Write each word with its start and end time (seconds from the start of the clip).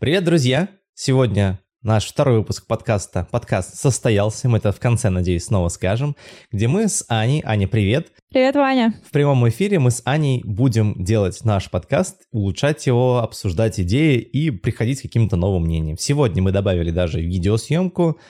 Привет, 0.00 0.22
друзья! 0.22 0.68
Сегодня 0.94 1.58
наш 1.82 2.06
второй 2.06 2.38
выпуск 2.38 2.68
подкаста. 2.68 3.26
Подкаст 3.32 3.74
состоялся, 3.76 4.48
мы 4.48 4.58
это 4.58 4.70
в 4.70 4.78
конце, 4.78 5.10
надеюсь, 5.10 5.46
снова 5.46 5.70
скажем, 5.70 6.14
где 6.52 6.68
мы 6.68 6.86
с 6.86 7.04
Аней, 7.08 7.42
Аня, 7.44 7.66
привет! 7.66 8.12
Привет, 8.30 8.54
Ваня! 8.54 8.94
В 9.04 9.10
прямом 9.10 9.48
эфире 9.48 9.80
мы 9.80 9.90
с 9.90 10.00
Аней 10.04 10.40
будем 10.44 10.94
делать 11.02 11.44
наш 11.44 11.68
подкаст, 11.68 12.28
улучшать 12.30 12.86
его, 12.86 13.18
обсуждать 13.18 13.80
идеи 13.80 14.18
и 14.18 14.52
приходить 14.52 15.00
к 15.00 15.02
каким-то 15.02 15.34
новым 15.34 15.64
мнениям. 15.64 15.98
Сегодня 15.98 16.44
мы 16.44 16.52
добавили 16.52 16.92
даже 16.92 17.20
видеосъемку, 17.20 18.20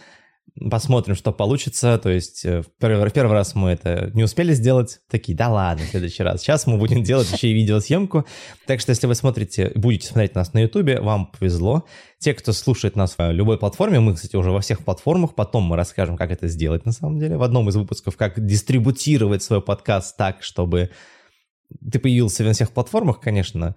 Посмотрим, 0.71 1.15
что 1.15 1.33
получится. 1.33 1.99
То 1.99 2.11
есть 2.11 2.45
э, 2.45 2.63
в 2.63 2.67
первый, 2.81 3.09
в 3.09 3.13
первый 3.13 3.33
раз 3.33 3.55
мы 3.55 3.71
это 3.71 4.11
не 4.15 4.25
успели 4.25 4.53
сделать. 4.55 5.01
Такие, 5.09 5.37
да 5.37 5.49
ладно, 5.49 5.85
в 5.85 5.89
следующий 5.89 6.23
раз. 6.23 6.41
Сейчас 6.41 6.67
мы 6.67 6.79
будем 6.79 7.03
делать 7.03 7.31
еще 7.33 7.49
и 7.49 7.53
видеосъемку. 7.53 8.25
Так 8.67 8.81
что 8.81 8.91
если 8.91 9.07
вы 9.07 9.15
смотрите, 9.15 9.73
будете 9.75 10.09
смотреть 10.09 10.35
нас 10.35 10.53
на 10.55 10.61
YouTube, 10.61 11.01
вам 11.01 11.27
повезло. 11.27 11.85
Те, 12.19 12.35
кто 12.35 12.53
слушает 12.53 12.97
нас 12.97 13.17
в 13.17 13.31
любой 13.31 13.59
платформе, 13.59 14.01
мы, 14.01 14.15
кстати, 14.15 14.37
уже 14.37 14.51
во 14.51 14.61
всех 14.61 14.85
платформах, 14.85 15.35
потом 15.35 15.65
мы 15.65 15.77
расскажем, 15.77 16.17
как 16.17 16.31
это 16.31 16.49
сделать 16.49 16.85
на 16.85 16.93
самом 16.93 17.19
деле. 17.21 17.37
В 17.37 17.43
одном 17.43 17.69
из 17.69 17.77
выпусков, 17.77 18.17
как 18.17 18.45
дистрибутировать 18.45 19.43
свой 19.43 19.63
подкаст 19.63 20.17
так, 20.17 20.43
чтобы 20.43 20.91
ты 21.93 21.99
появился 21.99 22.45
на 22.45 22.53
всех 22.53 22.73
платформах, 22.73 23.21
конечно, 23.21 23.77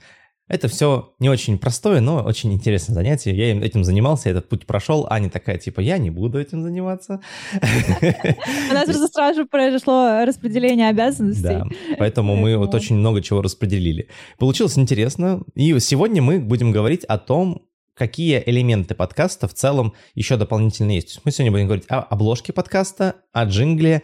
это 0.52 0.68
все 0.68 1.14
не 1.20 1.30
очень 1.30 1.58
простое, 1.58 2.02
но 2.02 2.24
очень 2.24 2.52
интересное 2.52 2.94
занятие. 2.94 3.34
Я 3.34 3.58
этим 3.58 3.86
занимался, 3.86 4.30
этот 4.30 4.50
путь 4.50 4.66
прошел. 4.66 5.08
Аня 5.10 5.30
такая, 5.30 5.58
типа, 5.58 5.80
я 5.80 5.98
не 5.98 6.10
буду 6.10 6.40
этим 6.40 6.62
заниматься. 6.62 7.22
У 7.54 8.74
нас 8.74 8.86
просто 8.86 9.08
сразу 9.08 9.46
произошло 9.46 10.26
распределение 10.26 10.90
обязанностей. 10.90 11.44
Да, 11.44 11.66
поэтому 11.98 12.36
мы 12.36 12.58
вот 12.58 12.76
очень 12.76 12.98
много 12.98 13.22
чего 13.22 13.42
распределили. 13.42 14.10
Получилось 14.38 14.78
интересно. 14.78 15.42
И 15.56 15.80
сегодня 15.80 16.22
мы 16.22 16.40
будем 16.40 16.74
говорить 16.74 17.06
о 17.06 17.18
том, 17.18 17.62
какие 17.94 18.44
элементы 18.46 18.94
подкаста 18.94 19.48
в 19.48 19.54
целом 19.54 19.94
еще 20.16 20.36
дополнительно 20.36 20.92
есть. 20.92 21.22
Мы 21.24 21.32
сегодня 21.32 21.52
будем 21.52 21.68
говорить 21.68 21.86
о 21.88 22.00
обложке 22.02 22.52
подкаста, 22.52 23.16
о 23.32 23.46
джингле, 23.46 24.02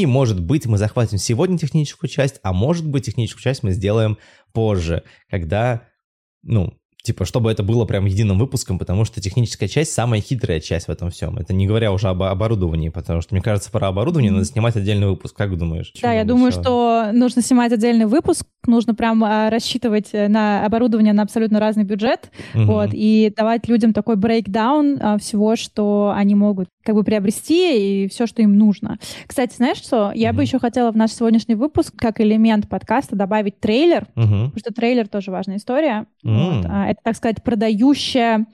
и, 0.00 0.06
может 0.06 0.40
быть, 0.40 0.66
мы 0.66 0.78
захватим 0.78 1.18
сегодня 1.18 1.58
техническую 1.58 2.08
часть, 2.08 2.40
а 2.42 2.52
может 2.52 2.88
быть, 2.88 3.06
техническую 3.06 3.42
часть 3.42 3.62
мы 3.62 3.72
сделаем 3.72 4.18
позже, 4.52 5.02
когда 5.28 5.82
ну, 6.42 6.72
типа, 7.02 7.24
чтобы 7.24 7.50
это 7.50 7.62
было 7.62 7.84
прям 7.84 8.04
единым 8.04 8.38
выпуском, 8.38 8.78
потому 8.78 9.04
что 9.04 9.20
техническая 9.20 9.68
часть 9.68 9.92
самая 9.92 10.20
хитрая 10.20 10.60
часть 10.60 10.88
в 10.88 10.90
этом 10.90 11.10
всем. 11.10 11.38
Это 11.38 11.54
не 11.54 11.66
говоря 11.66 11.92
уже 11.92 12.08
об 12.08 12.22
оборудовании, 12.22 12.90
потому 12.90 13.22
что, 13.22 13.34
мне 13.34 13.42
кажется, 13.42 13.70
про 13.70 13.88
оборудование 13.88 14.30
надо 14.30 14.44
снимать 14.44 14.76
отдельный 14.76 15.06
выпуск. 15.06 15.34
Как 15.36 15.56
думаешь? 15.56 15.92
Да, 16.02 16.12
я 16.12 16.24
думаю, 16.24 16.48
еще? 16.48 16.60
что 16.60 17.10
нужно 17.12 17.40
снимать 17.40 17.72
отдельный 17.72 18.06
выпуск, 18.06 18.46
нужно 18.66 18.94
прям 18.94 19.24
а, 19.24 19.48
рассчитывать 19.48 20.08
э, 20.12 20.28
на 20.28 20.66
оборудование 20.66 21.14
на 21.14 21.22
абсолютно 21.22 21.60
разный 21.60 21.84
бюджет, 21.84 22.30
угу. 22.54 22.64
вот, 22.64 22.90
и 22.92 23.32
давать 23.34 23.68
людям 23.68 23.92
такой 23.92 24.16
брейкдаун 24.16 25.18
всего, 25.18 25.56
что 25.56 26.12
они 26.14 26.34
могут 26.34 26.68
как 26.88 26.94
бы 26.94 27.04
приобрести 27.04 28.04
и 28.04 28.08
все, 28.08 28.26
что 28.26 28.40
им 28.40 28.56
нужно. 28.56 28.98
Кстати, 29.26 29.54
знаешь 29.54 29.76
что? 29.76 30.10
Я 30.14 30.30
mm-hmm. 30.30 30.32
бы 30.32 30.40
еще 30.40 30.58
хотела 30.58 30.90
в 30.90 30.96
наш 30.96 31.12
сегодняшний 31.12 31.54
выпуск 31.54 31.92
как 31.94 32.18
элемент 32.18 32.66
подкаста 32.66 33.14
добавить 33.14 33.60
трейлер, 33.60 34.06
mm-hmm. 34.14 34.44
потому 34.46 34.58
что 34.58 34.72
трейлер 34.72 35.06
тоже 35.06 35.30
важная 35.30 35.58
история. 35.58 36.06
Mm-hmm. 36.24 36.56
Вот. 36.56 36.66
А, 36.66 36.88
это, 36.88 36.98
так 37.04 37.14
сказать, 37.16 37.42
продающая 37.42 38.46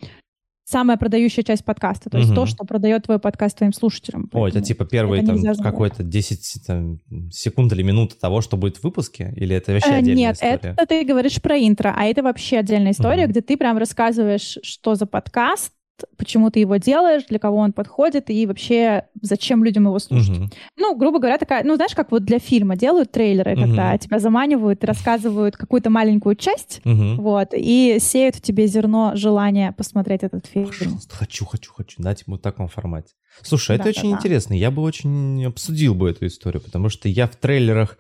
самая 0.65 0.97
продающая 0.97 1.45
часть 1.45 1.65
подкаста, 1.65 2.11
то 2.11 2.17
есть 2.17 2.31
угу. 2.31 2.37
то, 2.37 2.47
что 2.47 2.65
продает 2.65 3.05
твой 3.05 3.19
подкаст 3.19 3.59
твоим 3.59 3.75
слушателям. 3.75 4.31
О, 4.33 4.49
это 4.49 4.63
типа 4.63 4.87
первые 4.87 5.23
там 5.23 5.39
какой-то 5.57 6.03
10 6.03 6.67
там, 6.67 7.01
секунд 7.31 7.71
или 7.75 7.83
минут 7.83 8.19
того, 8.19 8.41
что 8.41 8.57
будет 8.57 8.79
в 8.79 8.85
выпуске? 8.85 9.33
Или 9.37 9.55
это 9.55 9.73
вообще 9.73 9.91
э, 9.91 9.97
отдельная 9.97 10.29
Нет, 10.29 10.37
история? 10.37 10.61
Нет, 10.63 10.65
это 10.65 10.87
ты 10.87 11.05
говоришь 11.05 11.41
про 11.43 11.59
интро, 11.59 11.95
а 11.95 12.07
это 12.07 12.23
вообще 12.23 12.59
отдельная 12.59 12.93
история, 12.93 13.25
угу. 13.25 13.33
где 13.33 13.43
ты 13.43 13.59
прям 13.59 13.77
рассказываешь, 13.77 14.59
что 14.63 14.95
за 14.95 15.05
подкаст, 15.05 15.71
почему 16.17 16.51
ты 16.51 16.61
его 16.61 16.77
делаешь, 16.77 17.25
для 17.29 17.39
кого 17.39 17.59
он 17.59 17.73
подходит 17.73 18.31
и 18.31 18.47
вообще 18.47 19.05
зачем 19.21 19.65
людям 19.65 19.85
его 19.85 19.99
слушать. 19.99 20.37
Uh-huh. 20.37 20.53
Ну, 20.77 20.97
грубо 20.97 21.19
говоря, 21.19 21.39
такая, 21.39 21.65
ну, 21.65 21.77
знаешь, 21.77 21.95
как 21.95 22.11
вот 22.11 22.25
для 22.25 22.39
фильма 22.39 22.77
делают 22.77 23.13
трейлеры, 23.13 23.53
uh-huh. 23.53 23.61
когда 23.61 23.99
тебя 23.99 24.19
заманивают 24.19 24.83
и 24.83 24.87
рассказывают 24.87 25.57
какую-то 25.57 25.91
маленькую 25.91 26.37
часть, 26.37 26.81
uh-huh. 26.85 27.17
вот, 27.17 27.49
и 27.53 27.99
сеют 28.01 28.37
в 28.37 28.41
тебе 28.41 28.67
зерно 28.67 29.13
желания 29.15 29.73
посмотреть 29.73 30.23
этот 30.23 30.47
фильм. 30.47 30.67
Пожалуйста, 30.67 31.17
хочу, 31.17 31.45
хочу, 31.45 31.73
хочу, 31.73 32.03
дать 32.03 32.25
ему 32.27 32.37
в 32.37 32.41
таком 32.41 32.69
формате. 32.69 33.15
Слушай, 33.43 33.77
это 33.77 33.85
да, 33.85 33.91
очень 33.91 34.11
да, 34.11 34.17
интересно, 34.17 34.55
я 34.55 34.71
бы 34.71 34.83
очень 34.83 35.45
обсудил 35.45 35.95
бы 35.95 36.11
эту 36.11 36.27
историю, 36.27 36.63
потому 36.63 36.89
что 36.89 37.09
я 37.09 37.27
в 37.27 37.37
трейлерах, 37.37 37.99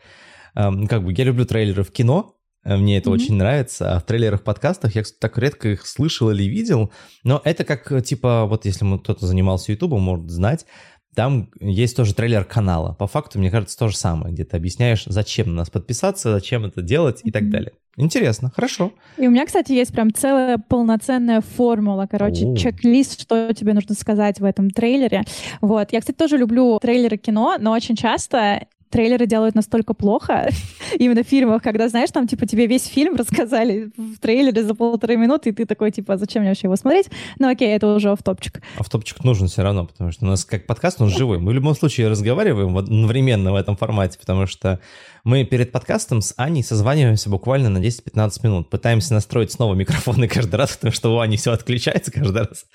эм, 0.54 0.86
как 0.86 1.04
бы, 1.04 1.12
я 1.12 1.24
люблю 1.24 1.44
трейлеры 1.44 1.82
в 1.82 1.90
кино, 1.90 2.34
мне 2.64 2.98
это 2.98 3.10
mm-hmm. 3.10 3.12
очень 3.12 3.34
нравится. 3.34 3.94
А 3.94 4.00
в 4.00 4.04
трейлерах 4.04 4.42
подкастах 4.42 4.94
я, 4.94 5.02
так 5.20 5.38
редко 5.38 5.68
их 5.68 5.86
слышал 5.86 6.30
или 6.30 6.44
видел. 6.44 6.90
Но 7.22 7.40
это 7.44 7.64
как, 7.64 7.90
э, 7.92 8.00
типа, 8.00 8.46
вот 8.46 8.64
если 8.64 8.84
кто-то 8.98 9.26
занимался 9.26 9.72
Ютубом, 9.72 10.02
может 10.02 10.30
знать, 10.30 10.66
там 11.14 11.50
есть 11.60 11.96
тоже 11.96 12.14
трейлер 12.14 12.44
канала. 12.44 12.94
По 12.94 13.06
факту, 13.06 13.38
мне 13.38 13.50
кажется, 13.50 13.78
то 13.78 13.88
же 13.88 13.96
самое, 13.96 14.34
где 14.34 14.44
ты 14.44 14.56
объясняешь, 14.56 15.04
зачем 15.06 15.48
на 15.48 15.54
нас 15.56 15.70
подписаться, 15.70 16.32
зачем 16.32 16.64
это 16.64 16.82
делать 16.82 17.20
и 17.22 17.30
так 17.30 17.48
далее. 17.50 17.72
Интересно, 17.96 18.50
хорошо. 18.54 18.92
И 19.16 19.28
у 19.28 19.30
меня, 19.30 19.46
кстати, 19.46 19.70
есть 19.70 19.92
прям 19.92 20.12
целая 20.12 20.58
полноценная 20.58 21.40
формула, 21.40 22.08
короче, 22.10 22.46
О. 22.46 22.56
чек-лист, 22.56 23.20
что 23.20 23.52
тебе 23.52 23.72
нужно 23.72 23.94
сказать 23.94 24.40
в 24.40 24.44
этом 24.44 24.70
трейлере. 24.70 25.22
Вот. 25.60 25.92
Я, 25.92 26.00
кстати, 26.00 26.16
тоже 26.16 26.36
люблю 26.36 26.78
трейлеры 26.80 27.16
кино, 27.16 27.56
но 27.60 27.70
очень 27.70 27.94
часто 27.94 28.66
трейлеры 28.94 29.26
делают 29.26 29.56
настолько 29.56 29.92
плохо, 29.92 30.50
именно 31.00 31.24
в 31.24 31.26
фильмах, 31.26 31.62
когда, 31.62 31.88
знаешь, 31.88 32.10
там, 32.12 32.28
типа, 32.28 32.46
тебе 32.46 32.66
весь 32.66 32.86
фильм 32.86 33.16
рассказали 33.16 33.90
в 33.96 34.20
трейлере 34.20 34.62
за 34.62 34.74
полторы 34.74 35.16
минуты, 35.16 35.50
и 35.50 35.52
ты 35.52 35.66
такой, 35.66 35.90
типа, 35.90 36.16
зачем 36.16 36.42
мне 36.42 36.52
вообще 36.52 36.68
его 36.68 36.76
смотреть? 36.76 37.10
Ну, 37.40 37.48
окей, 37.50 37.74
это 37.74 37.92
уже 37.92 38.14
в 38.14 38.22
топчик 38.22 38.62
в 38.78 38.88
топчик 38.88 39.24
нужен 39.24 39.48
все 39.48 39.62
равно, 39.62 39.86
потому 39.86 40.12
что 40.12 40.24
у 40.24 40.28
нас 40.28 40.44
как 40.44 40.66
подкаст, 40.66 41.00
он 41.00 41.08
живой. 41.08 41.38
Мы 41.38 41.50
в 41.50 41.54
любом 41.54 41.74
случае 41.74 42.08
разговариваем 42.08 42.76
одновременно 42.78 43.52
в 43.52 43.56
этом 43.56 43.76
формате, 43.76 44.18
потому 44.20 44.46
что 44.46 44.78
мы 45.24 45.44
перед 45.44 45.72
подкастом 45.72 46.20
с 46.20 46.34
Аней 46.36 46.62
созваниваемся 46.62 47.30
буквально 47.30 47.70
на 47.70 47.78
10-15 47.78 48.40
минут. 48.44 48.70
Пытаемся 48.70 49.14
настроить 49.14 49.50
снова 49.50 49.74
микрофоны 49.74 50.28
каждый 50.28 50.56
раз, 50.56 50.76
потому 50.76 50.92
что 50.92 51.14
у 51.14 51.18
Ани 51.18 51.36
все 51.36 51.52
отключается 51.52 52.12
каждый 52.12 52.42
раз. 52.42 52.66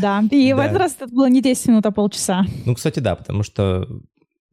Да, 0.00 0.24
и 0.30 0.52
в 0.52 0.58
этот 0.58 0.78
раз 0.78 0.96
это 0.98 1.08
было 1.08 1.28
не 1.28 1.42
10 1.42 1.66
минут, 1.66 1.86
а 1.86 1.90
полчаса. 1.90 2.46
Ну, 2.64 2.74
кстати, 2.74 3.00
да, 3.00 3.16
потому 3.16 3.42
что 3.42 3.86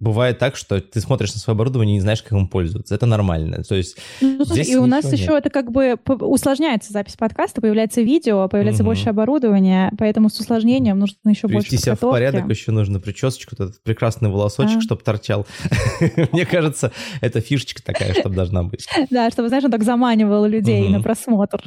бывает 0.04 0.38
так, 0.38 0.56
что 0.56 0.80
ты 0.80 1.00
смотришь 1.00 1.34
на 1.34 1.40
свое 1.40 1.56
оборудование 1.56 1.94
и 1.94 1.96
не 1.96 2.02
знаешь, 2.02 2.22
как 2.22 2.34
им 2.34 2.48
пользоваться. 2.48 2.94
Это 2.94 3.06
нормально. 3.06 3.64
То 3.64 3.76
есть 3.76 3.98
ну, 4.22 4.46
слушай, 4.46 4.66
и 4.66 4.76
у 4.76 4.86
нас 4.86 5.06
нет. 5.06 5.14
еще 5.14 5.38
это 5.38 5.50
как 5.50 5.72
бы 5.72 5.98
усложняется 6.06 6.92
запись 6.92 7.16
подкаста, 7.16 7.62
появляется 7.62 8.02
видео, 8.02 8.48
появляется 8.50 8.84
угу. 8.84 8.90
больше 8.90 9.10
оборудования, 9.10 9.92
поэтому 9.98 10.30
с 10.30 10.40
усложнением 10.40 11.00
нужно 11.00 11.30
еще 11.30 11.48
Привести 11.48 11.76
больше 11.76 11.84
себя 11.84 11.96
в 11.96 12.00
порядок 12.00 12.50
еще 12.50 12.72
нужно 12.72 13.00
причесочку, 13.00 13.56
этот 13.56 13.82
прекрасный 13.84 14.30
волосочек, 14.30 14.78
а. 14.78 14.82
чтобы 14.82 15.02
торчал. 15.02 15.48
Мне 16.32 16.46
кажется, 16.46 16.92
это 17.22 17.42
фишечка 17.42 17.82
такая, 17.82 18.14
чтобы 18.14 18.36
должна 18.36 18.64
быть. 18.64 18.88
Да, 19.10 19.30
чтобы, 19.30 19.48
знаешь, 19.50 19.64
он 19.64 19.72
так 19.72 19.84
заманивал 19.84 20.46
людей 20.46 20.90
на 20.90 21.02
просмотр. 21.02 21.64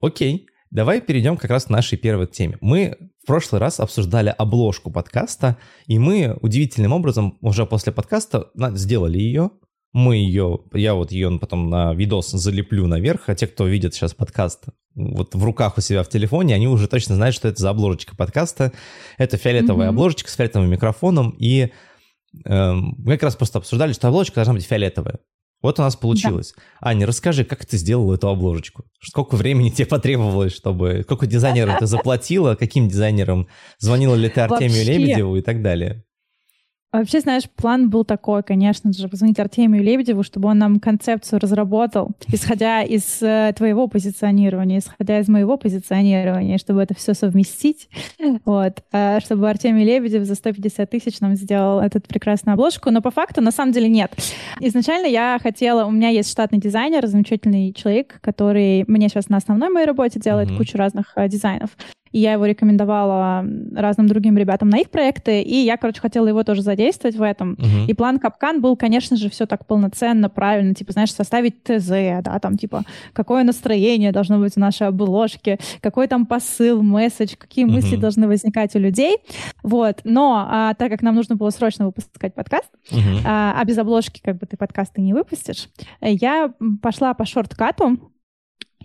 Окей. 0.00 0.46
Давай 0.70 1.00
перейдем 1.00 1.36
как 1.36 1.50
раз 1.50 1.64
к 1.64 1.70
нашей 1.70 1.96
первой 1.96 2.26
теме. 2.26 2.58
Мы 2.60 2.96
в 3.22 3.26
прошлый 3.26 3.60
раз 3.60 3.80
обсуждали 3.80 4.34
обложку 4.36 4.90
подкаста, 4.90 5.56
и 5.86 5.98
мы 5.98 6.36
удивительным 6.40 6.92
образом 6.92 7.38
уже 7.40 7.66
после 7.66 7.92
подкаста 7.92 8.50
сделали 8.74 9.18
ее. 9.18 9.50
Мы 9.92 10.16
ее, 10.16 10.60
я 10.74 10.94
вот 10.94 11.12
ее 11.12 11.38
потом 11.38 11.70
на 11.70 11.94
видос 11.94 12.30
залеплю 12.30 12.86
наверх, 12.86 13.28
а 13.28 13.34
те, 13.34 13.46
кто 13.46 13.66
видит 13.66 13.94
сейчас 13.94 14.12
подкаст 14.12 14.64
вот 14.96 15.34
в 15.34 15.44
руках 15.44 15.76
у 15.78 15.80
себя 15.80 16.02
в 16.02 16.08
телефоне, 16.08 16.54
они 16.54 16.66
уже 16.66 16.88
точно 16.88 17.14
знают, 17.14 17.36
что 17.36 17.48
это 17.48 17.60
за 17.60 17.70
обложечка 17.70 18.16
подкаста. 18.16 18.72
Это 19.18 19.36
фиолетовая 19.36 19.86
mm-hmm. 19.86 19.90
обложечка 19.90 20.30
с 20.30 20.34
фиолетовым 20.34 20.70
микрофоном, 20.70 21.36
и 21.38 21.70
э, 22.44 22.72
мы 22.72 23.12
как 23.14 23.24
раз 23.24 23.36
просто 23.36 23.58
обсуждали, 23.58 23.92
что 23.92 24.08
обложечка 24.08 24.36
должна 24.36 24.54
быть 24.54 24.64
фиолетовая. 24.64 25.20
Вот 25.62 25.78
у 25.78 25.82
нас 25.82 25.96
получилось. 25.96 26.54
Да. 26.56 26.90
Аня, 26.90 27.06
расскажи, 27.06 27.44
как 27.44 27.64
ты 27.66 27.76
сделала 27.76 28.14
эту 28.14 28.28
обложечку? 28.28 28.84
Сколько 29.00 29.36
времени 29.36 29.70
тебе 29.70 29.86
потребовалось, 29.86 30.54
чтобы... 30.54 31.02
Сколько 31.02 31.26
дизайнерам 31.26 31.78
ты 31.78 31.86
заплатила? 31.86 32.54
Каким 32.54 32.88
дизайнерам? 32.88 33.48
Звонила 33.78 34.14
ли 34.14 34.28
ты 34.28 34.42
Артемию 34.42 34.78
Вообще... 34.78 34.92
Лебедеву 34.92 35.36
и 35.36 35.42
так 35.42 35.62
далее? 35.62 36.05
Вообще, 36.98 37.20
знаешь, 37.20 37.44
план 37.50 37.90
был 37.90 38.04
такой, 38.04 38.42
конечно 38.42 38.92
же, 38.92 39.08
позвонить 39.08 39.38
Артемию 39.38 39.82
Лебедеву, 39.82 40.22
чтобы 40.22 40.48
он 40.48 40.58
нам 40.58 40.80
концепцию 40.80 41.40
разработал, 41.40 42.10
исходя 42.28 42.82
из 42.82 43.22
э, 43.22 43.52
твоего 43.56 43.86
позиционирования, 43.86 44.78
исходя 44.78 45.18
из 45.18 45.28
моего 45.28 45.58
позиционирования, 45.58 46.56
чтобы 46.58 46.82
это 46.82 46.94
все 46.94 47.14
совместить. 47.14 47.88
Вот. 48.44 48.82
А 48.92 49.20
чтобы 49.20 49.48
Артемий 49.50 49.84
Лебедев 49.84 50.24
за 50.24 50.34
150 50.34 50.88
тысяч 50.88 51.20
нам 51.20 51.34
сделал 51.36 51.80
эту 51.80 52.00
прекрасную 52.00 52.54
обложку. 52.54 52.90
Но 52.90 53.02
по 53.02 53.10
факту, 53.10 53.40
на 53.40 53.50
самом 53.50 53.72
деле, 53.72 53.88
нет. 53.88 54.14
Изначально 54.60 55.06
я 55.06 55.38
хотела... 55.42 55.84
У 55.84 55.90
меня 55.90 56.08
есть 56.08 56.30
штатный 56.30 56.58
дизайнер, 56.58 57.06
замечательный 57.06 57.72
человек, 57.72 58.18
который 58.20 58.84
мне 58.86 59.08
сейчас 59.08 59.28
на 59.28 59.36
основной 59.36 59.68
моей 59.68 59.86
работе 59.86 60.18
делает 60.18 60.50
mm-hmm. 60.50 60.56
кучу 60.56 60.78
разных 60.78 61.12
э, 61.16 61.28
дизайнов. 61.28 61.70
И 62.12 62.20
я 62.20 62.32
его 62.32 62.46
рекомендовала 62.46 63.44
разным 63.74 64.06
другим 64.06 64.36
ребятам 64.36 64.68
на 64.68 64.78
их 64.78 64.90
проекты, 64.90 65.42
и 65.42 65.56
я, 65.56 65.76
короче, 65.76 66.00
хотела 66.00 66.26
его 66.26 66.44
тоже 66.44 66.62
задействовать 66.62 67.16
в 67.16 67.22
этом. 67.22 67.54
Uh-huh. 67.54 67.86
И 67.88 67.94
план 67.94 68.18
Капкан 68.18 68.60
был, 68.60 68.76
конечно 68.76 69.16
же, 69.16 69.28
все 69.30 69.46
так 69.46 69.66
полноценно, 69.66 70.28
правильно, 70.28 70.74
типа, 70.74 70.92
знаешь, 70.92 71.12
составить 71.12 71.62
ТЗ, 71.62 71.88
да, 72.22 72.38
там, 72.40 72.56
типа, 72.56 72.84
какое 73.12 73.44
настроение 73.44 74.12
должно 74.12 74.38
быть 74.38 74.54
в 74.54 74.58
нашей 74.58 74.86
обложке, 74.86 75.58
какой 75.80 76.08
там 76.08 76.26
посыл, 76.26 76.82
месседж, 76.82 77.34
какие 77.36 77.66
uh-huh. 77.66 77.70
мысли 77.70 77.96
должны 77.96 78.26
возникать 78.28 78.74
у 78.76 78.78
людей, 78.78 79.16
вот. 79.62 80.00
Но 80.04 80.46
а, 80.48 80.74
так 80.74 80.90
как 80.90 81.02
нам 81.02 81.14
нужно 81.14 81.36
было 81.36 81.50
срочно 81.50 81.86
выпускать 81.86 82.34
подкаст, 82.34 82.70
uh-huh. 82.90 83.22
а, 83.24 83.54
а 83.60 83.64
без 83.64 83.78
обложки 83.78 84.20
как 84.22 84.38
бы 84.38 84.46
ты 84.46 84.56
подкасты 84.56 85.00
не 85.00 85.12
выпустишь, 85.12 85.68
я 86.00 86.52
пошла 86.82 87.14
по 87.14 87.24
шорткату 87.24 88.12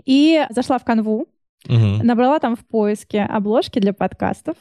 и 0.05 0.45
зашла 0.49 0.79
в 0.79 0.83
канву, 0.83 1.27
Угу. 1.67 2.03
Набрала 2.03 2.39
там 2.39 2.55
в 2.55 2.65
поиске 2.65 3.21
обложки 3.21 3.79
для 3.79 3.93
подкастов. 3.93 4.55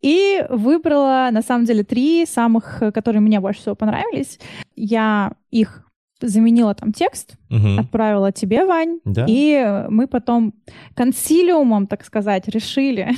И 0.00 0.44
выбрала, 0.50 1.28
на 1.30 1.42
самом 1.42 1.64
деле, 1.64 1.84
три 1.84 2.26
самых, 2.26 2.82
которые 2.92 3.20
мне 3.20 3.38
больше 3.38 3.60
всего 3.60 3.76
понравились. 3.76 4.40
Я 4.74 5.32
их 5.50 5.86
заменила 6.20 6.74
там 6.74 6.92
текст, 6.92 7.34
угу. 7.50 7.78
отправила 7.78 8.32
тебе, 8.32 8.64
Вань, 8.64 9.00
да. 9.04 9.26
и 9.28 9.84
мы 9.88 10.06
потом 10.06 10.54
консилиумом, 10.94 11.86
так 11.86 12.04
сказать, 12.04 12.48
решили, 12.48 13.10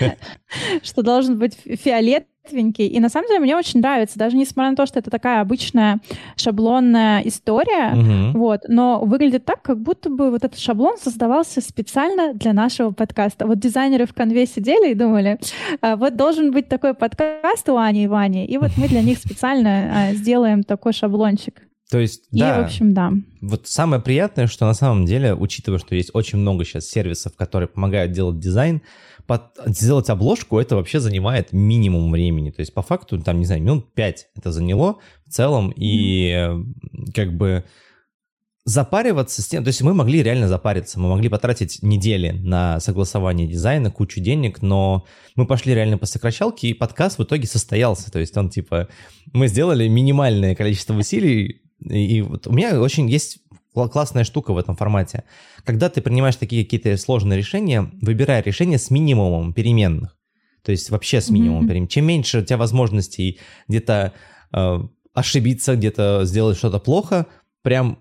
что 0.82 1.02
должен 1.02 1.38
быть 1.38 1.54
фиолет 1.54 2.26
мертвенький. 2.50 2.86
И 2.86 3.00
на 3.00 3.08
самом 3.08 3.28
деле 3.28 3.40
мне 3.40 3.56
очень 3.56 3.80
нравится, 3.80 4.18
даже 4.18 4.36
несмотря 4.36 4.70
на 4.70 4.76
то, 4.76 4.86
что 4.86 4.98
это 4.98 5.10
такая 5.10 5.40
обычная 5.40 6.00
шаблонная 6.36 7.20
история, 7.22 7.92
угу. 7.92 8.38
вот, 8.38 8.62
но 8.68 9.00
выглядит 9.00 9.44
так, 9.44 9.62
как 9.62 9.80
будто 9.80 10.10
бы 10.10 10.30
вот 10.30 10.44
этот 10.44 10.58
шаблон 10.58 10.96
создавался 10.98 11.60
специально 11.60 12.34
для 12.34 12.52
нашего 12.52 12.90
подкаста. 12.90 13.46
Вот 13.46 13.58
дизайнеры 13.58 14.06
в 14.06 14.14
конве 14.14 14.46
сидели 14.46 14.92
и 14.92 14.94
думали, 14.94 15.38
а, 15.80 15.96
вот 15.96 16.16
должен 16.16 16.50
быть 16.52 16.68
такой 16.68 16.94
подкаст 16.94 17.68
у 17.68 17.76
Ани 17.76 18.04
и 18.04 18.08
Вани, 18.08 18.46
и 18.46 18.58
вот 18.58 18.70
мы 18.76 18.88
для 18.88 19.02
них 19.02 19.18
специально 19.18 20.10
а, 20.10 20.14
сделаем 20.14 20.62
такой 20.62 20.92
шаблончик. 20.92 21.62
То 21.90 21.98
есть, 21.98 22.28
и, 22.30 22.38
да. 22.38 22.60
в 22.60 22.64
общем, 22.64 22.94
да. 22.94 23.12
Вот 23.40 23.66
самое 23.66 24.00
приятное, 24.00 24.46
что 24.46 24.64
на 24.64 24.74
самом 24.74 25.06
деле, 25.06 25.34
учитывая, 25.34 25.80
что 25.80 25.96
есть 25.96 26.10
очень 26.12 26.38
много 26.38 26.64
сейчас 26.64 26.86
сервисов, 26.86 27.34
которые 27.36 27.68
помогают 27.68 28.12
делать 28.12 28.38
дизайн, 28.38 28.80
под, 29.30 29.52
сделать 29.66 30.10
обложку 30.10 30.58
это 30.58 30.74
вообще 30.74 30.98
занимает 30.98 31.52
минимум 31.52 32.10
времени. 32.10 32.50
То 32.50 32.58
есть 32.58 32.74
по 32.74 32.82
факту 32.82 33.16
там, 33.22 33.38
не 33.38 33.44
знаю, 33.44 33.62
минут 33.62 33.94
5 33.94 34.26
это 34.34 34.50
заняло 34.50 34.98
в 35.24 35.30
целом. 35.30 35.72
И 35.76 36.50
как 37.14 37.36
бы 37.36 37.64
запариваться 38.64 39.40
с 39.40 39.46
тем, 39.46 39.62
то 39.62 39.68
есть 39.68 39.82
мы 39.82 39.94
могли 39.94 40.24
реально 40.24 40.48
запариться, 40.48 40.98
мы 40.98 41.08
могли 41.08 41.28
потратить 41.28 41.78
недели 41.80 42.30
на 42.30 42.80
согласование 42.80 43.46
дизайна, 43.46 43.92
кучу 43.92 44.20
денег, 44.20 44.62
но 44.62 45.06
мы 45.36 45.46
пошли 45.46 45.74
реально 45.74 45.96
по 45.96 46.06
сокращалке, 46.06 46.66
и 46.66 46.74
подкаст 46.74 47.18
в 47.18 47.22
итоге 47.22 47.46
состоялся, 47.46 48.10
то 48.10 48.18
есть 48.18 48.36
он 48.36 48.50
типа, 48.50 48.88
мы 49.32 49.46
сделали 49.46 49.86
минимальное 49.86 50.56
количество 50.56 50.94
усилий, 50.94 51.62
и 51.78 52.20
вот 52.22 52.48
у 52.48 52.52
меня 52.52 52.80
очень 52.80 53.08
есть 53.08 53.38
классная 53.88 54.24
штука 54.24 54.52
в 54.52 54.58
этом 54.58 54.76
формате. 54.76 55.24
Когда 55.64 55.88
ты 55.88 56.00
принимаешь 56.00 56.36
такие 56.36 56.64
какие-то 56.64 56.96
сложные 56.96 57.38
решения, 57.38 57.90
выбирай 58.00 58.42
решение 58.42 58.78
с 58.78 58.90
минимумом 58.90 59.52
переменных. 59.52 60.16
То 60.62 60.72
есть 60.72 60.90
вообще 60.90 61.20
с 61.20 61.30
минимумом 61.30 61.64
mm-hmm. 61.64 61.68
переменных. 61.68 61.90
Чем 61.90 62.06
меньше 62.06 62.38
у 62.40 62.44
тебя 62.44 62.58
возможностей 62.58 63.38
где-то 63.68 64.12
э, 64.52 64.78
ошибиться, 65.14 65.76
где-то 65.76 66.22
сделать 66.24 66.58
что-то 66.58 66.78
плохо, 66.78 67.26
прям 67.62 67.98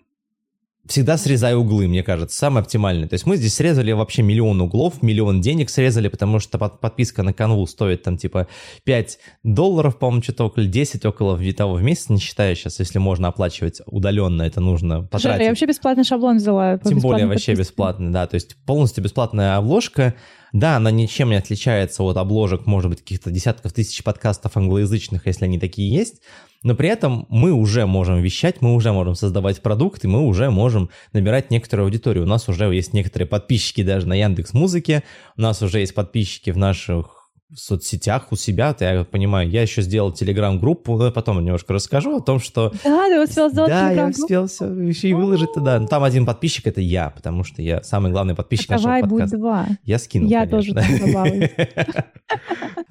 всегда 0.90 1.18
срезаю 1.18 1.60
углы, 1.60 1.88
мне 1.88 2.04
кажется, 2.04 2.36
самое 2.38 2.64
оптимальное. 2.64 3.08
То 3.08 3.14
есть 3.14 3.26
мы 3.26 3.38
здесь 3.38 3.54
срезали 3.54 3.92
вообще 3.92 4.24
миллион 4.24 4.60
углов, 4.60 5.02
миллион 5.04 5.40
денег 5.40 5.70
срезали, 5.70 6.08
потому 6.08 6.40
что 6.40 6.58
под, 6.58 6.80
подписка 6.80 7.22
на 7.22 7.32
канву 7.32 7.66
стоит 7.68 8.04
там 8.04 8.18
типа 8.18 8.48
5 8.84 9.20
долларов, 9.44 10.00
по-моему, 10.00 10.24
что-то 10.24 10.46
около 10.46 10.66
10, 10.66 11.06
около 11.06 11.40
того 11.54 11.76
в 11.76 11.84
месяц, 11.84 12.10
не 12.10 12.20
считая 12.20 12.56
сейчас, 12.56 12.80
если 12.80 12.98
можно 12.98 13.28
оплачивать 13.28 13.82
удаленно, 13.86 14.42
это 14.42 14.62
нужно 14.62 15.04
потратить. 15.04 15.24
Жаль, 15.24 15.44
я 15.44 15.50
вообще 15.50 15.68
бесплатный 15.68 16.04
шаблон 16.04 16.38
взяла. 16.38 16.80
Тем 16.80 17.00
более 17.00 17.28
вообще 17.28 17.52
подписке. 17.52 17.72
бесплатный, 17.72 18.12
да, 18.12 18.26
то 18.26 18.36
есть 18.36 18.56
полностью 18.66 19.04
бесплатная 19.04 19.58
обложка, 19.58 20.16
да, 20.54 20.78
она 20.78 20.92
ничем 20.92 21.30
не 21.30 21.36
отличается 21.36 22.04
от 22.04 22.18
обложек, 22.18 22.66
может 22.66 22.90
быть, 22.90 23.02
каких-то 23.02 23.32
десятков 23.32 23.74
тысяч 23.74 24.04
подкастов 24.04 24.58
англоязычных, 24.58 25.28
если 25.28 25.46
они 25.46 25.60
такие 25.60 25.92
есть, 25.92 26.22
но 26.64 26.76
при 26.76 26.90
этом 26.90 27.26
мы 27.30 27.54
уже 27.54 27.86
можем 27.86 28.22
вещать, 28.22 28.62
мы 28.62 28.74
уже 28.74 28.92
можем 28.92 29.16
создавать 29.16 29.62
продукты, 29.62 30.08
мы 30.08 30.26
уже 30.26 30.50
можем 30.50 30.90
набирать 31.14 31.52
некоторую 31.52 31.86
аудиторию. 31.86 32.26
У 32.26 32.28
нас 32.28 32.50
уже 32.50 32.66
есть 32.74 32.94
некоторые 32.94 33.28
подписчики 33.28 33.84
даже 33.84 34.08
на 34.08 34.14
Яндекс 34.14 34.54
Музыке, 34.54 35.04
у 35.38 35.42
нас 35.42 35.62
уже 35.62 35.80
есть 35.80 35.94
подписчики 35.94 36.50
в 36.50 36.58
наших 36.58 37.19
в 37.52 37.58
соцсетях 37.58 38.32
у 38.32 38.36
себя, 38.36 38.74
то 38.74 38.86
я 38.86 39.04
понимаю, 39.04 39.50
я 39.50 39.64
еще 39.64 39.82
сделал 39.82 40.12
телеграм-группу, 40.12 40.96
но 40.98 41.12
потом 41.12 41.44
немножко 41.44 41.74
расскажу 41.74 42.18
о 42.18 42.22
том, 42.22 42.40
что... 42.40 42.72
Да, 42.84 43.08
ты 43.08 43.24
успел 43.24 43.50
сделать 43.50 43.70
Да, 43.70 43.92
я 43.92 44.08
успел 44.08 44.48
все, 44.48 44.66
еще 44.66 45.10
и 45.10 45.14
выложить 45.14 45.54
туда. 45.54 45.86
Там 45.88 46.04
один 46.04 46.26
подписчик— 46.26 46.68
это 46.68 46.82
я, 46.82 47.10
потому 47.10 47.44
что 47.44 47.62
я 47.62 47.82
самый 47.82 48.12
главный 48.12 48.36
подписчик 48.36 48.68
так 48.68 48.78
нашего 48.78 48.88
давай 48.94 49.02
подкаста. 49.02 49.38
будет 49.38 49.40
два. 49.40 49.68
Я 49.84 49.98
скинул, 50.00 50.30
Я 50.30 50.46
конечно. 50.48 50.82
тоже. 50.82 51.52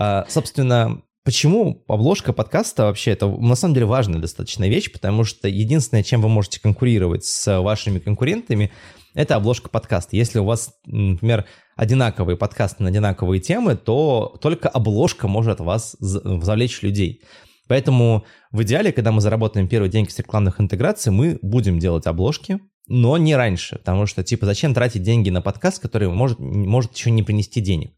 А, 0.01 0.27
собственно, 0.29 1.03
Почему 1.29 1.85
обложка 1.89 2.33
подкаста 2.33 2.85
вообще 2.85 3.11
это 3.11 3.27
на 3.27 3.55
самом 3.55 3.75
деле 3.75 3.85
важная 3.85 4.19
достаточно 4.19 4.67
вещь, 4.67 4.91
потому 4.91 5.25
что 5.25 5.47
единственное, 5.47 6.03
чем 6.03 6.23
вы 6.23 6.31
можете 6.31 6.59
конкурировать 6.59 7.27
с 7.27 7.61
вашими 7.61 7.99
конкурентами, 7.99 8.71
это 9.19 9.35
обложка 9.35 9.69
подкаста. 9.69 10.15
Если 10.15 10.39
у 10.39 10.45
вас, 10.45 10.75
например, 10.87 11.45
одинаковые 11.75 12.37
подкасты 12.37 12.85
на 12.85 12.91
одинаковые 12.91 13.41
темы, 13.41 13.75
то 13.75 14.39
только 14.41 14.69
обложка 14.69 15.27
может 15.27 15.59
вас 15.59 15.97
завлечь 15.99 16.83
людей. 16.83 17.23
Поэтому 17.67 18.25
в 18.53 18.63
идеале, 18.63 18.93
когда 18.93 19.11
мы 19.11 19.21
заработаем 19.21 19.67
первые 19.67 19.91
деньги 19.91 20.11
с 20.11 20.19
рекламных 20.21 20.61
интеграций, 20.61 21.11
мы 21.11 21.41
будем 21.43 21.81
делать 21.81 22.07
обложки, 22.07 22.61
но 22.87 23.19
не 23.19 23.35
раньше, 23.35 23.79
потому 23.79 24.07
что, 24.07 24.23
типа, 24.23 24.47
зачем 24.47 24.73
тратить 24.73 25.03
деньги 25.03 25.31
на 25.31 25.43
подкаст, 25.43 25.83
который 25.83 26.09
может, 26.09 26.39
может 26.39 26.95
еще 26.97 27.11
не 27.11 27.25
принести 27.25 27.61
денег? 27.61 27.95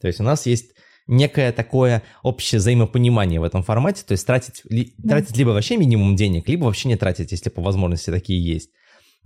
То 0.00 0.08
есть 0.08 0.18
у 0.18 0.24
нас 0.24 0.44
есть 0.44 0.72
некое 1.06 1.52
такое 1.52 2.02
общее 2.24 2.58
взаимопонимание 2.58 3.38
в 3.38 3.44
этом 3.44 3.62
формате, 3.62 4.02
то 4.04 4.10
есть 4.10 4.26
тратить, 4.26 4.62
ли, 4.68 4.92
да. 4.98 5.10
тратить 5.10 5.36
либо 5.36 5.50
вообще 5.50 5.76
минимум 5.76 6.16
денег, 6.16 6.48
либо 6.48 6.64
вообще 6.64 6.88
не 6.88 6.96
тратить, 6.96 7.30
если 7.30 7.48
по 7.48 7.62
возможности 7.62 8.10
такие 8.10 8.44
есть. 8.44 8.70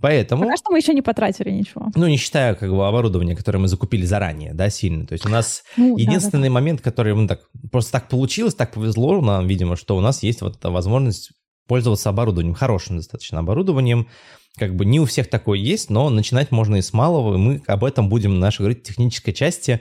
Поэтому... 0.01 0.45
Пока 0.45 0.57
что 0.57 0.71
мы 0.71 0.79
еще 0.79 0.95
не 0.95 1.03
потратили 1.03 1.51
ничего. 1.51 1.91
Ну, 1.95 2.07
не 2.07 2.17
считая 2.17 2.55
как 2.55 2.71
бы 2.71 2.87
оборудование, 2.87 3.35
которое 3.35 3.59
мы 3.59 3.69
закупили 3.69 4.05
заранее, 4.05 4.55
да, 4.55 4.71
сильно. 4.71 5.07
То 5.07 5.15
есть 5.15 5.27
у 5.27 5.29
нас 5.29 5.65
ну, 5.77 5.97
единственный 5.97 6.49
да, 6.49 6.49
да. 6.49 6.55
момент, 6.55 6.81
который 6.81 7.15
мы 7.15 7.27
так... 7.27 7.41
Просто 7.73 7.93
так 7.93 8.09
получилось, 8.09 8.55
так 8.55 8.73
повезло 8.73 9.21
нам, 9.21 9.47
видимо, 9.47 9.77
что 9.77 9.97
у 9.97 10.01
нас 10.01 10.23
есть 10.23 10.41
вот 10.41 10.57
эта 10.57 10.71
возможность 10.71 11.33
пользоваться 11.67 12.09
оборудованием, 12.09 12.55
хорошим 12.55 12.97
достаточно 12.97 13.41
оборудованием. 13.41 14.09
Как 14.57 14.75
бы 14.75 14.85
не 14.85 15.01
у 15.01 15.05
всех 15.05 15.29
такое 15.29 15.59
есть, 15.59 15.91
но 15.91 16.11
начинать 16.11 16.51
можно 16.51 16.77
и 16.77 16.83
с 16.83 16.93
малого, 16.93 17.35
и 17.35 17.39
мы 17.39 17.63
об 17.67 17.85
этом 17.85 18.09
будем 18.09 18.35
в 18.37 18.39
нашей 18.39 18.61
говорить, 18.61 18.85
технической 18.85 19.35
части 19.35 19.81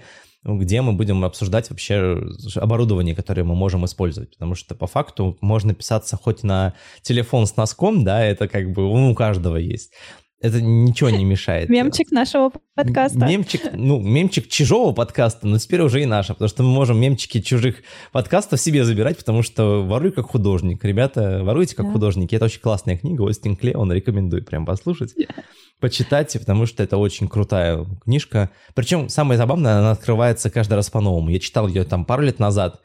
где 0.56 0.82
мы 0.82 0.94
будем 0.94 1.24
обсуждать 1.26 1.70
вообще 1.70 2.18
оборудование, 2.56 3.16
которое 3.16 3.44
мы 3.44 3.56
можем 3.56 3.86
использовать. 3.86 4.32
Потому 4.32 4.56
что 4.56 4.76
по 4.76 4.88
факту 4.88 5.38
можно 5.42 5.74
писаться 5.74 6.16
хоть 6.18 6.44
на 6.44 6.74
телефон 7.02 7.48
с 7.48 7.56
носком, 7.58 8.04
да, 8.04 8.24
это 8.24 8.48
как 8.48 8.72
бы 8.72 8.86
у 8.86 9.14
каждого 9.14 9.58
есть. 9.58 9.92
Это 10.40 10.62
ничего 10.62 11.10
не 11.10 11.26
мешает. 11.26 11.70
Мемчик 11.70 12.12
нашего 12.12 12.52
подкаста. 12.76 13.26
Мемчик, 13.26 13.62
ну, 13.74 14.00
мемчик 14.00 14.48
чужого 14.48 14.94
подкаста, 14.94 15.48
но 15.48 15.58
теперь 15.58 15.82
уже 15.82 16.04
и 16.04 16.06
наша, 16.06 16.34
потому 16.34 16.50
что 16.50 16.64
мы 16.64 16.70
можем 16.70 17.00
мемчики 17.00 17.42
чужих 17.42 17.78
подкастов 18.12 18.60
себе 18.60 18.86
забирать, 18.86 19.18
потому 19.18 19.42
что 19.42 19.84
воруй 19.84 20.12
как 20.12 20.30
художник. 20.30 20.84
Ребята, 20.84 21.42
воруйте 21.44 21.76
как 21.76 21.88
yeah. 21.88 21.92
художники. 21.92 22.36
Это 22.36 22.46
очень 22.46 22.62
классная 22.62 22.98
книга, 22.98 23.24
Остин 23.24 23.56
Клеон, 23.56 23.92
рекомендую 23.92 24.44
прям 24.46 24.66
послушать. 24.66 25.14
Yeah 25.18 25.44
почитайте, 25.80 26.40
потому 26.40 26.66
что 26.66 26.84
это 26.84 26.98
очень 26.98 27.28
крутая 27.28 27.86
книжка. 28.04 28.50
Причем 28.74 29.10
самое 29.10 29.38
забавное, 29.38 29.78
она 29.78 29.92
открывается 29.92 30.50
каждый 30.50 30.74
раз 30.74 30.90
по-новому. 30.90 31.30
Я 31.30 31.40
читал 31.40 31.68
ее 31.68 31.84
там 31.84 32.06
пару 32.06 32.24
лет 32.24 32.40
назад 32.40 32.82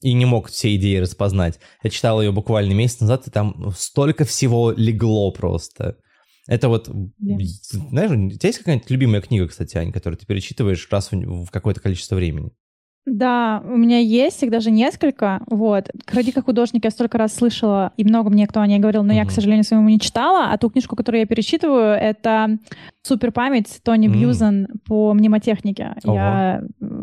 и 0.00 0.12
не 0.12 0.24
мог 0.24 0.48
все 0.48 0.74
идеи 0.76 0.96
распознать. 0.96 1.58
Я 1.82 1.90
читал 1.90 2.20
ее 2.20 2.32
буквально 2.32 2.72
месяц 2.72 3.00
назад, 3.00 3.26
и 3.26 3.30
там 3.30 3.72
столько 3.76 4.24
всего 4.24 4.72
легло 4.72 5.30
просто. 5.30 5.96
Это 6.46 6.68
вот, 6.68 6.88
yeah. 6.88 7.38
знаешь, 7.90 8.10
у 8.10 8.30
тебя 8.36 8.48
есть 8.48 8.58
какая-нибудь 8.58 8.90
любимая 8.90 9.22
книга, 9.22 9.48
кстати, 9.48 9.78
Ань, 9.78 9.92
которую 9.92 10.18
ты 10.18 10.26
перечитываешь 10.26 10.86
раз 10.90 11.10
в, 11.10 11.46
в 11.46 11.50
какое-то 11.50 11.80
количество 11.80 12.16
времени? 12.16 12.52
Да, 13.06 13.62
у 13.64 13.76
меня 13.76 13.98
есть 13.98 14.42
их 14.42 14.50
даже 14.50 14.70
несколько. 14.70 15.42
Вот. 15.48 15.90
«Ходи 16.06 16.32
как 16.32 16.46
художник» 16.46 16.84
я 16.84 16.90
столько 16.90 17.18
раз 17.18 17.34
слышала, 17.34 17.92
и 17.96 18.04
много 18.04 18.30
мне 18.30 18.46
кто 18.46 18.60
о 18.60 18.66
ней 18.66 18.78
говорил, 18.78 19.02
но 19.02 19.12
mm-hmm. 19.12 19.16
я, 19.16 19.26
к 19.26 19.30
сожалению, 19.30 19.64
своему 19.64 19.88
не 19.88 20.00
читала. 20.00 20.50
А 20.50 20.56
ту 20.56 20.70
книжку, 20.70 20.96
которую 20.96 21.20
я 21.20 21.26
перечитываю, 21.26 21.94
это 21.94 22.58
«Супер 23.02 23.32
память» 23.32 23.80
Тони 23.82 24.08
mm-hmm. 24.08 24.12
Бьюзен 24.12 24.68
по 24.86 25.12
мнемотехнике. 25.12 25.94
Ого. 26.04 26.14
Я 26.14 26.62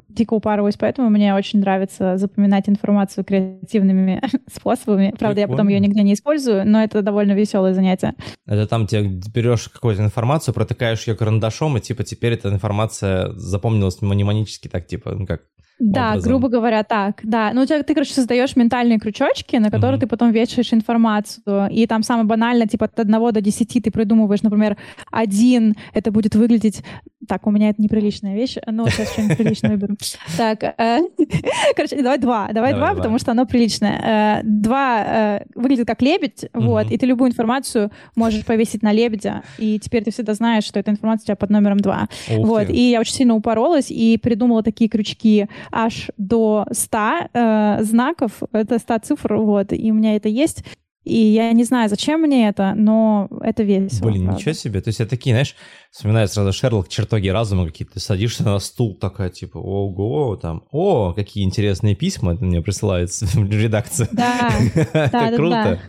дико 0.10 0.34
упарываюсь, 0.34 0.76
поэтому 0.76 1.10
мне 1.10 1.36
очень 1.36 1.60
нравится 1.60 2.18
запоминать 2.18 2.68
информацию 2.68 3.24
креативными 3.24 4.22
способами. 4.52 5.14
Правда, 5.18 5.36
Прикольно. 5.36 5.40
я 5.40 5.48
потом 5.48 5.68
ее 5.68 5.80
нигде 5.80 6.02
не 6.02 6.14
использую, 6.14 6.68
но 6.68 6.84
это 6.84 7.04
довольно 7.04 7.34
веселое 7.34 7.74
занятие. 7.74 8.16
Это 8.48 8.66
там 8.68 8.88
тебе 8.88 9.22
берешь 9.34 9.70
какую-то 9.70 10.04
информацию, 10.04 10.56
протыкаешь 10.56 11.06
ее 11.08 11.16
карандашом, 11.16 11.78
и 11.78 11.82
типа 11.82 12.04
теперь 12.04 12.34
эта 12.34 12.50
информация 12.50 13.34
запомнилась 13.34 14.02
мнемонически 14.02 14.68
так, 14.68 14.88
типа, 14.88 15.12
ну 15.12 15.28
как, 15.28 15.42
да, 15.82 16.10
образом. 16.10 16.30
грубо 16.30 16.48
говоря, 16.50 16.84
так, 16.84 17.20
да. 17.24 17.52
Ну, 17.54 17.62
у 17.62 17.66
тебя, 17.66 17.82
ты, 17.82 17.94
короче, 17.94 18.14
создаешь 18.14 18.56
ментальные 18.56 19.00
крючочки, 19.00 19.56
на 19.56 19.72
которые 19.72 19.96
угу. 19.96 20.02
ты 20.02 20.08
потом 20.08 20.32
вешаешь 20.32 20.74
информацию. 20.74 21.70
И 21.72 21.88
там 21.88 22.04
самое 22.04 22.26
банальное, 22.26 22.68
типа 22.68 22.86
от 22.86 23.00
1 23.00 23.12
до 23.34 23.42
10 23.42 23.84
ты 23.84 23.92
придумываешь, 23.92 24.44
например, 24.44 24.78
один, 25.12 25.76
это 25.94 26.12
будет 26.12 26.36
выглядеть... 26.36 26.84
Так, 27.32 27.48
у 27.48 27.52
меня 27.52 27.70
это 27.70 27.82
неприличная 27.82 28.36
вещь. 28.36 28.58
Ну, 28.68 28.90
сейчас 28.90 29.14
что-нибудь 29.14 29.38
приличное 29.38 29.72
выберу. 29.72 29.96
Так, 30.38 30.64
э, 30.64 31.00
короче, 31.78 32.02
давай 32.02 32.18
два. 32.18 32.50
Давай, 32.52 32.74
два, 32.74 32.94
потому 32.94 33.20
что 33.20 33.32
оно 33.32 33.46
приличное. 33.46 34.42
Э, 34.42 34.44
два 34.44 35.04
э, 35.06 35.44
выглядит 35.56 35.88
как 35.88 36.02
лебедь, 36.02 36.50
вот, 36.54 36.92
и 36.92 36.98
ты 36.98 37.06
любую 37.06 37.32
информацию 37.32 37.90
можешь 38.18 38.46
повесить 38.46 38.84
на 38.84 38.92
лебедя, 38.92 39.44
и 39.58 39.80
теперь 39.80 40.04
ты 40.04 40.12
всегда 40.12 40.34
знаешь, 40.34 40.66
что 40.66 40.78
эта 40.78 40.92
информация 40.92 41.24
у 41.24 41.26
тебя 41.28 41.36
под 41.38 41.52
номером 41.52 41.80
два. 41.80 42.10
Вот, 42.28 42.70
и 42.70 42.92
я 42.92 43.00
очень 43.00 43.14
сильно 43.14 43.34
упоролась 43.34 43.92
и 43.92 44.18
придумала 44.18 44.62
такие 44.62 44.90
крючки 44.90 45.48
аж 45.72 46.10
до 46.18 46.66
100 46.70 46.98
э, 47.34 47.78
знаков, 47.84 48.44
это 48.52 48.78
100 48.78 48.98
цифр, 49.04 49.36
вот, 49.36 49.72
и 49.72 49.90
у 49.90 49.94
меня 49.94 50.18
это 50.18 50.28
есть. 50.28 50.66
И 51.04 51.18
я 51.18 51.52
не 51.54 51.64
знаю, 51.64 51.90
зачем 51.90 52.22
мне 52.22 52.48
это, 52.48 52.74
но 52.76 53.28
это 53.42 53.64
весело. 53.64 54.10
Блин, 54.10 54.26
правда. 54.26 54.40
ничего 54.40 54.54
себе. 54.54 54.82
То 54.82 54.90
есть 54.90 55.00
я 55.00 55.08
такие, 55.08 55.34
знаешь, 55.34 55.56
вспоминаю 55.92 56.28
сразу 56.28 56.54
Шерлок, 56.54 56.90
чертоги 56.90 57.28
разума 57.28 57.66
какие-то. 57.66 57.96
Ты 57.96 58.00
садишься 58.00 58.44
на 58.44 58.60
стул, 58.60 58.96
такая, 58.96 59.30
типа, 59.30 59.58
ого, 59.58 60.36
там, 60.36 60.64
о, 60.72 61.14
какие 61.14 61.44
интересные 61.44 61.96
письма 61.96 62.34
это 62.34 62.46
мне 62.46 62.62
присылают 62.62 63.10
в 63.20 63.52
редакцию. 63.52 64.10
Да, 64.12 64.52
да, 64.94 65.32
круто. 65.36 65.80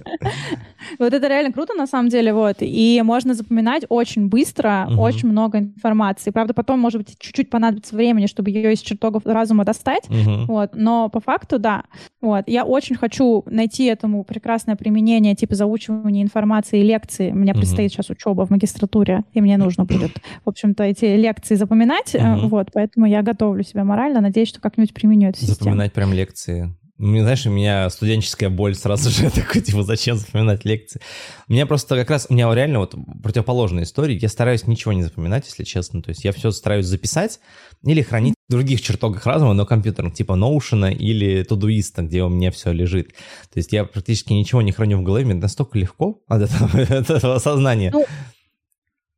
Вот 0.98 1.12
это 1.12 1.28
реально 1.28 1.52
круто, 1.52 1.74
на 1.74 1.86
самом 1.86 2.08
деле, 2.08 2.32
вот. 2.32 2.56
И 2.60 3.00
можно 3.04 3.34
запоминать 3.34 3.84
очень 3.88 4.28
быстро, 4.28 4.88
очень 4.98 5.28
много 5.28 5.58
информации. 5.58 6.30
Правда, 6.30 6.54
потом, 6.54 6.80
может 6.80 7.02
быть, 7.02 7.18
чуть-чуть 7.18 7.50
понадобится 7.50 7.94
времени, 7.94 8.26
чтобы 8.26 8.50
ее 8.50 8.72
из 8.72 8.80
чертогов 8.80 9.24
разума 9.24 9.64
достать, 9.64 10.04
вот. 10.08 10.70
Но 10.74 11.08
по 11.08 11.20
факту, 11.20 11.58
да. 11.58 11.84
Вот. 12.20 12.44
Я 12.46 12.64
очень 12.64 12.96
хочу 12.96 13.44
найти 13.46 13.84
этому 13.84 14.24
прекрасное 14.24 14.74
применение, 14.74 15.01
типа 15.34 15.54
заучивания 15.54 16.22
информации 16.22 16.80
и 16.80 16.82
лекции. 16.82 17.30
У 17.30 17.34
меня 17.34 17.52
угу. 17.52 17.60
предстоит 17.60 17.92
сейчас 17.92 18.10
учеба 18.10 18.46
в 18.46 18.50
магистратуре, 18.50 19.24
и 19.32 19.40
мне 19.40 19.56
нужно 19.56 19.84
будет, 19.84 20.12
в 20.44 20.48
общем-то, 20.48 20.84
эти 20.84 21.04
лекции 21.16 21.54
запоминать. 21.54 22.14
Угу. 22.14 22.48
Вот, 22.48 22.68
поэтому 22.72 23.06
я 23.06 23.22
готовлю 23.22 23.62
себя 23.62 23.84
морально, 23.84 24.20
надеюсь, 24.20 24.48
что 24.48 24.60
как-нибудь 24.60 24.94
применю 24.94 25.32
систему. 25.34 25.54
Запоминать 25.54 25.92
прям 25.92 26.12
лекции. 26.12 26.74
Знаешь, 27.02 27.46
у 27.46 27.50
меня 27.50 27.90
студенческая 27.90 28.48
боль 28.48 28.76
сразу 28.76 29.10
же 29.10 29.28
такой, 29.34 29.60
типа, 29.60 29.82
зачем 29.82 30.16
запоминать 30.16 30.64
лекции? 30.64 31.00
У 31.48 31.52
меня 31.52 31.66
просто 31.66 31.96
как 31.96 32.10
раз, 32.10 32.26
у 32.28 32.34
меня 32.34 32.52
реально 32.54 32.78
вот 32.78 32.94
противоположная 33.20 33.82
история. 33.82 34.14
Я 34.16 34.28
стараюсь 34.28 34.68
ничего 34.68 34.92
не 34.92 35.02
запоминать, 35.02 35.44
если 35.46 35.64
честно. 35.64 36.00
То 36.00 36.10
есть 36.10 36.24
я 36.24 36.30
все 36.30 36.52
стараюсь 36.52 36.86
записать 36.86 37.40
или 37.82 38.02
хранить 38.02 38.34
в 38.48 38.52
других 38.52 38.80
чертогах 38.80 39.26
разума, 39.26 39.52
но 39.52 39.66
компьютерных, 39.66 40.14
типа 40.14 40.34
Notion 40.34 40.94
или 40.94 41.44
Todoist, 41.44 42.00
где 42.06 42.22
у 42.22 42.28
меня 42.28 42.52
все 42.52 42.70
лежит. 42.70 43.08
То 43.52 43.58
есть 43.58 43.72
я 43.72 43.84
практически 43.84 44.32
ничего 44.32 44.62
не 44.62 44.70
храню 44.70 44.98
в 44.98 45.02
голове, 45.02 45.24
мне 45.24 45.34
настолько 45.34 45.78
легко 45.78 46.22
от 46.28 46.42
этого, 46.42 46.82
от 46.82 47.10
этого 47.10 47.38
сознания. 47.40 47.90
Ну, 47.92 48.06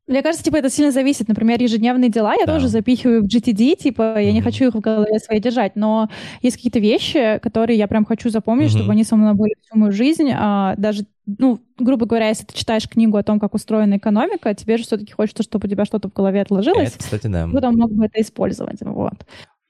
мне 0.06 0.23
кажется, 0.23 0.44
типа, 0.44 0.56
это 0.56 0.68
сильно 0.68 0.92
зависит. 0.92 1.28
Например, 1.28 1.61
ежедневные 1.61 2.11
дела 2.11 2.34
я 2.34 2.44
да. 2.44 2.54
тоже 2.54 2.68
запихиваю 2.68 3.23
в 3.23 3.26
GTD, 3.26 3.76
типа, 3.76 4.02
mm-hmm. 4.02 4.25
я 4.25 4.32
не 4.32 4.42
хочу 4.42 4.66
их 4.68 4.75
в 4.75 4.80
голове 4.80 5.18
своей 5.18 5.40
держать, 5.40 5.76
но 5.76 6.11
есть 6.42 6.56
какие-то 6.56 6.78
вещи, 6.78 7.38
которые 7.42 7.78
я 7.78 7.88
прям 7.88 8.04
хочу 8.04 8.28
запомнить, 8.28 8.70
mm-hmm. 8.70 8.76
чтобы 8.76 8.92
они 8.92 9.04
со 9.04 9.16
мной 9.16 9.32
были 9.34 9.54
всю 9.62 9.78
мою 9.78 9.92
жизнь. 9.92 10.30
А, 10.34 10.75
даже, 10.76 11.06
ну, 11.26 11.58
грубо 11.78 12.04
говоря, 12.04 12.28
если 12.28 12.44
ты 12.44 12.54
читаешь 12.54 12.87
книгу 12.87 13.16
о 13.16 13.23
том, 13.23 13.40
как 13.40 13.54
устроена 13.54 13.96
экономика, 13.96 14.52
тебе 14.54 14.76
же 14.76 14.84
все-таки 14.84 15.12
хочется, 15.14 15.42
чтобы 15.42 15.66
у 15.66 15.70
тебя 15.70 15.87
что-то 15.87 16.11
в 16.11 16.12
голове 16.12 16.42
отложилось. 16.42 16.90
Это, 16.90 16.99
кстати, 16.99 17.26
да. 17.28 17.49
Потом 17.50 17.76
мог 17.76 17.90
бы 17.90 18.04
это 18.04 18.20
использовать, 18.20 18.80
вот. 18.82 19.25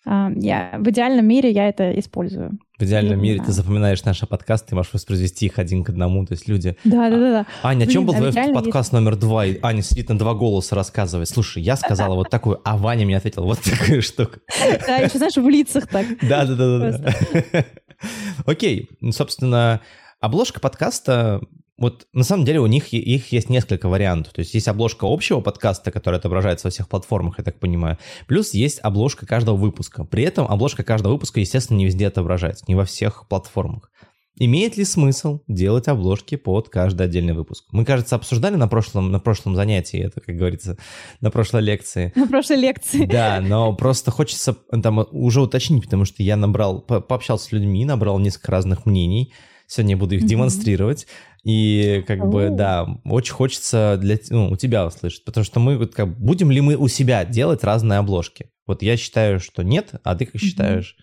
А, 0.05 0.33
я, 0.35 0.75
в 0.79 0.91
идеальном 0.91 1.27
мире 1.27 1.51
я 1.51 1.69
это 1.69 1.97
использую. 1.97 2.59
В 2.77 2.83
идеальном 2.83 3.23
мире 3.23 3.41
ты 3.41 3.53
запоминаешь 3.53 4.03
наши 4.03 4.27
подкасты, 4.27 4.71
ты 4.71 4.75
можешь 4.75 4.93
воспроизвести 4.93 5.47
их 5.47 5.61
один 5.61 5.85
к 5.85 5.91
одному, 5.91 6.27
то 6.27 6.33
есть 6.33 6.49
люди... 6.49 6.77
Да, 6.83 7.09
да, 7.09 7.17
да. 7.17 7.31
да. 7.31 7.47
Аня, 7.63 7.85
о 7.85 7.87
чем 7.87 8.05
был 8.05 8.15
твой 8.15 8.33
подкаст 8.33 8.93
номер 8.93 9.15
два? 9.15 9.47
И 9.47 9.61
Аня 9.63 9.81
сидит 9.81 10.09
на 10.09 10.19
два 10.19 10.35
голоса, 10.35 10.75
рассказывает. 10.75 11.29
Слушай, 11.29 11.63
я 11.63 11.77
сказала 11.77 12.17
вот 12.17 12.31
такую, 12.31 12.61
а 12.65 12.77
Ваня 12.77 13.07
мне 13.07 13.17
ответил 13.17 13.45
вот 13.45 13.61
такую 13.63 14.03
штуку. 14.03 14.41
Да, 14.89 14.97
еще, 14.97 15.19
знаешь, 15.19 15.37
в 15.37 15.49
лицах 15.49 15.87
так. 15.87 16.05
Да, 16.21 16.45
да, 16.47 16.57
да, 16.57 16.99
да. 16.99 17.65
Окей, 18.45 18.91
собственно, 19.13 19.81
обложка 20.21 20.59
подкаста 20.59 21.43
вот 21.77 22.07
на 22.13 22.23
самом 22.23 22.45
деле 22.45 22.61
у 22.61 22.67
них 22.67 22.93
их 22.93 23.33
есть 23.33 23.51
несколько 23.51 23.89
вариантов. 23.89 24.33
То 24.33 24.41
есть 24.41 24.55
есть 24.55 24.69
обложка 24.69 25.07
общего 25.07 25.41
подкаста, 25.41 25.91
которая 25.91 26.21
отображается 26.21 26.69
во 26.69 26.71
всех 26.71 26.89
платформах, 26.89 27.39
я 27.39 27.45
так 27.45 27.59
понимаю. 27.59 27.99
Плюс 28.29 28.55
есть 28.55 28.79
обложка 28.83 29.27
каждого 29.27 29.57
выпуска. 29.57 30.05
При 30.05 30.23
этом 30.23 30.47
обложка 30.47 30.85
каждого 30.85 31.15
выпуска, 31.15 31.41
естественно, 31.41 31.79
не 31.79 31.87
везде 31.87 32.07
отображается, 32.07 32.65
не 32.69 32.75
во 32.75 32.85
всех 32.85 33.27
платформах. 33.29 33.91
Имеет 34.37 34.77
ли 34.77 34.85
смысл 34.85 35.41
делать 35.47 35.87
обложки 35.87 36.35
под 36.35 36.69
каждый 36.69 37.07
отдельный 37.07 37.35
выпуск? 37.35 37.67
Мы, 37.71 37.85
кажется, 37.85 38.17
обсуждали 38.17 38.57
на 38.57 38.67
прошлом, 38.67 39.13
на 39.13 39.21
прошлом 39.21 39.55
занятии 39.55 40.01
это, 40.01 40.21
как 40.21 40.35
говорится, 40.35 40.77
на 41.21 41.31
прошлой 41.31 41.63
лекции. 41.63 42.13
На 42.17 42.27
прошлой 42.27 42.57
лекции. 42.57 43.07
Да, 43.07 43.41
но 43.41 43.75
просто 43.77 44.11
хочется 44.11 44.57
там 44.83 45.07
уже 45.13 45.41
уточнить, 45.41 45.85
потому 45.85 46.05
что 46.05 46.25
я 46.25 46.37
набрал, 46.37 46.81
пообщался 46.81 47.47
с 47.47 47.53
людьми, 47.53 47.85
набрал 47.85 48.19
несколько 48.19 48.51
разных 48.51 48.87
мнений. 48.87 49.33
Сегодня 49.69 49.95
я 49.95 49.99
буду 49.99 50.17
их 50.17 50.23
mm-hmm. 50.23 50.27
демонстрировать. 50.27 51.07
И 51.45 52.03
как 52.07 52.27
бы, 52.29 52.49
да, 52.51 52.87
очень 53.05 53.35
хочется 53.35 53.99
для, 54.01 54.17
ну, 54.31 54.49
у 54.49 54.57
тебя 54.57 54.87
услышать, 54.87 55.25
потому 55.25 55.45
что 55.45 55.61
мы 55.61 55.77
вот 55.77 55.95
как 55.95 56.19
будем 56.19 56.51
ли 56.51 56.61
мы 56.63 56.77
у 56.77 56.89
себя 56.89 57.25
делать 57.25 57.63
разные 57.63 57.99
обложки? 57.99 58.51
Вот 58.67 58.83
я 58.83 58.97
считаю, 58.97 59.41
что 59.41 59.63
нет, 59.63 59.93
а 60.05 60.15
ты 60.15 60.25
как 60.25 60.41
считаешь? 60.41 60.97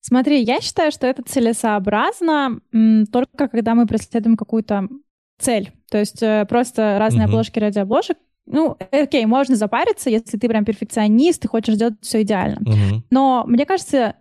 Смотри, 0.00 0.42
я 0.42 0.60
считаю, 0.60 0.92
что 0.92 1.06
это 1.06 1.22
целесообразно 1.22 2.60
только 3.12 3.48
когда 3.48 3.74
мы 3.74 3.86
преследуем 3.86 4.36
какую-то 4.36 4.88
цель. 5.38 5.72
То 5.90 5.98
есть 5.98 6.22
э, 6.22 6.46
просто 6.48 6.98
разные 6.98 7.26
mm-hmm. 7.26 7.28
обложки 7.28 7.58
ради 7.58 7.78
обложек. 7.78 8.18
Ну, 8.46 8.76
окей, 8.90 9.24
можно 9.24 9.56
запариться, 9.56 10.10
если 10.10 10.36
ты 10.38 10.48
прям 10.48 10.64
перфекционист, 10.64 11.42
ты 11.42 11.48
хочешь 11.48 11.74
сделать 11.74 11.94
все 12.02 12.22
идеально. 12.22 12.60
Mm-hmm. 12.60 13.00
Но 13.10 13.44
мне 13.46 13.64
кажется, 13.64 14.16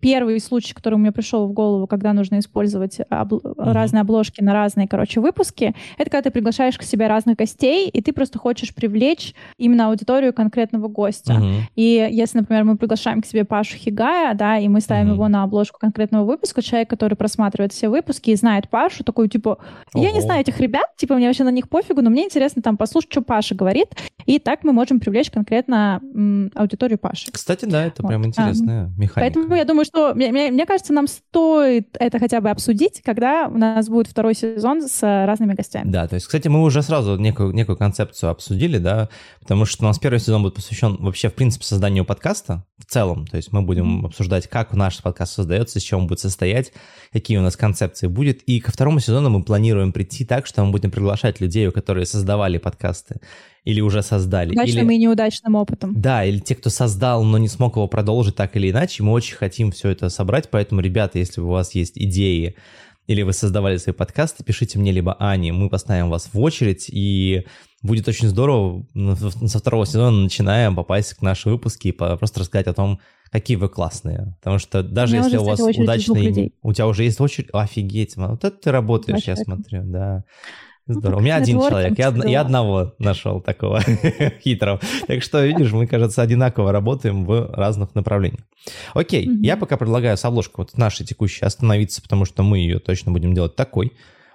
первый 0.00 0.38
случай, 0.40 0.74
который 0.74 0.94
у 0.94 0.98
меня 0.98 1.12
пришел 1.12 1.46
в 1.48 1.52
голову, 1.52 1.86
когда 1.86 2.12
нужно 2.12 2.38
использовать 2.38 3.00
обл- 3.00 3.42
mm-hmm. 3.42 3.72
разные 3.72 4.02
обложки 4.02 4.42
на 4.42 4.52
разные, 4.52 4.86
короче, 4.86 5.20
выпуски, 5.20 5.74
это 5.98 6.10
когда 6.10 6.22
ты 6.22 6.30
приглашаешь 6.30 6.78
к 6.78 6.82
себе 6.82 7.06
разных 7.06 7.36
гостей, 7.36 7.88
и 7.88 8.02
ты 8.02 8.12
просто 8.12 8.38
хочешь 8.38 8.74
привлечь 8.74 9.34
именно 9.58 9.88
аудиторию 9.88 10.32
конкретного 10.32 10.88
гостя. 10.88 11.34
Mm-hmm. 11.34 11.60
И 11.76 12.08
если, 12.10 12.38
например, 12.38 12.64
мы 12.64 12.76
приглашаем 12.76 13.22
к 13.22 13.26
себе 13.26 13.44
Пашу 13.44 13.76
Хигая, 13.76 14.34
да, 14.34 14.58
и 14.58 14.68
мы 14.68 14.80
ставим 14.80 15.08
mm-hmm. 15.08 15.14
его 15.14 15.28
на 15.28 15.42
обложку 15.42 15.78
конкретного 15.78 16.24
выпуска, 16.24 16.62
человек, 16.62 16.90
который 16.90 17.14
просматривает 17.14 17.72
все 17.72 17.88
выпуски 17.88 18.30
и 18.30 18.36
знает 18.36 18.68
Пашу, 18.68 19.04
такой, 19.04 19.28
типа, 19.28 19.58
я 19.94 20.12
не 20.12 20.20
знаю 20.20 20.42
этих 20.42 20.60
ребят, 20.60 20.94
типа, 20.96 21.14
мне 21.14 21.26
вообще 21.26 21.44
на 21.44 21.50
них 21.50 21.68
пофигу, 21.68 22.02
но 22.02 22.10
мне 22.10 22.24
интересно 22.24 22.62
там 22.62 22.76
послушать, 22.76 23.10
что 23.10 23.22
Паша 23.22 23.54
говорит, 23.54 23.88
и 24.26 24.38
так 24.38 24.64
мы 24.64 24.72
можем 24.72 25.00
привлечь 25.00 25.30
конкретно 25.30 26.00
м, 26.02 26.50
аудиторию 26.54 26.98
Паши. 26.98 27.30
Кстати, 27.32 27.64
да, 27.64 27.86
это 27.86 28.02
вот. 28.02 28.08
прям 28.08 28.26
интересная 28.26 28.84
а, 28.84 28.88
механика. 28.98 29.20
Поэтому 29.20 29.54
я 29.54 29.64
думаю, 29.64 29.85
что, 29.86 30.14
мне, 30.14 30.30
мне, 30.32 30.50
мне 30.50 30.66
кажется, 30.66 30.92
нам 30.92 31.06
стоит 31.06 31.88
это 31.98 32.18
хотя 32.18 32.40
бы 32.40 32.50
обсудить, 32.50 33.02
когда 33.02 33.48
у 33.48 33.56
нас 33.56 33.88
будет 33.88 34.08
второй 34.08 34.34
сезон 34.34 34.82
с 34.82 35.02
разными 35.02 35.54
гостями. 35.54 35.90
Да, 35.90 36.06
то 36.06 36.14
есть, 36.14 36.26
кстати, 36.26 36.48
мы 36.48 36.62
уже 36.62 36.82
сразу 36.82 37.16
некую, 37.16 37.52
некую 37.52 37.76
концепцию 37.76 38.30
обсудили, 38.30 38.78
да, 38.78 39.08
потому 39.40 39.64
что 39.64 39.84
у 39.84 39.86
нас 39.86 39.98
первый 39.98 40.18
сезон 40.18 40.42
будет 40.42 40.54
посвящен 40.54 40.96
вообще, 41.00 41.28
в 41.28 41.34
принципе, 41.34 41.64
созданию 41.64 42.04
подкаста 42.04 42.64
в 42.78 42.84
целом. 42.84 43.26
То 43.26 43.36
есть 43.36 43.52
мы 43.52 43.62
будем 43.62 44.04
обсуждать, 44.06 44.48
как 44.48 44.74
наш 44.74 45.02
подкаст 45.02 45.34
создается, 45.34 45.78
из 45.78 45.82
чего 45.82 46.00
он 46.00 46.06
будет 46.06 46.20
состоять, 46.20 46.72
какие 47.12 47.38
у 47.38 47.42
нас 47.42 47.56
концепции 47.56 48.06
будет. 48.06 48.42
И 48.42 48.60
ко 48.60 48.72
второму 48.72 49.00
сезону 49.00 49.30
мы 49.30 49.42
планируем 49.42 49.92
прийти 49.92 50.24
так, 50.24 50.46
что 50.46 50.64
мы 50.64 50.72
будем 50.72 50.90
приглашать 50.90 51.40
людей, 51.40 51.70
которые 51.70 52.06
создавали 52.06 52.58
подкасты 52.58 53.20
или 53.66 53.80
уже 53.80 54.00
создали. 54.02 54.52
Удачным 54.52 54.90
или... 54.90 54.94
и 54.94 54.98
неудачным 55.00 55.56
опытом. 55.56 56.00
Да, 56.00 56.24
или 56.24 56.38
те, 56.38 56.54
кто 56.54 56.70
создал, 56.70 57.24
но 57.24 57.36
не 57.36 57.48
смог 57.48 57.74
его 57.74 57.88
продолжить 57.88 58.36
так 58.36 58.56
или 58.56 58.70
иначе. 58.70 59.02
Мы 59.02 59.10
очень 59.10 59.34
хотим 59.34 59.72
все 59.72 59.90
это 59.90 60.08
собрать, 60.08 60.48
поэтому, 60.50 60.80
ребята, 60.80 61.18
если 61.18 61.40
у 61.40 61.48
вас 61.48 61.74
есть 61.74 61.98
идеи, 61.98 62.54
или 63.08 63.22
вы 63.22 63.32
создавали 63.32 63.76
свои 63.76 63.92
подкасты, 63.92 64.44
пишите 64.44 64.78
мне 64.78 64.92
либо 64.92 65.16
Ане, 65.18 65.52
мы 65.52 65.68
поставим 65.68 66.10
вас 66.10 66.30
в 66.32 66.40
очередь, 66.40 66.88
и 66.88 67.44
будет 67.82 68.06
очень 68.06 68.28
здорово 68.28 68.86
со 68.94 69.58
второго 69.58 69.84
сезона 69.84 70.22
начинаем 70.22 70.76
попасть 70.76 71.14
к 71.14 71.22
нашим 71.22 71.50
выпуске 71.52 71.88
и 71.88 71.92
просто 71.92 72.40
рассказать 72.40 72.68
о 72.68 72.72
том, 72.72 73.00
какие 73.30 73.56
вы 73.56 73.68
классные. 73.68 74.36
Потому 74.38 74.60
что 74.60 74.84
даже 74.84 75.16
если 75.16 75.38
у 75.38 75.44
вас 75.44 75.60
удачный... 75.60 76.52
У 76.62 76.72
тебя 76.72 76.86
уже 76.86 77.02
есть 77.02 77.20
очередь? 77.20 77.48
Офигеть, 77.52 78.16
вот 78.16 78.44
это 78.44 78.56
ты 78.56 78.70
работаешь, 78.70 79.24
я 79.24 79.34
смотрю, 79.34 79.82
да. 79.84 80.22
Здорово. 80.86 81.18
У 81.18 81.22
меня 81.22 81.36
один 81.36 81.58
человек, 81.58 81.98
я, 81.98 82.14
я 82.26 82.40
одного 82.42 82.94
нашел 82.98 83.40
такого 83.40 83.80
хитрого. 84.40 84.80
Так 85.08 85.22
что, 85.22 85.44
видишь, 85.44 85.72
мы, 85.72 85.88
кажется, 85.88 86.22
одинаково 86.22 86.70
работаем 86.70 87.24
в 87.24 87.50
разных 87.52 87.94
направлениях. 87.96 88.42
Окей, 88.94 89.28
я 89.42 89.56
пока 89.56 89.76
предлагаю 89.76 90.16
с 90.16 90.24
обложкой 90.24 90.64
вот 90.64 90.78
нашей 90.78 91.04
текущей 91.04 91.44
остановиться, 91.44 92.00
потому 92.02 92.24
что 92.24 92.44
мы 92.44 92.58
ее 92.58 92.78
точно 92.78 93.10
будем 93.10 93.34
делать 93.34 93.56
такой. 93.56 93.92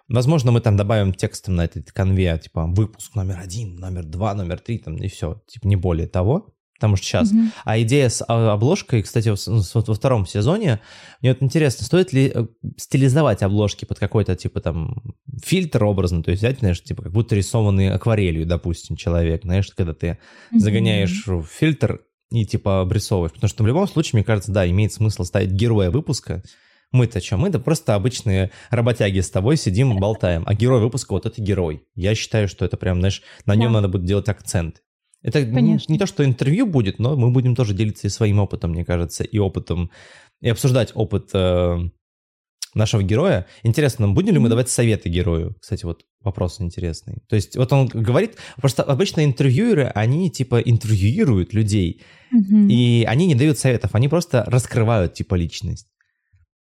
Возможно, 0.10 0.52
мы 0.52 0.60
там 0.60 0.76
добавим 0.76 1.14
текстом 1.14 1.56
на 1.56 1.64
этот 1.66 1.94
конве, 1.94 2.38
типа, 2.38 2.66
выпуск 2.68 3.16
номер 3.16 3.40
один, 3.42 3.78
номер 3.78 4.04
два, 4.04 4.34
номер 4.34 4.60
три, 4.60 4.78
там, 4.78 4.98
и 4.98 5.08
все. 5.08 5.42
Типа, 5.48 5.68
не 5.68 5.78
более 5.78 6.08
того 6.08 6.54
потому 6.82 6.96
что 6.96 7.06
сейчас. 7.06 7.32
Mm-hmm. 7.32 7.48
А 7.64 7.80
идея 7.82 8.10
с 8.10 8.26
а, 8.28 8.54
обложкой, 8.54 9.04
кстати, 9.04 9.30
вот 9.30 9.88
во 9.88 9.94
втором 9.94 10.26
сезоне, 10.26 10.82
мне 11.22 11.32
вот 11.32 11.44
интересно, 11.44 11.86
стоит 11.86 12.12
ли 12.12 12.32
э, 12.34 12.48
стилизовать 12.76 13.44
обложки 13.44 13.86
под 13.86 14.00
какой-то, 14.00 14.36
типа, 14.36 14.62
там, 14.62 15.16
фильтр 15.46 15.84
образно, 15.84 16.24
то 16.24 16.32
есть 16.32 16.42
взять, 16.42 16.58
знаешь, 16.60 16.82
типа, 16.82 17.04
как 17.04 17.12
будто 17.12 17.36
рисованный 17.36 17.92
акварелью, 17.92 18.48
допустим, 18.48 18.96
человек, 18.96 19.44
знаешь, 19.44 19.70
когда 19.78 19.94
ты 19.94 20.08
mm-hmm. 20.08 20.58
загоняешь 20.58 21.28
в 21.28 21.44
фильтр 21.44 22.02
и, 22.32 22.46
типа, 22.48 22.82
обрисовываешь, 22.82 23.34
потому 23.34 23.50
что 23.50 23.64
в 23.64 23.68
любом 23.68 23.88
случае, 23.88 24.18
мне 24.18 24.24
кажется, 24.24 24.52
да, 24.52 24.68
имеет 24.68 24.92
смысл 24.92 25.24
ставить 25.24 25.52
героя 25.52 25.92
выпуска, 25.92 26.42
мы-то 26.92 27.22
что? 27.22 27.38
Мы-то 27.38 27.60
просто 27.60 27.94
обычные 27.94 28.52
работяги 28.70 29.20
с 29.20 29.30
тобой 29.30 29.56
сидим, 29.56 29.98
болтаем. 29.98 30.44
А 30.46 30.54
герой 30.54 30.82
выпуска 30.82 31.14
вот 31.14 31.26
это 31.26 31.42
герой. 31.42 31.86
Я 31.96 32.16
считаю, 32.16 32.50
что 32.50 32.66
это 32.66 32.76
прям, 32.76 33.00
знаешь, 33.00 33.22
на 33.46 33.56
нем 33.56 33.72
да. 33.72 33.80
надо 33.80 33.88
будет 33.88 34.04
делать 34.04 34.28
акцент. 34.28 34.82
Это 35.24 35.46
Конечно. 35.46 35.92
не 35.92 36.00
то, 36.00 36.06
что 36.06 36.26
интервью 36.26 36.66
будет, 36.66 37.00
но 37.00 37.16
мы 37.16 37.32
будем 37.32 37.56
тоже 37.56 37.74
делиться 37.74 38.08
и 38.08 38.10
своим 38.10 38.40
опытом, 38.40 38.72
мне 38.72 38.84
кажется, 38.84 39.24
и 39.24 39.38
опытом, 39.38 39.92
и 40.42 40.50
обсуждать 40.50 40.92
опыт 40.96 41.30
э, 41.34 41.78
нашего 42.74 43.04
героя. 43.04 43.46
Интересно, 43.64 44.10
будем 44.10 44.34
ли 44.34 44.40
мы 44.40 44.50
давать 44.50 44.70
советы 44.70 45.10
герою? 45.10 45.56
Кстати, 45.60 45.86
вот 45.86 46.06
вопрос 46.22 46.62
интересный. 46.62 47.22
То 47.28 47.36
есть 47.36 47.56
вот 47.56 47.72
он 47.74 47.88
говорит, 47.88 48.38
просто 48.58 48.84
обычно 48.84 49.24
интервьюеры, 49.26 49.92
они 49.94 50.30
типа 50.30 50.60
интервьюируют 50.60 51.54
людей, 51.54 52.02
mm-hmm. 52.34 52.68
и 52.70 53.06
они 53.08 53.28
не 53.28 53.36
дают 53.36 53.60
советов, 53.60 53.92
они 53.94 54.08
просто 54.08 54.44
раскрывают 54.48 55.14
типа 55.14 55.36
личность. 55.36 55.88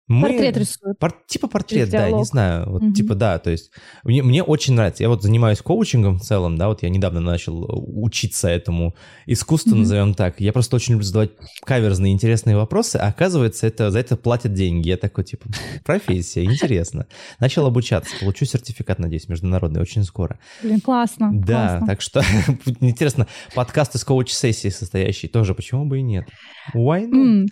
Мы... 0.08 0.28
Портрет 0.28 0.56
рисуют. 0.56 0.98
Пор... 1.00 1.14
Типа 1.26 1.48
портрет, 1.48 1.90
да, 1.90 2.10
не 2.10 2.24
знаю. 2.24 2.70
Вот, 2.70 2.82
угу. 2.82 2.92
Типа 2.92 3.16
да, 3.16 3.38
то 3.38 3.50
есть 3.50 3.72
мне, 4.04 4.22
мне 4.22 4.42
очень 4.42 4.74
нравится. 4.74 5.02
Я 5.02 5.08
вот 5.08 5.22
занимаюсь 5.22 5.60
коучингом 5.60 6.18
в 6.18 6.22
целом, 6.22 6.56
да, 6.56 6.68
вот 6.68 6.84
я 6.84 6.90
недавно 6.90 7.20
начал 7.20 7.64
э, 7.64 7.66
учиться 7.72 8.48
этому 8.48 8.94
искусству, 9.26 9.72
угу. 9.72 9.80
назовем 9.80 10.14
так. 10.14 10.40
Я 10.40 10.52
просто 10.52 10.76
очень 10.76 10.92
люблю 10.92 11.04
задавать 11.04 11.30
каверзные 11.64 12.12
интересные 12.12 12.56
вопросы, 12.56 12.96
а 12.96 13.08
оказывается, 13.08 13.66
это, 13.66 13.90
за 13.90 13.98
это 13.98 14.16
платят 14.16 14.54
деньги. 14.54 14.88
Я 14.88 14.96
такой, 14.96 15.24
типа, 15.24 15.46
профессия, 15.84 16.44
интересно. 16.44 17.06
Начал 17.40 17.66
обучаться, 17.66 18.14
получу 18.20 18.44
сертификат, 18.44 19.00
надеюсь, 19.00 19.28
международный 19.28 19.80
очень 19.80 20.04
скоро. 20.04 20.38
Блин, 20.62 20.80
классно. 20.80 21.30
Да, 21.32 21.78
классно. 21.78 21.86
так 21.86 22.00
что 22.00 22.22
интересно, 22.80 23.26
подкаст 23.56 23.96
из 23.96 24.04
коуч-сессии 24.04 24.68
состоящий 24.68 25.26
тоже, 25.26 25.54
почему 25.54 25.84
бы 25.84 25.98
и 25.98 26.02
нет? 26.02 26.28
Why 26.74 27.10
not? 27.10 27.48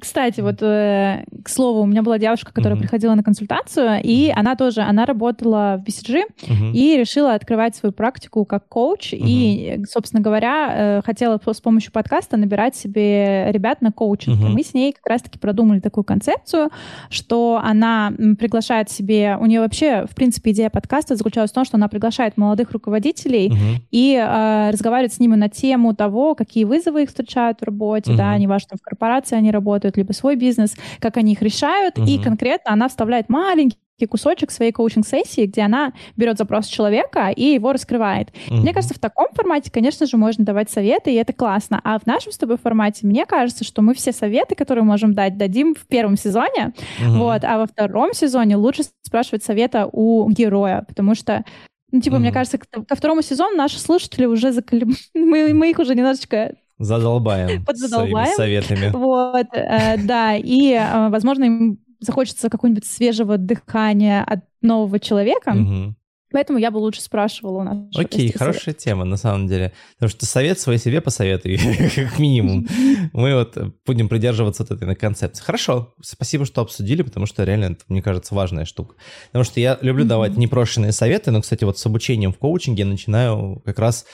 Кстати, 0.00 0.40
вот 0.40 0.62
э, 0.62 1.24
к 1.42 1.48
слову, 1.48 1.80
у 1.80 1.86
меня 1.86 2.02
была 2.02 2.18
девушка, 2.18 2.52
которая 2.52 2.78
mm-hmm. 2.78 2.82
приходила 2.82 3.14
на 3.14 3.22
консультацию, 3.22 4.00
и 4.02 4.32
она 4.34 4.54
тоже, 4.54 4.82
она 4.82 5.06
работала 5.06 5.82
в 5.84 5.88
BCG 5.88 6.22
mm-hmm. 6.42 6.72
и 6.72 6.96
решила 6.96 7.34
открывать 7.34 7.74
свою 7.74 7.92
практику 7.92 8.44
как 8.44 8.68
коуч, 8.68 9.12
mm-hmm. 9.12 9.20
и, 9.24 9.84
собственно 9.90 10.22
говоря, 10.22 10.98
э, 10.98 11.02
хотела 11.04 11.40
с 11.44 11.60
помощью 11.60 11.92
подкаста 11.92 12.36
набирать 12.36 12.76
себе 12.76 13.50
ребят 13.50 13.82
на 13.82 13.90
коучинг. 13.90 14.40
Mm-hmm. 14.40 14.50
И 14.50 14.54
мы 14.54 14.62
с 14.62 14.72
ней 14.72 14.92
как 14.92 15.06
раз-таки 15.06 15.38
продумали 15.38 15.80
такую 15.80 16.04
концепцию, 16.04 16.70
что 17.10 17.60
она 17.62 18.12
приглашает 18.38 18.90
себе, 18.90 19.36
у 19.40 19.46
нее 19.46 19.60
вообще, 19.60 20.06
в 20.08 20.14
принципе, 20.14 20.52
идея 20.52 20.70
подкаста 20.70 21.16
заключалась 21.16 21.50
в 21.50 21.54
том, 21.54 21.64
что 21.64 21.76
она 21.76 21.88
приглашает 21.88 22.36
молодых 22.36 22.70
руководителей 22.70 23.48
mm-hmm. 23.48 23.76
и 23.90 24.14
э, 24.14 24.70
разговаривает 24.70 25.12
с 25.12 25.18
ними 25.18 25.34
на 25.34 25.48
тему 25.48 25.94
того, 25.94 26.34
какие 26.34 26.64
вызовы 26.64 27.02
их 27.02 27.08
встречают 27.08 27.60
в 27.60 27.64
работе, 27.64 28.12
mm-hmm. 28.12 28.16
да, 28.16 28.38
неважно, 28.38 28.76
в 28.76 28.82
корпорации 28.82 29.36
они 29.36 29.50
работают, 29.50 29.71
работают, 29.72 29.96
либо 29.96 30.12
свой 30.12 30.36
бизнес, 30.36 30.76
как 31.00 31.16
они 31.16 31.32
их 31.32 31.42
решают, 31.42 31.98
угу. 31.98 32.06
и 32.06 32.18
конкретно 32.18 32.72
она 32.72 32.88
вставляет 32.88 33.28
маленький 33.28 33.78
кусочек 34.10 34.50
своей 34.50 34.72
коучинг-сессии, 34.72 35.46
где 35.46 35.62
она 35.62 35.92
берет 36.16 36.36
запрос 36.36 36.66
человека 36.66 37.28
и 37.28 37.54
его 37.54 37.72
раскрывает. 37.72 38.30
Mm-hmm. 38.30 38.56
Мне 38.56 38.74
кажется, 38.74 38.96
в 38.96 38.98
таком 38.98 39.28
формате, 39.32 39.70
конечно 39.70 40.06
же, 40.06 40.16
можно 40.16 40.44
давать 40.44 40.72
советы, 40.72 41.12
и 41.12 41.14
это 41.14 41.32
классно. 41.32 41.80
А 41.84 42.00
в 42.00 42.06
нашем 42.06 42.32
с 42.32 42.38
тобой 42.38 42.56
формате, 42.58 43.06
мне 43.06 43.26
кажется, 43.26 43.62
что 43.62 43.80
мы 43.80 43.94
все 43.94 44.10
советы, 44.10 44.56
которые 44.56 44.82
можем 44.82 45.14
дать, 45.14 45.38
дадим 45.38 45.76
в 45.76 45.86
первом 45.86 46.16
сезоне, 46.16 46.72
mm-hmm. 46.72 47.16
вот, 47.16 47.44
а 47.44 47.58
во 47.58 47.66
втором 47.66 48.12
сезоне 48.12 48.56
лучше 48.56 48.82
спрашивать 49.02 49.44
совета 49.44 49.88
у 49.92 50.28
героя, 50.30 50.84
потому 50.88 51.14
что 51.14 51.44
ну, 51.92 52.00
типа, 52.00 52.16
mm-hmm. 52.16 52.18
мне 52.18 52.32
кажется, 52.32 52.58
ко 52.58 52.96
второму 52.96 53.22
сезону 53.22 53.54
наши 53.54 53.78
слушатели 53.78 54.24
уже 54.24 54.50
заколеб... 54.50 54.88
мы, 55.14 55.54
мы 55.54 55.70
их 55.70 55.78
уже 55.78 55.94
немножечко 55.94 56.56
Задолбаем 56.82 57.64
Подзадолбаем. 57.66 58.34
советами. 58.36 58.90
Вот, 59.02 59.46
э, 59.52 59.96
да, 59.98 60.36
и, 60.36 60.72
э, 60.72 61.08
возможно, 61.08 61.44
им 61.44 61.78
захочется 62.00 62.50
какого-нибудь 62.50 62.84
свежего 62.84 63.38
дыхания 63.38 64.22
от 64.24 64.40
нового 64.60 64.98
человека. 64.98 65.50
Угу. 65.50 65.94
Поэтому 66.32 66.58
я 66.58 66.70
бы 66.70 66.78
лучше 66.78 67.02
спрашивала 67.02 67.60
у 67.60 67.62
нас. 67.62 67.76
Окей, 67.94 68.32
хорошая 68.32 68.60
совет. 68.62 68.78
тема, 68.78 69.04
на 69.04 69.16
самом 69.16 69.46
деле. 69.46 69.72
Потому 69.94 70.10
что 70.10 70.26
совет 70.26 70.58
свой 70.58 70.78
себе 70.78 71.00
посоветуй, 71.00 71.58
как 71.94 72.18
минимум. 72.18 72.66
Мы 73.12 73.34
вот 73.34 73.56
будем 73.86 74.08
придерживаться 74.08 74.64
вот 74.68 74.72
этой 74.72 74.94
концепции. 74.96 75.42
Хорошо, 75.42 75.94
спасибо, 76.02 76.46
что 76.46 76.62
обсудили, 76.62 77.02
потому 77.02 77.26
что 77.26 77.44
реально, 77.44 77.66
это, 77.66 77.84
мне 77.88 78.02
кажется, 78.02 78.34
важная 78.34 78.64
штука. 78.64 78.94
Потому 79.26 79.44
что 79.44 79.60
я 79.60 79.78
люблю 79.82 80.04
давать 80.04 80.36
непрошенные 80.36 80.92
советы, 80.92 81.30
но, 81.30 81.42
кстати, 81.42 81.64
вот 81.64 81.78
с 81.78 81.86
обучением 81.86 82.32
в 82.32 82.38
коучинге 82.38 82.82
я 82.82 82.88
начинаю 82.88 83.62
как 83.64 83.78
раз 83.78 84.06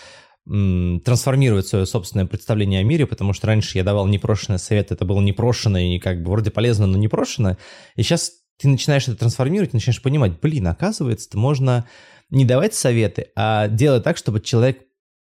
трансформировать 0.49 1.67
свое 1.67 1.85
собственное 1.85 2.27
представление 2.27 2.81
о 2.81 2.85
мире, 2.85 3.07
потому 3.07 3.33
что 3.33 3.47
раньше 3.47 3.77
я 3.77 3.85
давал 3.85 4.07
непрошенный 4.07 4.59
совет, 4.59 4.91
это 4.91 5.05
было 5.05 5.21
непрошенное 5.21 5.97
и 5.97 5.99
как 5.99 6.23
бы 6.23 6.31
вроде 6.31 6.51
полезно, 6.51 6.87
но 6.87 6.97
непрошенное. 6.97 7.59
И 7.97 8.03
сейчас 8.03 8.33
ты 8.59 8.69
начинаешь 8.69 9.07
это 9.09 9.17
трансформировать, 9.17 9.73
начинаешь 9.73 10.03
понимать, 10.03 10.41
блин, 10.41 10.67
оказывается, 10.69 11.37
можно 11.37 11.87
не 12.31 12.45
давать 12.45 12.75
советы, 12.75 13.27
а 13.37 13.69
делать 13.69 14.05
так, 14.05 14.17
чтобы 14.17 14.41
человек 14.41 14.79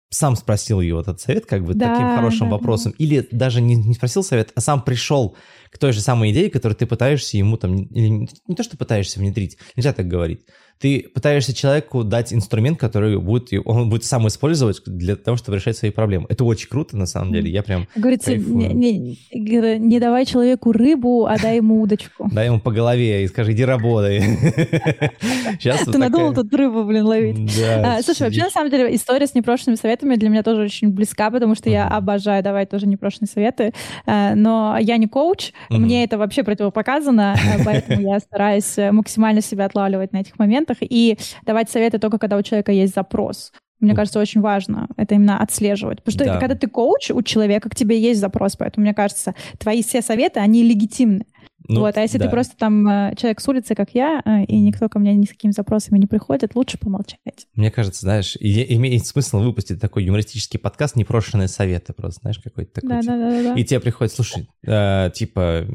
сам 0.10 0.36
спросил 0.36 0.82
его 0.82 1.01
этот 1.01 1.19
совет, 1.19 1.45
как 1.45 1.63
бы 1.63 1.73
да, 1.73 1.91
таким 1.91 2.15
хорошим 2.15 2.49
да, 2.49 2.56
вопросом, 2.56 2.91
да. 2.91 3.04
или 3.04 3.28
даже 3.32 3.62
не, 3.62 3.75
не 3.75 3.95
спросил 3.95 4.23
совет, 4.23 4.51
а 4.56 4.62
сам 4.62 4.82
пришел 4.82 5.36
к 5.71 5.78
той 5.78 5.93
же 5.93 6.01
самой 6.01 6.32
идее, 6.32 6.49
которую 6.49 6.75
ты 6.75 6.86
пытаешься 6.86 7.38
ему 7.38 7.58
там, 7.58 7.75
или 7.75 8.08
не, 8.08 8.30
не 8.47 8.56
то, 8.56 8.63
что 8.63 8.78
пытаешься 8.78 9.19
внедрить, 9.19 9.58
нельзя 9.75 9.93
так 9.93 10.08
говорить, 10.08 10.45
ты 10.79 11.07
пытаешься 11.13 11.53
человеку 11.53 12.03
дать 12.03 12.33
инструмент, 12.33 12.79
который 12.79 13.17
будет, 13.17 13.49
он 13.65 13.89
будет 13.89 14.03
сам 14.03 14.27
использовать 14.27 14.81
для 14.85 15.15
того, 15.15 15.38
чтобы 15.38 15.57
решать 15.57 15.77
свои 15.77 15.91
проблемы. 15.91 16.25
Это 16.29 16.43
очень 16.43 16.67
круто, 16.67 16.97
на 16.97 17.05
самом 17.05 17.33
деле. 17.33 17.49
Я 17.49 17.63
прям 17.63 17.88
Говорится, 17.95 18.35
не, 18.35 18.67
не, 18.73 19.17
не 19.31 19.99
давай 19.99 20.25
человеку 20.25 20.71
рыбу, 20.71 21.25
а 21.25 21.38
дай 21.39 21.57
ему 21.57 21.81
удочку. 21.81 22.29
Дай 22.35 22.47
ему 22.47 22.59
по 22.59 22.71
голове 22.71 23.23
и 23.23 23.27
скажи, 23.27 23.53
иди 23.53 23.63
работай. 23.63 24.19
Ты 25.61 25.97
надумал 25.97 26.33
тут 26.33 26.53
рыбу, 26.53 26.83
блин, 26.83 27.05
ловить. 27.05 27.57
А, 27.63 28.01
слушай, 28.01 28.23
вообще, 28.23 28.43
на 28.43 28.49
самом 28.49 28.69
деле, 28.69 28.93
история 28.93 29.27
с 29.27 29.33
непрошенными 29.33 29.77
советами 29.77 30.15
для 30.15 30.29
меня 30.29 30.43
тоже 30.43 30.63
очень 30.63 30.89
близка, 30.89 31.31
потому 31.31 31.55
что 31.55 31.69
я 31.69 31.88
обожаю 31.88 32.43
давать 32.43 32.69
тоже 32.69 32.88
непрошенные 32.88 33.29
советы. 33.29 33.73
А, 34.05 34.35
но 34.35 34.77
я 34.79 34.97
не 34.97 35.07
коуч, 35.07 35.51
мне 35.69 36.03
это 36.03 36.17
вообще 36.17 36.43
противопоказано, 36.43 37.35
поэтому 37.65 38.01
я 38.01 38.19
стараюсь 38.19 38.75
максимально 38.91 39.41
себя 39.41 39.65
отлавливать 39.65 40.11
на 40.11 40.17
этих 40.17 40.38
моментах 40.38 40.64
моментах 40.65 40.78
и 40.82 41.17
давать 41.45 41.69
советы 41.69 41.99
только 41.99 42.17
когда 42.17 42.38
у 42.38 42.41
человека 42.41 42.71
есть 42.71 42.93
запрос. 42.93 43.51
Мне 43.82 43.93
кажется, 43.93 44.19
очень 44.19 44.41
важно 44.41 44.88
это 44.97 45.15
именно 45.15 45.38
отслеживать. 45.38 46.01
Потому 46.01 46.13
что 46.13 46.25
да. 46.25 46.39
когда 46.39 46.56
ты 46.56 46.67
коуч 46.67 47.12
у 47.12 47.21
человека, 47.21 47.69
к 47.69 47.75
тебе 47.75 47.99
есть 47.99 48.19
запрос, 48.19 48.56
поэтому, 48.56 48.86
мне 48.86 48.93
кажется, 48.93 49.36
твои 49.60 49.84
все 49.84 50.01
советы, 50.01 50.39
они 50.39 50.63
легитимны. 50.63 51.25
Ну, 51.67 51.82
вот, 51.82 51.97
а 51.97 52.01
если 52.01 52.19
да. 52.19 52.25
ты 52.25 52.32
просто 52.32 52.56
там 52.58 52.88
э, 52.88 53.15
человек 53.17 53.41
с 53.41 53.47
улицы, 53.47 53.73
как 53.73 53.89
я, 53.93 54.21
э, 54.23 54.45
и 54.45 54.60
никто 54.60 54.88
ко 54.88 54.99
мне 54.99 55.15
ни 55.15 55.25
с 55.25 55.30
какими 55.30 55.51
запросами 55.51 55.97
не 55.97 56.06
приходит, 56.06 56.56
лучше 56.56 56.78
помолчать. 56.78 57.47
Мне 57.56 57.71
кажется, 57.71 58.01
знаешь, 58.01 58.38
имеет 58.39 59.06
смысл 59.08 59.39
выпустить 59.39 59.82
такой 59.82 60.04
юмористический 60.04 60.60
подкаст 60.60 60.95
«Непрошенные 60.95 61.47
советы» 61.47 61.93
просто, 61.93 62.21
знаешь, 62.21 62.38
какой-то 62.38 62.71
такой. 62.71 62.89
Да, 62.89 63.01
типа. 63.01 63.13
да, 63.13 63.30
да, 63.30 63.43
да. 63.43 63.60
И 63.60 63.63
тебе 63.63 63.80
приходит, 63.80 64.13
слушай, 64.13 64.47
э, 64.65 65.10
типа, 65.15 65.65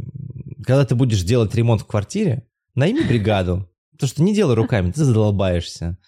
когда 0.64 0.84
ты 0.84 0.94
будешь 0.94 1.22
делать 1.22 1.54
ремонт 1.56 1.82
в 1.82 1.86
квартире, 1.86 2.46
найми 2.76 3.02
бригаду, 3.02 3.68
то, 4.00 4.06
что 4.06 4.22
не 4.22 4.34
делай 4.34 4.54
руками, 4.54 4.90
ты 4.90 5.04
задолбаешься. 5.04 5.98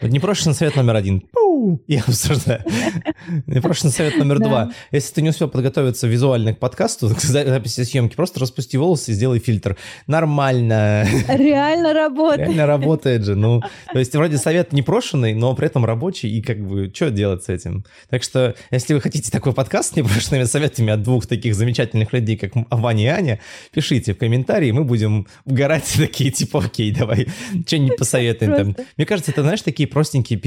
Вот 0.00 0.10
непрошенный 0.10 0.54
совет 0.54 0.76
номер 0.76 0.96
один. 0.96 1.22
Пу! 1.54 1.80
и 1.86 1.96
обсуждаем. 1.96 2.62
Непрошенный 3.46 3.92
совет 3.92 4.16
номер 4.16 4.40
два. 4.40 4.72
Если 4.90 5.14
ты 5.14 5.22
не 5.22 5.28
успел 5.28 5.48
подготовиться 5.48 6.08
визуально 6.08 6.52
к 6.52 6.58
подкасту, 6.58 7.14
к 7.14 7.20
записи 7.20 7.84
съемки, 7.84 8.16
просто 8.16 8.40
распусти 8.40 8.76
волосы 8.76 9.12
и 9.12 9.14
сделай 9.14 9.38
фильтр. 9.38 9.76
Нормально. 10.08 11.06
Реально 11.28 11.92
работает. 11.92 12.48
Реально 12.48 12.66
работает 12.66 13.24
же. 13.24 13.36
Ну, 13.36 13.62
то 13.92 13.98
есть 13.98 14.14
вроде 14.16 14.38
совет 14.38 14.72
непрошенный, 14.72 15.34
но 15.34 15.54
при 15.54 15.66
этом 15.66 15.84
рабочий, 15.84 16.28
и 16.28 16.42
как 16.42 16.58
бы 16.58 16.90
что 16.92 17.10
делать 17.10 17.44
с 17.44 17.48
этим? 17.48 17.84
Так 18.10 18.24
что, 18.24 18.56
если 18.72 18.94
вы 18.94 19.00
хотите 19.00 19.30
такой 19.30 19.52
подкаст 19.52 19.92
с 19.92 19.96
непрошенными 19.96 20.44
советами 20.44 20.92
от 20.92 21.02
двух 21.02 21.26
таких 21.26 21.54
замечательных 21.54 22.12
людей, 22.12 22.36
как 22.36 22.52
Ваня 22.70 23.04
и 23.04 23.06
Аня, 23.06 23.40
пишите 23.72 24.14
в 24.14 24.18
комментарии, 24.18 24.72
мы 24.72 24.82
будем 24.82 25.28
угорать 25.44 25.92
такие, 25.96 26.30
типа, 26.32 26.64
окей, 26.64 26.90
давай, 26.90 27.28
что-нибудь 27.64 27.96
посоветуем 27.96 28.54
там. 28.54 28.76
Мне 28.96 29.06
кажется, 29.06 29.30
это, 29.30 29.42
знаешь, 29.42 29.62
такие 29.62 29.88
простенькие 29.88 30.38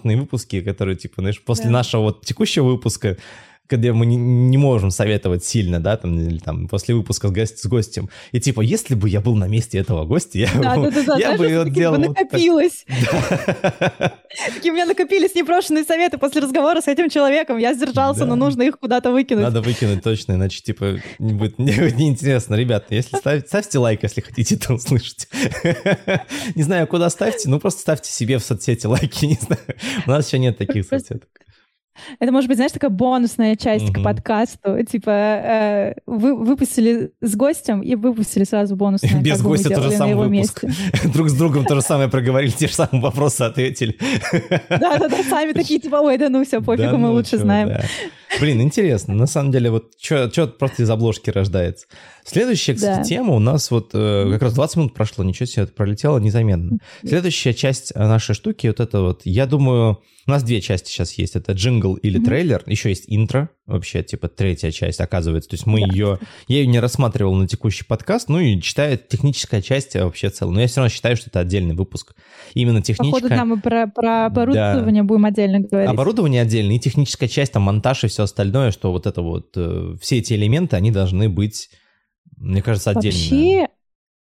50-минутные 0.00 0.16
выпуски, 0.16 0.60
которые, 0.60 0.96
типа, 0.96 1.20
знаешь, 1.22 1.40
после 1.42 1.66
да. 1.66 1.70
нашего 1.72 2.02
вот 2.02 2.24
текущего 2.24 2.66
выпуска 2.66 3.16
когда 3.70 3.92
мы 3.92 4.04
не, 4.04 4.16
не 4.16 4.58
можем 4.58 4.90
советовать 4.90 5.44
сильно, 5.44 5.78
да, 5.78 5.96
там, 5.96 6.18
или 6.18 6.38
там 6.38 6.66
после 6.66 6.94
выпуска 6.94 7.28
с, 7.28 7.30
гость, 7.30 7.58
с 7.60 7.66
гостем. 7.66 8.10
И 8.32 8.40
типа, 8.40 8.60
если 8.62 8.96
бы 8.96 9.08
я 9.08 9.20
был 9.20 9.36
на 9.36 9.46
месте 9.46 9.78
этого 9.78 10.04
гостя, 10.04 10.38
я, 10.38 10.48
да, 10.60 10.76
бы, 10.76 10.90
да, 10.90 11.02
да, 11.04 11.16
я 11.16 11.36
бы 11.36 11.70
делал. 11.70 11.96
накопилось. 11.96 12.84
Такие 14.54 14.72
у 14.72 14.74
меня 14.74 14.86
накопились 14.86 15.34
непрошенные 15.36 15.84
советы 15.84 16.18
после 16.18 16.42
разговора 16.42 16.80
с 16.80 16.88
этим 16.88 17.08
человеком. 17.08 17.58
Я 17.58 17.72
сдержался, 17.74 18.26
но 18.26 18.34
нужно 18.34 18.62
их 18.62 18.78
куда-то 18.78 19.12
выкинуть. 19.12 19.44
Надо 19.44 19.62
выкинуть 19.62 20.02
точно, 20.02 20.32
иначе 20.32 20.60
типа 20.62 20.98
будет 21.20 21.58
неинтересно. 21.58 22.56
Ребята, 22.56 22.94
если 22.94 23.16
ставьте 23.46 23.78
лайк, 23.78 24.02
если 24.02 24.20
хотите 24.20 24.56
это 24.56 24.74
услышать. 24.74 25.28
Не 26.56 26.64
знаю, 26.64 26.88
куда 26.88 27.08
ставьте, 27.08 27.48
ну 27.48 27.60
просто 27.60 27.82
ставьте 27.82 28.10
себе 28.10 28.38
в 28.38 28.42
соцсети 28.42 28.86
лайки, 28.86 29.26
не 29.26 29.38
знаю. 29.40 29.60
У 30.06 30.10
нас 30.10 30.26
еще 30.26 30.38
нет 30.38 30.58
таких 30.58 30.86
соцсеток. 30.86 31.28
Это 32.18 32.32
может 32.32 32.48
быть, 32.48 32.56
знаешь, 32.56 32.72
такая 32.72 32.90
бонусная 32.90 33.56
часть 33.56 33.86
mm-hmm. 33.86 34.00
к 34.00 34.04
подкасту. 34.04 34.82
Типа 34.84 35.10
э, 35.10 35.94
вы 36.06 36.36
выпустили 36.36 37.12
с 37.20 37.36
гостем 37.36 37.80
и 37.80 37.94
выпустили 37.94 38.44
сразу 38.44 38.76
бонусное. 38.76 39.20
Без 39.20 39.42
гостя 39.42 39.74
тоже 39.74 39.92
самый 39.92 40.14
выпуск. 40.14 40.64
Друг 41.12 41.28
с 41.28 41.34
другом 41.34 41.64
то 41.64 41.74
же 41.74 41.82
самое 41.82 42.08
проговорили, 42.08 42.50
те 42.50 42.68
же 42.68 42.74
самые 42.74 43.02
вопросы 43.02 43.42
ответили. 43.42 43.96
Да-да-да, 44.68 45.22
сами 45.28 45.52
такие, 45.52 45.80
типа, 45.80 45.96
ой, 45.96 46.18
да 46.18 46.28
ну 46.28 46.44
все, 46.44 46.60
пофигу, 46.62 46.96
мы 46.96 47.08
ну 47.08 47.14
лучше 47.14 47.38
знаем. 47.38 47.70
Блин, 48.38 48.62
интересно. 48.62 49.14
На 49.14 49.26
самом 49.26 49.50
деле, 49.50 49.70
вот 49.70 49.92
что 50.00 50.46
просто 50.46 50.82
из 50.82 50.90
обложки 50.90 51.30
рождается. 51.30 51.86
Следующая, 52.24 52.74
кстати, 52.74 52.98
да. 52.98 53.04
тема 53.04 53.34
у 53.34 53.38
нас 53.38 53.70
вот 53.70 53.90
э, 53.94 54.30
как 54.32 54.42
раз 54.42 54.54
20 54.54 54.76
минут 54.76 54.94
прошло, 54.94 55.24
ничего 55.24 55.46
себе, 55.46 55.64
это 55.64 55.72
пролетело 55.72 56.18
незаметно. 56.18 56.78
Следующая 57.04 57.54
часть 57.54 57.94
нашей 57.94 58.34
штуки, 58.34 58.68
вот 58.68 58.80
это 58.80 59.00
вот, 59.00 59.22
я 59.24 59.46
думаю, 59.46 59.98
у 60.26 60.30
нас 60.30 60.42
две 60.42 60.60
части 60.60 60.90
сейчас 60.90 61.12
есть. 61.14 61.34
Это 61.34 61.52
джингл 61.52 61.94
или 61.94 62.22
трейлер, 62.22 62.62
еще 62.66 62.90
есть 62.90 63.04
интро, 63.08 63.50
вообще, 63.70 64.02
типа, 64.02 64.28
третья 64.28 64.70
часть, 64.70 65.00
оказывается. 65.00 65.50
То 65.50 65.54
есть 65.54 65.66
мы 65.66 65.80
да. 65.80 65.92
ее... 65.92 66.18
Я 66.48 66.58
ее 66.58 66.66
не 66.66 66.80
рассматривал 66.80 67.34
на 67.34 67.48
текущий 67.48 67.84
подкаст, 67.84 68.28
ну 68.28 68.38
и 68.38 68.60
читаю 68.60 68.98
техническая 68.98 69.62
часть 69.62 69.94
вообще 69.94 70.30
целая. 70.30 70.54
Но 70.54 70.60
я 70.60 70.66
все 70.66 70.80
равно 70.80 70.88
считаю, 70.90 71.16
что 71.16 71.30
это 71.30 71.40
отдельный 71.40 71.74
выпуск. 71.74 72.14
Именно 72.54 72.82
техническая... 72.82 73.20
Походу, 73.20 73.34
да, 73.34 73.44
мы 73.44 73.60
про, 73.60 73.86
про 73.86 74.26
оборудование 74.26 75.02
да. 75.02 75.06
будем 75.06 75.24
отдельно 75.24 75.60
говорить. 75.60 75.90
Оборудование 75.90 76.42
отдельно, 76.42 76.72
и 76.72 76.78
техническая 76.78 77.28
часть, 77.28 77.52
там, 77.52 77.62
монтаж 77.62 78.04
и 78.04 78.08
все 78.08 78.24
остальное, 78.24 78.70
что 78.70 78.92
вот 78.92 79.06
это 79.06 79.22
вот... 79.22 79.52
Э, 79.56 79.94
все 80.00 80.18
эти 80.18 80.34
элементы, 80.34 80.76
они 80.76 80.90
должны 80.90 81.28
быть 81.28 81.70
мне 82.40 82.62
кажется, 82.62 82.90
отдельно. 82.90 83.18
Вообще, 83.18 83.68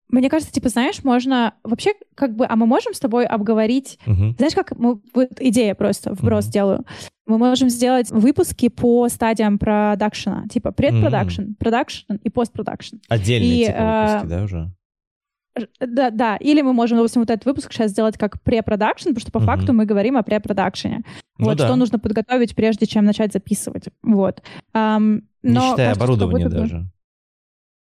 мне 0.10 0.30
кажется, 0.30 0.54
типа, 0.54 0.70
знаешь, 0.70 1.04
можно 1.04 1.54
вообще 1.64 1.94
как 2.16 2.36
бы, 2.36 2.46
а 2.48 2.56
мы 2.56 2.66
можем 2.66 2.94
с 2.94 3.00
тобой 3.00 3.26
обговорить, 3.26 3.98
uh-huh. 4.06 4.36
знаешь, 4.38 4.54
как 4.54 4.78
мы, 4.78 5.00
вот 5.14 5.30
идея 5.40 5.76
просто, 5.76 6.14
вброс 6.14 6.48
uh-huh. 6.48 6.52
делаю. 6.52 6.86
Мы 7.26 7.38
можем 7.38 7.70
сделать 7.70 8.12
выпуски 8.12 8.70
по 8.70 9.08
стадиям 9.10 9.58
продакшена, 9.58 10.46
типа 10.50 10.72
предпродакшн, 10.72 11.54
продакшн 11.58 12.14
и 12.22 12.30
постпродакшн. 12.30 12.98
Отдельные 13.08 13.62
и, 13.62 13.66
типа 13.66 14.22
выпуски, 14.22 14.26
э, 14.26 14.30
да, 14.30 14.44
уже? 14.44 14.72
Да, 15.80 16.10
да. 16.10 16.36
Или 16.38 16.62
мы 16.62 16.74
можем, 16.74 16.98
допустим, 16.98 17.22
вот 17.22 17.30
этот 17.30 17.46
выпуск 17.46 17.72
сейчас 17.72 17.92
сделать 17.92 18.18
как 18.18 18.42
препродакшн, 18.42 19.10
потому 19.10 19.22
что 19.22 19.32
по 19.32 19.38
uh-huh. 19.38 19.46
факту 19.46 19.74
мы 19.74 19.86
говорим 19.86 20.18
о 20.18 20.24
препродакшене. 20.24 21.04
Ну, 21.38 21.46
вот 21.46 21.58
да. 21.58 21.66
что 21.66 21.76
нужно 21.76 22.00
подготовить, 22.00 22.56
прежде 22.56 22.86
чем 22.86 23.06
начать 23.06 23.34
записывать. 23.34 23.86
Вот. 24.04 24.44
Эм, 24.76 25.24
но, 25.42 25.62
Не 25.62 25.70
считая 25.70 25.94
оборудование 25.94 26.50
даже. 26.50 26.88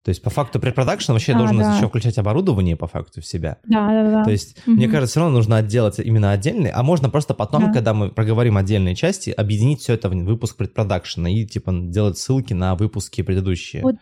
То 0.05 0.11
есть 0.11 0.23
по 0.23 0.31
факту 0.31 0.61
препродакшн 0.61 1.13
вообще 1.13 1.35
а, 1.35 1.39
должен 1.39 1.59
да. 1.59 1.77
еще 1.77 1.89
включать 1.89 2.19
оборудование 2.19 2.77
по 2.77 2.87
факту 2.87 3.21
в 3.21 3.27
себя. 3.27 3.59
Да, 3.65 3.89
да, 3.89 4.11
да. 4.11 4.25
То 4.25 4.31
есть 4.31 4.57
угу. 4.67 4.77
мне 4.77 4.89
кажется, 4.89 5.13
все 5.13 5.21
равно 5.21 5.37
нужно 5.37 5.57
сделать 5.57 5.99
именно 5.99 6.31
отдельный, 6.31 6.71
а 6.71 6.83
можно 6.83 7.11
просто 7.11 7.35
потом, 7.35 7.67
да. 7.67 7.73
когда 7.73 7.95
мы 7.95 8.11
проговорим 8.11 8.57
отдельные 8.57 8.95
части, 8.95 9.31
объединить 9.31 9.81
все 9.81 9.95
это 9.95 10.09
в 10.09 10.15
выпуск 10.25 10.57
предпродакшена 10.57 11.29
и 11.29 11.45
типа 11.45 11.73
делать 11.73 12.17
ссылки 12.19 12.55
на 12.55 12.75
выпуски 12.75 13.23
предыдущие. 13.23 13.83
Вот, 13.83 13.97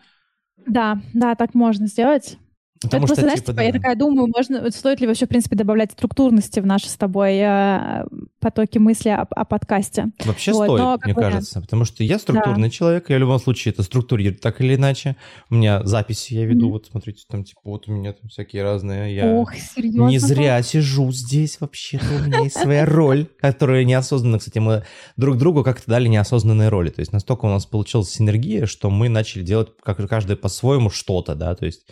да, 0.65 1.01
да, 1.13 1.35
так 1.35 1.53
можно 1.53 1.87
сделать. 1.87 2.37
Потому 2.81 3.05
это 3.05 3.13
что, 3.13 3.15
просто, 3.15 3.21
знаешь, 3.21 3.39
типа, 3.39 3.51
типа, 3.51 3.57
да. 3.57 3.63
я 3.63 3.71
такая 3.71 3.95
думаю, 3.95 4.31
можно, 4.35 4.71
стоит 4.71 5.01
ли 5.01 5.07
вообще, 5.07 5.25
в 5.25 5.29
принципе, 5.29 5.55
добавлять 5.55 5.91
структурности 5.91 6.59
в 6.59 6.65
наши 6.65 6.89
с 6.89 6.95
тобой 6.95 7.37
э, 7.37 8.05
потоки 8.39 8.77
мысли 8.77 9.09
о, 9.09 9.21
о 9.21 9.45
подкасте. 9.45 10.11
Вообще 10.23 10.51
вот, 10.51 10.65
стоит, 10.65 10.79
но, 10.79 10.99
мне 11.03 11.13
вариант. 11.13 11.33
кажется, 11.33 11.61
потому 11.61 11.85
что 11.85 12.03
я 12.03 12.19
структурный 12.19 12.69
да. 12.69 12.73
человек, 12.73 13.09
я 13.09 13.17
в 13.17 13.19
любом 13.19 13.39
случае 13.39 13.73
это 13.73 13.83
структурирую 13.83 14.37
так 14.37 14.61
или 14.61 14.75
иначе. 14.75 15.15
У 15.49 15.55
меня 15.55 15.83
записи 15.85 16.33
я 16.33 16.45
веду, 16.45 16.67
mm-hmm. 16.67 16.71
вот 16.71 16.85
смотрите, 16.85 17.23
там 17.29 17.43
типа 17.43 17.61
вот 17.63 17.87
у 17.87 17.91
меня 17.91 18.13
там 18.13 18.29
всякие 18.29 18.63
разные. 18.63 19.15
Я 19.15 19.33
Ох, 19.33 19.55
серьезно? 19.55 20.07
Не 20.07 20.19
зря 20.19 20.61
сижу 20.61 21.11
здесь 21.11 21.59
вообще-то, 21.59 22.05
у 22.05 22.25
меня 22.25 22.39
есть 22.39 22.57
своя 22.57 22.85
роль, 22.85 23.27
которая 23.39 23.83
неосознанно, 23.83 24.39
кстати, 24.39 24.59
мы 24.59 24.83
друг 25.15 25.37
другу 25.37 25.63
как-то 25.63 25.89
дали 25.89 26.07
неосознанные 26.07 26.69
роли. 26.69 26.89
То 26.89 26.99
есть 26.99 27.11
настолько 27.11 27.45
у 27.45 27.49
нас 27.49 27.65
получилась 27.65 28.09
синергия, 28.09 28.65
что 28.65 28.89
мы 28.89 29.09
начали 29.09 29.43
делать 29.43 29.69
как 29.83 29.97
каждый 30.07 30.35
по-своему 30.35 30.89
что-то, 30.89 31.35
да, 31.35 31.55
то 31.55 31.65
есть 31.65 31.87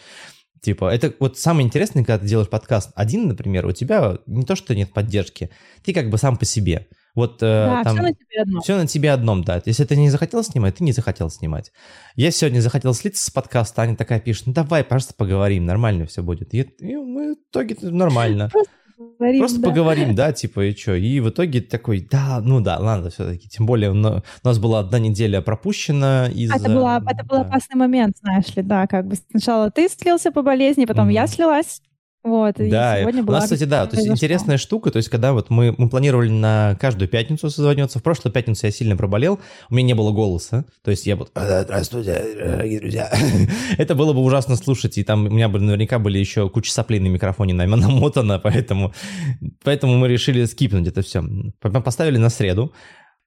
Типа, 0.62 0.94
это 0.94 1.14
вот 1.20 1.38
самое 1.38 1.66
интересное, 1.66 2.04
когда 2.04 2.20
ты 2.20 2.28
делаешь 2.28 2.50
подкаст 2.50 2.92
один, 2.96 3.28
например, 3.28 3.66
у 3.66 3.72
тебя 3.72 4.18
не 4.26 4.44
то, 4.44 4.56
что 4.56 4.74
нет 4.74 4.92
поддержки, 4.94 5.50
ты 5.84 5.94
как 5.94 6.10
бы 6.10 6.18
сам 6.18 6.38
по 6.38 6.46
себе. 6.46 6.88
Вот 7.14 7.42
э, 7.42 7.46
да, 7.46 7.84
там, 7.84 7.96
все 7.96 8.04
на 8.04 8.14
тебе 8.14 8.42
одном. 8.42 8.62
Все 8.62 8.76
на 8.78 8.88
тебе 8.88 9.12
одном, 9.12 9.44
да. 9.44 9.62
Если 9.66 9.86
ты 9.86 9.96
не 9.96 10.10
захотел 10.10 10.44
снимать, 10.44 10.76
ты 10.76 10.84
не 10.84 10.92
захотел 10.92 11.30
снимать. 11.30 11.72
Я 12.16 12.32
сегодня 12.32 12.60
захотел 12.60 12.94
слиться 12.94 13.26
с 13.26 13.30
подкаста, 13.30 13.84
Аня 13.84 13.96
такая 13.96 14.20
пишет, 14.20 14.48
ну 14.48 14.54
давай, 14.54 14.84
пожалуйста, 14.84 15.14
поговорим, 15.14 15.66
нормально 15.66 16.06
все 16.08 16.22
будет. 16.24 16.54
И, 16.54 16.62
и 16.62 16.96
мы 16.98 17.36
в 17.36 17.38
итоге 17.38 17.78
нормально. 17.82 18.50
Просто 18.52 18.72
поговорим. 18.98 19.40
Просто 19.40 19.60
да. 19.60 19.70
поговорим, 19.70 20.16
да, 20.16 20.32
типа, 20.32 20.66
и 20.66 20.76
что. 20.76 20.96
И 20.96 21.20
в 21.20 21.30
итоге 21.30 21.62
такой, 21.62 22.08
да, 22.10 22.40
ну 22.42 22.62
да, 22.62 22.78
ладно, 22.80 23.10
все-таки. 23.10 23.48
Тем 23.48 23.66
более 23.66 23.92
у 23.92 24.22
нас 24.44 24.60
была 24.60 24.80
одна 24.80 25.00
неделя 25.00 25.42
пропущена 25.42 26.28
из 26.28 26.52
Это, 26.52 26.70
была, 26.70 27.02
это 27.06 27.24
был 27.24 27.38
опасный 27.38 27.76
момент, 27.76 28.18
знаешь 28.22 28.56
ли, 28.56 28.64
да, 28.64 28.88
как 28.88 29.08
бы 29.08 29.16
сначала 29.32 29.72
ты 29.72 29.90
слился 29.90 30.32
по 30.32 30.42
болезни, 30.42 30.86
потом 30.86 31.10
mm-hmm. 31.10 31.14
я 31.14 31.28
слилась. 31.28 31.82
Вот, 32.26 32.56
да, 32.58 32.98
и 32.98 33.02
сегодня 33.02 33.22
была... 33.22 33.38
у 33.38 33.42
нас, 33.42 33.44
кстати, 33.52 33.66
да, 33.66 33.86
то 33.86 33.96
есть 33.96 34.08
интересная 34.08 34.58
штука, 34.58 34.90
то 34.90 34.98
есть 34.98 35.10
когда 35.10 35.32
вот 35.32 35.52
мы, 35.52 35.76
мы 35.78 35.90
планировали 35.90 36.30
на 36.30 36.76
каждую 36.82 37.08
пятницу 37.08 37.52
созвониться, 37.52 38.00
в 38.00 38.04
прошлую 38.04 38.34
пятницу 38.34 38.66
я 38.66 38.72
сильно 38.72 38.98
проболел, 38.98 39.40
у 39.70 39.76
меня 39.76 39.86
не 39.86 39.94
было 39.94 40.12
голоса, 40.12 40.66
то 40.84 40.90
есть 40.90 41.06
я 41.06 41.18
вот, 41.18 41.30
здравствуйте, 41.36 42.26
дорогие 42.36 42.80
друзья, 42.80 43.14
это 43.78 43.94
было 43.94 44.14
бы 44.14 44.22
ужасно 44.22 44.56
слушать, 44.56 44.98
и 44.98 45.04
там 45.04 45.28
у 45.28 45.30
меня 45.30 45.50
бы 45.50 45.60
наверняка 45.60 46.00
были 46.00 46.18
еще 46.18 46.50
куча 46.50 46.72
соплей 46.72 47.00
на 47.00 47.10
микрофоне 47.10 47.54
намотано, 47.76 48.40
поэтому, 48.40 48.92
поэтому 49.64 49.96
мы 49.96 50.08
решили 50.08 50.46
скипнуть 50.46 50.88
это 50.88 51.04
все. 51.04 51.24
Поставили 51.62 52.18
на 52.18 52.30
среду, 52.30 52.74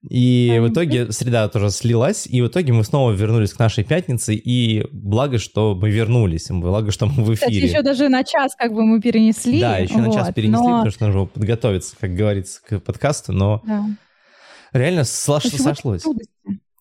и 0.02 0.58
в 0.62 0.68
итоге 0.68 1.10
среда 1.10 1.48
тоже 1.48 1.70
слилась, 1.70 2.26
и 2.26 2.40
в 2.40 2.46
итоге 2.46 2.72
мы 2.72 2.84
снова 2.84 3.10
вернулись 3.10 3.52
к 3.52 3.58
нашей 3.58 3.82
пятнице, 3.82 4.34
и 4.34 4.86
благо, 4.92 5.38
что 5.38 5.74
мы 5.74 5.90
вернулись, 5.90 6.46
благо, 6.50 6.92
что 6.92 7.06
мы 7.06 7.24
в 7.24 7.34
эфире. 7.34 7.34
Кстати, 7.34 7.54
еще 7.56 7.82
даже 7.82 8.08
на 8.08 8.22
час 8.22 8.54
как 8.56 8.72
бы 8.72 8.84
мы 8.84 9.00
перенесли. 9.00 9.60
Да, 9.60 9.78
еще 9.78 9.94
вот, 9.94 10.06
на 10.06 10.12
час 10.12 10.32
перенесли, 10.32 10.66
но... 10.66 10.76
потому 10.76 10.90
что 10.92 11.06
нужно 11.06 11.24
подготовиться, 11.26 11.96
как 11.98 12.14
говорится, 12.14 12.60
к 12.64 12.78
подкасту, 12.78 13.32
но 13.32 13.60
да. 13.66 13.86
реально 14.72 15.02
сош... 15.02 15.44
сошлось. 15.44 16.04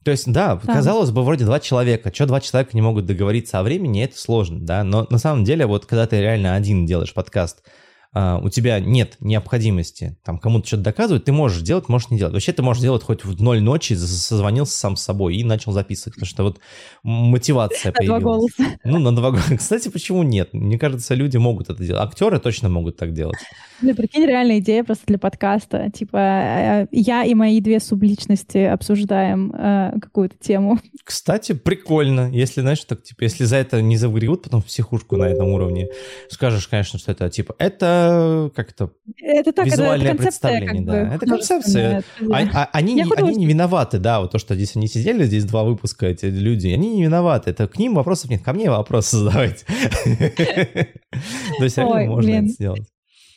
То 0.04 0.12
есть, 0.12 0.32
да, 0.32 0.56
да, 0.64 0.74
казалось 0.74 1.12
бы, 1.12 1.24
вроде 1.24 1.44
два 1.44 1.60
человека. 1.60 2.14
Что 2.14 2.28
два 2.28 2.40
человека 2.40 2.72
не 2.76 2.82
могут 2.82 3.06
договориться 3.08 3.60
о 3.60 3.64
времени, 3.64 4.06
это 4.06 4.18
сложно, 4.18 4.60
да. 4.62 4.86
Но 4.86 5.06
на 5.10 5.18
самом 5.18 5.44
деле, 5.44 5.66
вот 5.66 5.86
когда 5.86 6.08
ты 6.08 6.22
реально 6.22 6.56
один 6.56 6.86
делаешь 6.86 7.14
подкаст, 7.14 7.64
у 8.13 8.50
тебя 8.50 8.80
нет 8.80 9.15
необходимости 9.20 10.17
там 10.24 10.39
кому-то 10.39 10.67
что-то 10.67 10.84
доказывать, 10.84 11.26
ты 11.26 11.32
можешь 11.32 11.62
делать, 11.62 11.89
можешь 11.89 12.10
не 12.10 12.17
делать. 12.17 12.34
Вообще 12.34 12.52
ты 12.52 12.63
можешь 12.63 12.82
делать 12.82 13.04
хоть 13.04 13.24
в 13.24 13.41
ноль 13.41 13.62
ночи, 13.62 13.93
созвонился 13.93 14.78
сам 14.78 14.96
с 14.96 15.04
собой 15.04 15.36
и 15.36 15.43
начал 15.43 15.72
записывать, 15.72 16.15
потому 16.15 16.28
что 16.28 16.43
вот 16.43 16.60
мотивация 17.04 17.91
на 17.91 17.93
появилась. 17.93 18.22
Два 18.22 18.32
голоса. 18.32 18.63
Ну, 18.84 19.00
на 19.00 19.15
два 19.15 19.32
голоса. 19.32 19.56
Кстати, 19.58 19.89
почему 19.89 20.24
нет? 20.24 20.54
Мне 20.54 20.80
кажется, 20.80 21.13
люди 21.15 21.38
могут 21.38 21.70
это 21.70 21.84
делать. 21.84 22.02
Актеры 22.02 22.39
точно 22.39 22.70
могут 22.70 22.98
так 22.98 23.13
делать. 23.13 23.38
Ну, 23.82 23.93
прикинь, 23.93 24.26
реальная 24.26 24.60
идея 24.60 24.84
просто 24.84 25.06
для 25.08 25.20
подкаста. 25.20 25.91
Типа, 25.91 26.17
э, 26.17 26.88
я 26.91 27.24
и 27.24 27.34
мои 27.34 27.62
две 27.62 27.80
субличности 27.80 28.58
обсуждаем 28.58 29.54
э, 29.54 30.00
какую-то 30.02 30.36
тему. 30.39 30.80
Кстати, 31.04 31.54
прикольно. 31.54 32.32
Если, 32.32 32.62
знаешь, 32.62 32.84
так, 32.86 33.04
типа, 33.04 33.24
если 33.24 33.43
за 33.43 33.58
это 33.58 33.82
не 33.82 33.98
загребут 33.98 34.43
потом 34.43 34.62
в 34.62 34.65
психушку 34.65 35.15
на 35.17 35.26
этом 35.26 35.50
уровне, 35.50 35.88
скажешь, 36.30 36.67
конечно, 36.67 36.98
что 36.98 37.12
это, 37.12 37.30
типа, 37.30 37.56
это 37.60 37.97
это 37.98 38.52
как-то 38.56 38.92
это 39.22 39.52
так, 39.52 39.66
визуальное 39.66 40.14
это, 40.14 40.24
представление, 40.24 40.82
да. 40.82 41.16
Это 41.16 41.26
концепция. 41.26 42.04
А, 42.32 42.42
а, 42.54 42.70
они, 42.74 42.94
не, 42.94 43.06
они 43.16 43.36
не 43.36 43.46
виноваты, 43.46 44.00
да, 44.00 44.22
вот 44.22 44.32
то, 44.32 44.40
что 44.40 44.56
здесь 44.56 44.76
они 44.76 44.88
сидели, 44.88 45.26
здесь 45.26 45.46
два 45.46 45.64
выпуска, 45.64 46.08
эти 46.08 46.26
люди, 46.26 46.68
они 46.68 46.96
не 46.96 47.04
виноваты. 47.04 47.50
Это 47.52 47.68
к 47.68 47.78
ним 47.78 47.96
вопросов 47.96 48.30
нет, 48.30 48.42
ко 48.44 48.54
мне 48.54 48.70
вопросы 48.70 49.18
задавать. 49.18 49.66
То 50.06 51.64
есть 51.64 51.78
реально 51.78 52.12
можно 52.12 52.30
это 52.30 52.48
сделать. 52.48 52.88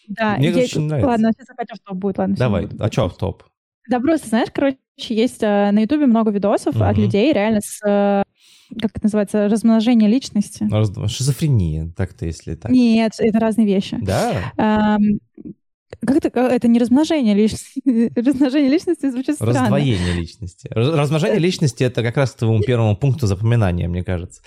Да, 0.08 0.36
Мне 0.36 0.50
очень 0.50 0.82
нравится. 0.82 1.08
Ладно, 1.08 1.30
сейчас 1.32 1.50
опять 1.50 1.68
в 1.70 1.84
топ 1.86 1.96
будет, 1.96 2.18
ладно. 2.18 2.34
Давай, 2.36 2.68
а 2.80 2.90
что 2.90 3.08
в 3.08 3.16
топ? 3.16 3.44
Да 3.88 4.00
просто, 4.00 4.28
знаешь, 4.28 4.48
короче, 4.52 4.78
есть 4.96 5.42
э, 5.42 5.70
на 5.70 5.80
Ютубе 5.80 6.06
много 6.06 6.30
видосов 6.30 6.74
угу. 6.76 6.84
от 6.84 6.96
людей 6.96 7.32
реально 7.32 7.60
с 7.60 7.80
э, 7.86 8.22
как 8.80 8.90
это 8.92 9.04
называется, 9.04 9.48
размножение 9.48 10.08
личности. 10.08 10.66
Раз... 10.70 10.90
Шизофрения, 11.10 11.92
так-то, 11.96 12.26
если 12.26 12.54
так. 12.54 12.70
Нет, 12.70 13.12
это 13.18 13.38
разные 13.38 13.66
вещи. 13.66 13.98
Да? 14.00 14.52
Эм, 14.56 15.20
как 16.00 16.16
это, 16.16 16.40
это 16.40 16.68
не 16.68 16.78
размножение 16.78 17.34
личности. 17.34 17.82
размножение 18.18 18.70
личности 18.70 19.10
звучит 19.10 19.34
странно. 19.36 19.60
Раздвоение 19.60 20.14
личности. 20.14 20.68
Размножение 20.70 21.38
личности— 21.38 21.84
это 21.84 22.02
как 22.02 22.16
раз 22.16 22.32
к 22.32 22.38
твоему 22.38 22.60
первому 22.62 22.96
пункту 22.96 23.26
запоминания, 23.26 23.88
мне 23.88 24.02
кажется. 24.04 24.42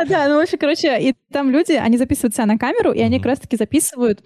А, 0.00 0.06
да, 0.06 0.28
ну, 0.28 0.38
в 0.38 0.42
общем, 0.42 0.58
короче, 0.58 1.10
и 1.10 1.14
там 1.30 1.50
люди, 1.50 1.72
они 1.72 1.98
записывают 1.98 2.34
себя 2.34 2.46
на 2.46 2.56
камеру, 2.56 2.92
и 2.92 3.00
они 3.00 3.18
как 3.18 3.26
раз-таки 3.26 3.56
записывают 3.56 4.22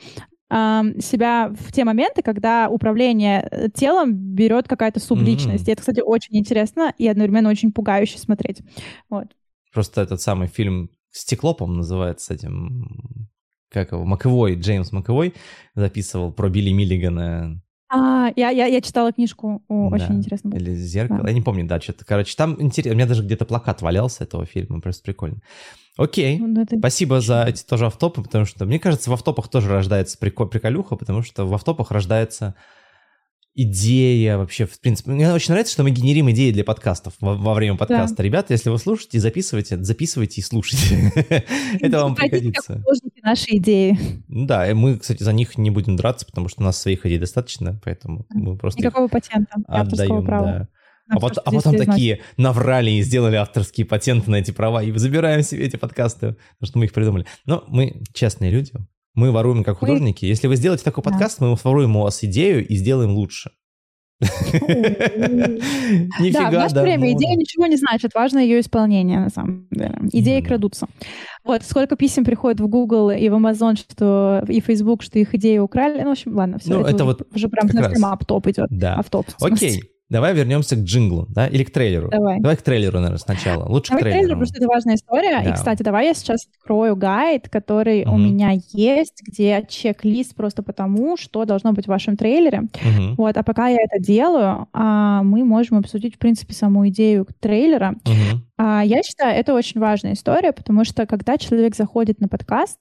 себя 0.50 1.52
в 1.59 1.72
те 1.72 1.85
моменты, 1.85 2.22
когда 2.22 2.68
управление 2.68 3.48
э, 3.50 3.68
телом 3.70 4.14
берет 4.14 4.68
какая-то 4.68 5.00
субличность. 5.00 5.64
Mm-hmm. 5.64 5.70
И 5.70 5.72
это, 5.72 5.80
кстати, 5.80 6.00
очень 6.00 6.37
интересно 6.37 6.92
и 6.98 7.09
одновременно 7.09 7.48
очень 7.48 7.72
пугающе 7.72 8.18
смотреть. 8.18 8.61
Вот. 9.09 9.28
Просто 9.72 10.02
этот 10.02 10.20
самый 10.20 10.46
фильм 10.46 10.90
«Стеклопом» 11.11 11.76
называется 11.76 12.35
этим, 12.35 13.28
как 13.70 13.92
его, 13.92 14.04
Маковой, 14.04 14.54
Джеймс 14.54 14.92
Маковой 14.92 15.35
записывал 15.74 16.33
про 16.33 16.48
Билли 16.48 16.70
Миллигана. 16.70 17.61
А, 17.88 18.30
я, 18.37 18.50
я, 18.50 18.66
я 18.66 18.80
читала 18.80 19.12
книжку, 19.12 19.64
О, 19.68 19.90
да. 19.90 19.96
очень 19.96 20.16
интересно 20.16 20.50
было. 20.50 20.59
Или 20.61 20.74
«Зеркало», 20.74 21.22
да. 21.22 21.28
я 21.28 21.35
не 21.35 21.42
помню, 21.42 21.66
да, 21.66 21.80
что-то, 21.80 22.04
короче, 22.04 22.37
там 22.37 22.61
интересно, 22.61 22.92
у 22.92 22.96
меня 22.96 23.07
даже 23.07 23.24
где-то 23.24 23.44
плакат 23.44 23.83
валялся 23.83 24.24
этого 24.24 24.46
фильма, 24.46 24.80
просто 24.80 25.02
прикольно. 25.02 25.38
Окей, 25.96 26.38
ну, 26.38 26.61
это... 26.61 26.76
спасибо 26.78 27.20
за 27.20 27.44
эти 27.44 27.62
тоже 27.62 27.87
автопы, 27.87 28.22
потому 28.22 28.44
что, 28.44 28.66
мне 28.66 28.80
кажется, 28.80 29.11
в 29.11 29.12
автопах 29.12 29.48
тоже 29.48 29.68
рождается 29.68 30.18
прикол, 30.18 30.48
приколюха, 30.48 30.96
потому 30.96 31.22
что 31.22 31.46
в 31.46 31.54
автопах 31.54 31.92
рождается 31.92 32.57
идея 33.54 34.37
вообще, 34.37 34.66
в 34.66 34.80
принципе. 34.80 35.12
Мне 35.12 35.33
очень 35.33 35.52
нравится, 35.52 35.72
что 35.72 35.85
мы 35.85 35.90
генерим 35.90 36.30
идеи 36.33 36.50
для 36.50 36.64
подкастов 36.64 37.14
во, 37.20 37.37
во 37.37 37.54
время 37.54 37.76
подкаста. 37.76 38.16
Да. 38.16 38.22
Ребята, 38.24 38.52
если 38.52 38.70
вы 38.70 38.78
слушаете, 38.78 39.20
записывайте, 39.20 39.83
записывайте 39.83 40.40
и 40.40 40.44
слушайте. 40.44 41.12
Это 41.80 42.02
вам 42.02 42.16
пригодится. 42.16 42.83
наши 43.22 43.57
идеи. 43.57 43.96
Да, 44.26 44.66
мы, 44.74 44.98
кстати, 44.98 45.22
за 45.22 45.33
них 45.33 45.57
не 45.57 45.70
будем 45.70 45.94
драться, 45.94 46.26
потому 46.26 46.48
что 46.48 46.62
у 46.62 46.64
нас 46.64 46.80
своих 46.80 47.07
идей 47.07 47.18
достаточно, 47.18 47.80
поэтому 47.85 48.26
мы 48.30 48.57
просто 48.57 48.80
Никакого 48.80 49.07
патента, 49.07 49.54
отдаем, 49.68 50.26
да. 50.26 50.68
А, 51.08 51.18
вот, 51.18 51.38
а 51.38 51.50
потом 51.50 51.76
такие 51.76 52.20
наврали 52.36 52.90
и 52.90 53.02
сделали 53.02 53.36
авторские 53.36 53.86
патенты 53.86 54.30
на 54.30 54.36
эти 54.36 54.52
права, 54.52 54.82
и 54.82 54.90
забираем 54.96 55.42
себе 55.42 55.66
эти 55.66 55.76
подкасты, 55.76 56.36
потому 56.58 56.68
что 56.68 56.78
мы 56.78 56.84
их 56.86 56.92
придумали. 56.92 57.26
Но 57.44 57.64
мы 57.68 58.02
честные 58.14 58.50
люди, 58.50 58.72
мы 59.14 59.30
воруем 59.30 59.64
как 59.64 59.78
художники. 59.78 60.24
Если 60.24 60.46
вы 60.46 60.56
сделаете 60.56 60.84
такой 60.84 61.04
подкаст, 61.04 61.40
мы 61.40 61.54
воруем 61.62 61.96
у 61.96 62.02
вас 62.02 62.24
идею 62.24 62.66
и 62.66 62.76
сделаем 62.76 63.10
лучше. 63.10 63.50
Нифига, 66.20 66.50
да, 66.50 66.50
в 66.50 66.52
наше 66.52 66.80
время 66.80 67.12
идея 67.12 67.36
ничего 67.36 67.66
не 67.66 67.76
значит, 67.76 68.14
важно 68.14 68.38
ее 68.38 68.60
исполнение, 68.60 69.20
на 69.20 69.28
самом 69.28 69.66
деле. 69.70 69.98
Идеи 70.12 70.40
крадутся. 70.40 70.86
Вот, 71.44 71.62
сколько 71.64 71.96
писем 71.96 72.24
приходит 72.24 72.60
в 72.60 72.66
Google 72.66 73.10
и 73.10 73.28
в 73.28 73.34
Amazon, 73.34 73.76
что 73.76 74.42
и 74.48 74.60
Facebook, 74.60 75.02
что 75.02 75.18
их 75.18 75.34
идеи 75.34 75.58
украли. 75.58 76.00
Ну, 76.02 76.08
в 76.08 76.12
общем, 76.12 76.34
ладно, 76.36 76.58
все. 76.58 76.78
Ну, 76.78 76.84
это 76.84 77.04
вот 77.04 77.26
уже 77.34 77.48
прям 77.48 77.68
совсем 77.68 78.06
автоп 78.06 78.46
идет. 78.46 78.68
Да. 78.70 78.94
Автоп. 78.94 79.26
Окей. 79.40 79.82
Давай 80.14 80.33
вернемся 80.33 80.77
к 80.77 80.79
джинглу, 80.79 81.27
да, 81.29 81.48
или 81.48 81.64
к 81.64 81.72
трейлеру. 81.72 82.09
Давай. 82.09 82.38
Давай 82.38 82.57
к 82.57 82.62
трейлеру, 82.62 82.98
наверное, 82.98 83.18
сначала. 83.18 83.64
Лучше 83.68 83.90
давай 83.90 84.03
к 84.03 84.05
трейлеру. 84.05 84.20
трейлеру, 84.20 84.38
потому 84.38 84.46
что 84.46 84.59
это 84.59 84.68
важная 84.68 84.94
история. 84.94 85.42
Да. 85.42 85.50
И, 85.50 85.53
кстати, 85.55 85.83
давай 85.83 86.07
я 86.07 86.14
сейчас 86.14 86.46
открою 86.57 86.94
гайд, 86.94 87.48
который 87.48 88.05
угу. 88.05 88.14
у 88.14 88.18
меня 88.18 88.53
есть, 88.72 89.24
где 89.27 89.66
чек-лист 89.68 90.37
просто 90.37 90.62
потому, 90.62 91.16
что 91.16 91.44
должно 91.44 91.72
быть 91.72 91.87
в 91.87 91.88
вашем 91.88 92.16
трейлере. 92.16 92.61
Угу. 92.61 93.14
Вот, 93.16 93.37
а 93.37 93.42
пока 93.42 93.66
я 93.66 93.79
это 93.83 94.00
делаю, 94.00 94.68
а, 94.72 95.24
мы 95.24 95.44
можем 95.44 95.79
обсудить, 95.79 96.14
в 96.14 96.18
принципе, 96.18 96.55
саму 96.55 96.87
идею 96.90 97.27
трейлера. 97.40 97.96
Угу. 98.05 98.64
Я 98.85 99.03
считаю, 99.03 99.37
это 99.37 99.53
очень 99.53 99.81
важная 99.81 100.12
история, 100.12 100.53
потому 100.53 100.85
что 100.85 101.07
когда 101.07 101.38
человек 101.38 101.74
заходит 101.74 102.20
на 102.20 102.29
подкаст, 102.29 102.79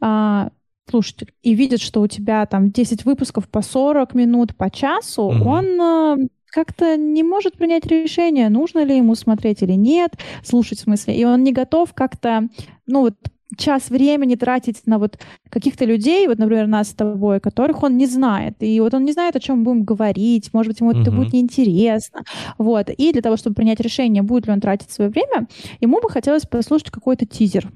а, 0.00 0.48
слушатель, 0.88 1.34
и 1.42 1.54
видит, 1.54 1.82
что 1.82 2.00
у 2.00 2.06
тебя 2.06 2.46
там 2.46 2.70
10 2.70 3.04
выпусков 3.04 3.46
по 3.50 3.60
40 3.60 4.14
минут, 4.14 4.56
по 4.56 4.70
часу, 4.70 5.24
угу. 5.24 5.48
он 5.50 6.28
как-то 6.52 6.96
не 6.96 7.22
может 7.22 7.56
принять 7.56 7.86
решение, 7.86 8.50
нужно 8.50 8.84
ли 8.84 8.96
ему 8.96 9.14
смотреть 9.14 9.62
или 9.62 9.72
нет, 9.72 10.12
слушать 10.44 10.78
в 10.78 10.82
смысле, 10.82 11.16
и 11.16 11.24
он 11.24 11.42
не 11.42 11.52
готов 11.52 11.94
как-то, 11.94 12.48
ну 12.86 13.00
вот, 13.00 13.14
час 13.56 13.90
времени 13.90 14.34
тратить 14.34 14.86
на 14.86 14.98
вот 14.98 15.18
каких-то 15.50 15.84
людей, 15.84 16.26
вот, 16.26 16.38
например, 16.38 16.66
нас 16.66 16.90
с 16.90 16.94
тобой, 16.94 17.40
которых 17.40 17.82
он 17.82 17.96
не 17.96 18.06
знает. 18.06 18.54
И 18.60 18.80
вот 18.80 18.94
он 18.94 19.04
не 19.04 19.12
знает, 19.12 19.36
о 19.36 19.40
чем 19.40 19.62
будем 19.62 19.84
говорить, 19.84 20.50
может 20.54 20.72
быть, 20.72 20.80
ему 20.80 20.92
uh-huh. 20.92 21.02
это 21.02 21.10
будет 21.10 21.34
неинтересно. 21.34 22.22
Вот. 22.56 22.88
И 22.88 23.12
для 23.12 23.20
того, 23.20 23.36
чтобы 23.36 23.54
принять 23.54 23.80
решение, 23.80 24.22
будет 24.22 24.46
ли 24.46 24.54
он 24.54 24.60
тратить 24.60 24.90
свое 24.90 25.10
время, 25.10 25.48
ему 25.80 26.00
бы 26.00 26.08
хотелось 26.08 26.46
послушать 26.46 26.90
какой-то 26.90 27.26
тизер 27.26 27.70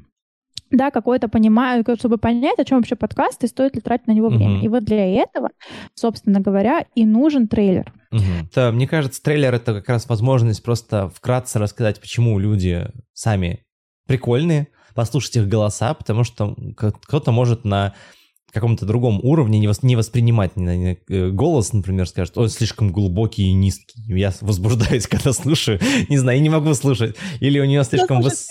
да, 0.70 0.90
какое-то 0.90 1.28
понимаю, 1.28 1.84
чтобы 1.96 2.18
понять, 2.18 2.58
о 2.58 2.64
чем 2.64 2.78
вообще 2.78 2.96
подкаст 2.96 3.44
и 3.44 3.46
стоит 3.46 3.76
ли 3.76 3.80
тратить 3.80 4.08
на 4.08 4.12
него 4.12 4.28
время. 4.28 4.58
Uh-huh. 4.58 4.64
И 4.64 4.68
вот 4.68 4.84
для 4.84 5.06
этого, 5.06 5.50
собственно 5.94 6.40
говоря, 6.40 6.86
и 6.94 7.06
нужен 7.06 7.46
трейлер. 7.46 7.92
Uh-huh. 8.16 8.46
Это, 8.50 8.72
мне 8.72 8.86
кажется, 8.86 9.22
трейлер 9.22 9.54
это 9.54 9.74
как 9.74 9.88
раз 9.88 10.08
возможность 10.08 10.62
просто 10.62 11.10
вкратце 11.10 11.58
рассказать, 11.58 12.00
почему 12.00 12.38
люди 12.38 12.88
сами 13.12 13.64
прикольные, 14.06 14.68
послушать 14.94 15.36
их 15.36 15.48
голоса, 15.48 15.94
потому 15.94 16.24
что 16.24 16.56
кто-то 16.76 17.32
может 17.32 17.64
на 17.64 17.94
каком-то 18.56 18.86
другом 18.86 19.20
уровне 19.22 19.58
не, 19.58 19.68
вос, 19.68 19.82
не 19.82 19.96
воспринимать 19.96 20.56
не, 20.56 20.76
не, 20.78 20.98
э, 21.10 21.28
голос, 21.28 21.74
например, 21.74 22.08
скажет, 22.08 22.38
он 22.38 22.48
слишком 22.48 22.90
глубокий 22.90 23.48
и 23.48 23.52
низкий. 23.52 24.00
Я 24.06 24.32
возбуждаюсь, 24.40 25.06
когда 25.08 25.34
слушаю. 25.34 25.78
Не 26.08 26.16
знаю, 26.16 26.38
я 26.38 26.42
не 26.42 26.48
могу 26.48 26.72
слушать. 26.72 27.16
Или 27.40 27.60
у 27.60 27.66
нее 27.66 27.84
слишком... 27.84 28.22
Выс... 28.22 28.48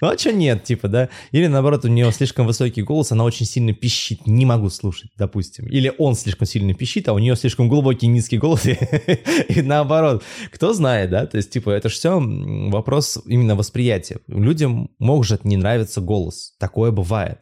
Ну, 0.00 0.08
а 0.08 0.18
что 0.18 0.32
нет, 0.32 0.64
типа, 0.64 0.88
да? 0.88 1.08
Или, 1.32 1.46
наоборот, 1.46 1.84
у 1.84 1.88
нее 1.88 2.12
слишком 2.12 2.46
высокий 2.46 2.82
голос, 2.82 3.12
она 3.12 3.24
очень 3.24 3.46
сильно 3.46 3.72
пищит, 3.72 4.26
не 4.26 4.44
могу 4.44 4.68
слушать, 4.68 5.10
допустим. 5.16 5.66
Или 5.68 5.92
он 5.96 6.14
слишком 6.14 6.46
сильно 6.46 6.74
пищит, 6.74 7.08
а 7.08 7.14
у 7.14 7.18
нее 7.18 7.36
слишком 7.36 7.68
глубокий 7.68 8.06
низкий 8.06 8.38
голос, 8.38 8.66
и, 8.66 9.62
наоборот. 9.62 10.22
Кто 10.52 10.72
знает, 10.72 11.10
да? 11.10 11.26
То 11.26 11.38
есть, 11.38 11.50
типа, 11.50 11.70
это 11.70 11.88
же 11.88 11.94
все 11.94 12.20
вопрос 12.20 13.18
именно 13.26 13.56
восприятия. 13.56 14.20
Людям 14.26 14.90
может 14.98 15.44
не 15.44 15.56
нравиться 15.56 16.00
голос, 16.00 16.54
такое 16.58 16.90
бывает 16.90 17.38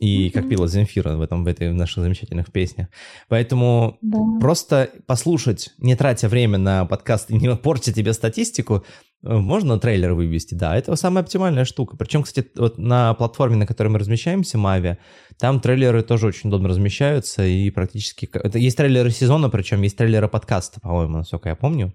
и 0.00 0.30
как 0.30 0.48
пила 0.48 0.66
Земфира 0.66 1.16
в 1.16 1.22
этом 1.22 1.44
в 1.44 1.46
этой 1.46 1.70
в 1.70 1.74
наших 1.74 2.02
замечательных 2.02 2.52
песнях. 2.52 2.88
Поэтому 3.28 3.98
да. 4.02 4.18
просто 4.40 4.90
послушать, 5.06 5.70
не 5.78 5.94
тратя 5.96 6.28
время 6.28 6.58
на 6.58 6.84
подкаст 6.84 7.30
и 7.30 7.34
не 7.34 7.54
портя 7.56 7.92
тебе 7.92 8.12
статистику, 8.12 8.84
можно 9.24 9.78
трейлер 9.78 10.12
вывести, 10.12 10.54
да, 10.54 10.76
это 10.76 10.94
самая 10.96 11.24
оптимальная 11.24 11.64
штука. 11.64 11.96
Причем, 11.96 12.22
кстати, 12.22 12.50
вот 12.56 12.78
на 12.78 13.14
платформе, 13.14 13.56
на 13.56 13.66
которой 13.66 13.88
мы 13.88 13.98
размещаемся, 13.98 14.58
Мави, 14.58 14.98
там 15.38 15.60
трейлеры 15.60 16.02
тоже 16.02 16.26
очень 16.26 16.48
удобно 16.48 16.68
размещаются 16.68 17.44
и 17.44 17.70
практически... 17.70 18.28
Это 18.32 18.58
есть 18.58 18.76
трейлеры 18.76 19.10
сезона, 19.10 19.48
причем 19.48 19.82
есть 19.82 19.96
трейлеры 19.96 20.28
подкаста, 20.28 20.80
по-моему, 20.80 21.18
насколько 21.18 21.48
я 21.48 21.56
помню. 21.56 21.94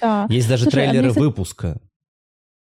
Да. 0.00 0.26
Есть 0.28 0.48
даже 0.48 0.64
Слушай, 0.64 0.86
а 0.86 0.90
трейлеры 0.90 1.10
а 1.10 1.12
выпуска. 1.12 1.80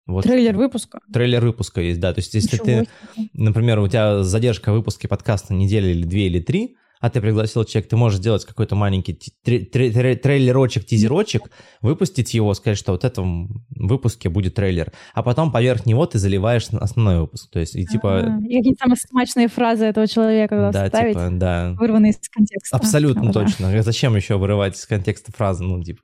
Вот. 0.06 0.24
Трейлер 0.24 0.56
выпуска? 0.56 0.98
Трейлер 1.12 1.44
выпуска 1.44 1.80
есть, 1.80 2.00
да. 2.00 2.12
То 2.12 2.18
есть 2.18 2.34
если 2.34 2.56
Ничего 2.56 2.64
ты, 2.64 2.88
себе. 3.14 3.28
например, 3.34 3.78
у 3.78 3.86
тебя 3.86 4.24
задержка 4.24 4.72
выпуска 4.72 5.06
подкаста 5.06 5.54
неделя 5.54 5.88
или 5.88 6.02
две 6.02 6.26
или 6.26 6.40
три, 6.40 6.76
а 7.02 7.10
ты 7.10 7.20
пригласил 7.20 7.64
человек, 7.64 7.90
ты 7.90 7.96
можешь 7.96 8.20
сделать 8.20 8.44
какой-то 8.44 8.76
маленький 8.76 9.14
трейлерочек, 9.42 10.86
тизерочек, 10.86 11.50
выпустить 11.80 12.32
его, 12.32 12.54
сказать, 12.54 12.78
что 12.78 12.92
вот 12.92 13.02
в 13.02 13.04
этом 13.04 13.64
выпуске 13.70 14.28
будет 14.28 14.54
трейлер, 14.54 14.92
а 15.12 15.24
потом 15.24 15.50
поверх 15.50 15.84
него 15.84 16.06
ты 16.06 16.20
заливаешь 16.20 16.68
основной 16.68 17.22
выпуск. 17.22 17.50
То 17.50 17.58
есть, 17.58 17.74
и 17.74 17.84
типа... 17.84 18.20
А, 18.20 18.38
и 18.48 18.56
какие-то 18.56 18.84
самые 18.84 18.96
смачные 18.96 19.48
фразы 19.48 19.86
этого 19.86 20.06
человека 20.06 20.70
да, 20.72 20.86
ставить, 20.86 21.14
типа, 21.14 21.28
да. 21.32 21.74
вырванные 21.76 22.12
из 22.12 22.28
контекста. 22.28 22.76
Абсолютно 22.76 23.32
точно. 23.32 23.82
Зачем 23.82 24.14
еще 24.14 24.36
вырывать 24.36 24.76
из 24.76 24.86
контекста 24.86 25.32
фразы? 25.32 25.64
Ну, 25.64 25.82
типа... 25.82 26.02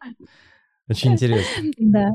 Очень 0.88 1.12
интересно. 1.12 1.70
Да. 1.79 2.11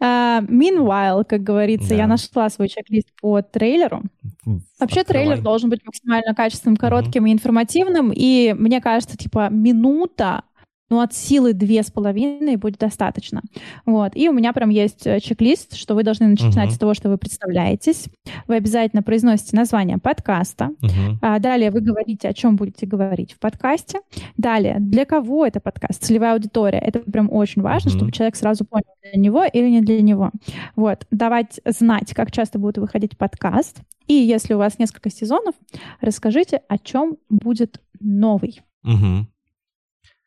Uh, 0.00 0.46
meanwhile, 0.48 1.24
как 1.24 1.42
говорится, 1.42 1.90
да. 1.90 1.94
я 1.94 2.06
нашла 2.06 2.50
свой 2.50 2.68
чек-лист 2.68 3.08
по 3.20 3.40
трейлеру. 3.40 4.02
Вообще 4.44 5.00
Открывай. 5.00 5.26
трейлер 5.26 5.42
должен 5.42 5.70
быть 5.70 5.84
максимально 5.84 6.34
качественным, 6.34 6.76
коротким 6.76 7.26
и 7.26 7.32
информативным. 7.32 8.12
И 8.14 8.54
мне 8.58 8.80
кажется, 8.80 9.16
типа 9.16 9.48
минута 9.50 10.42
ну, 10.90 11.00
от 11.00 11.14
силы 11.14 11.52
две 11.52 11.82
с 11.82 11.90
половиной 11.90 12.56
будет 12.56 12.78
достаточно. 12.78 13.42
Вот. 13.86 14.12
И 14.16 14.28
у 14.28 14.32
меня 14.32 14.52
прям 14.52 14.70
есть 14.70 15.06
э, 15.06 15.20
чек-лист, 15.20 15.76
что 15.76 15.94
вы 15.94 16.02
должны 16.02 16.26
начинать 16.26 16.70
uh-huh. 16.70 16.74
с 16.74 16.78
того, 16.78 16.94
что 16.94 17.08
вы 17.08 17.16
представляетесь. 17.16 18.06
Вы 18.48 18.56
обязательно 18.56 19.02
произносите 19.02 19.56
название 19.56 19.98
подкаста. 19.98 20.70
Uh-huh. 20.82 21.16
А 21.22 21.38
далее 21.38 21.70
вы 21.70 21.80
говорите, 21.80 22.28
о 22.28 22.34
чем 22.34 22.56
будете 22.56 22.86
говорить 22.86 23.32
в 23.32 23.38
подкасте. 23.38 24.00
Далее, 24.36 24.78
для 24.80 25.04
кого 25.04 25.46
это 25.46 25.60
подкаст, 25.60 26.02
целевая 26.02 26.34
аудитория. 26.34 26.78
Это 26.78 26.98
прям 26.98 27.32
очень 27.32 27.62
важно, 27.62 27.90
uh-huh. 27.90 27.96
чтобы 27.96 28.10
человек 28.10 28.34
сразу 28.34 28.64
понял, 28.64 28.84
для 29.02 29.20
него 29.20 29.44
или 29.44 29.70
не 29.70 29.80
для 29.80 30.02
него. 30.02 30.32
Вот. 30.74 31.06
Давать 31.12 31.60
знать, 31.64 32.12
как 32.14 32.32
часто 32.32 32.58
будет 32.58 32.78
выходить 32.78 33.16
подкаст. 33.16 33.80
И 34.08 34.14
если 34.14 34.54
у 34.54 34.58
вас 34.58 34.80
несколько 34.80 35.08
сезонов, 35.08 35.54
расскажите, 36.00 36.62
о 36.68 36.78
чем 36.78 37.16
будет 37.28 37.80
новый. 38.00 38.60
Угу. 38.82 39.26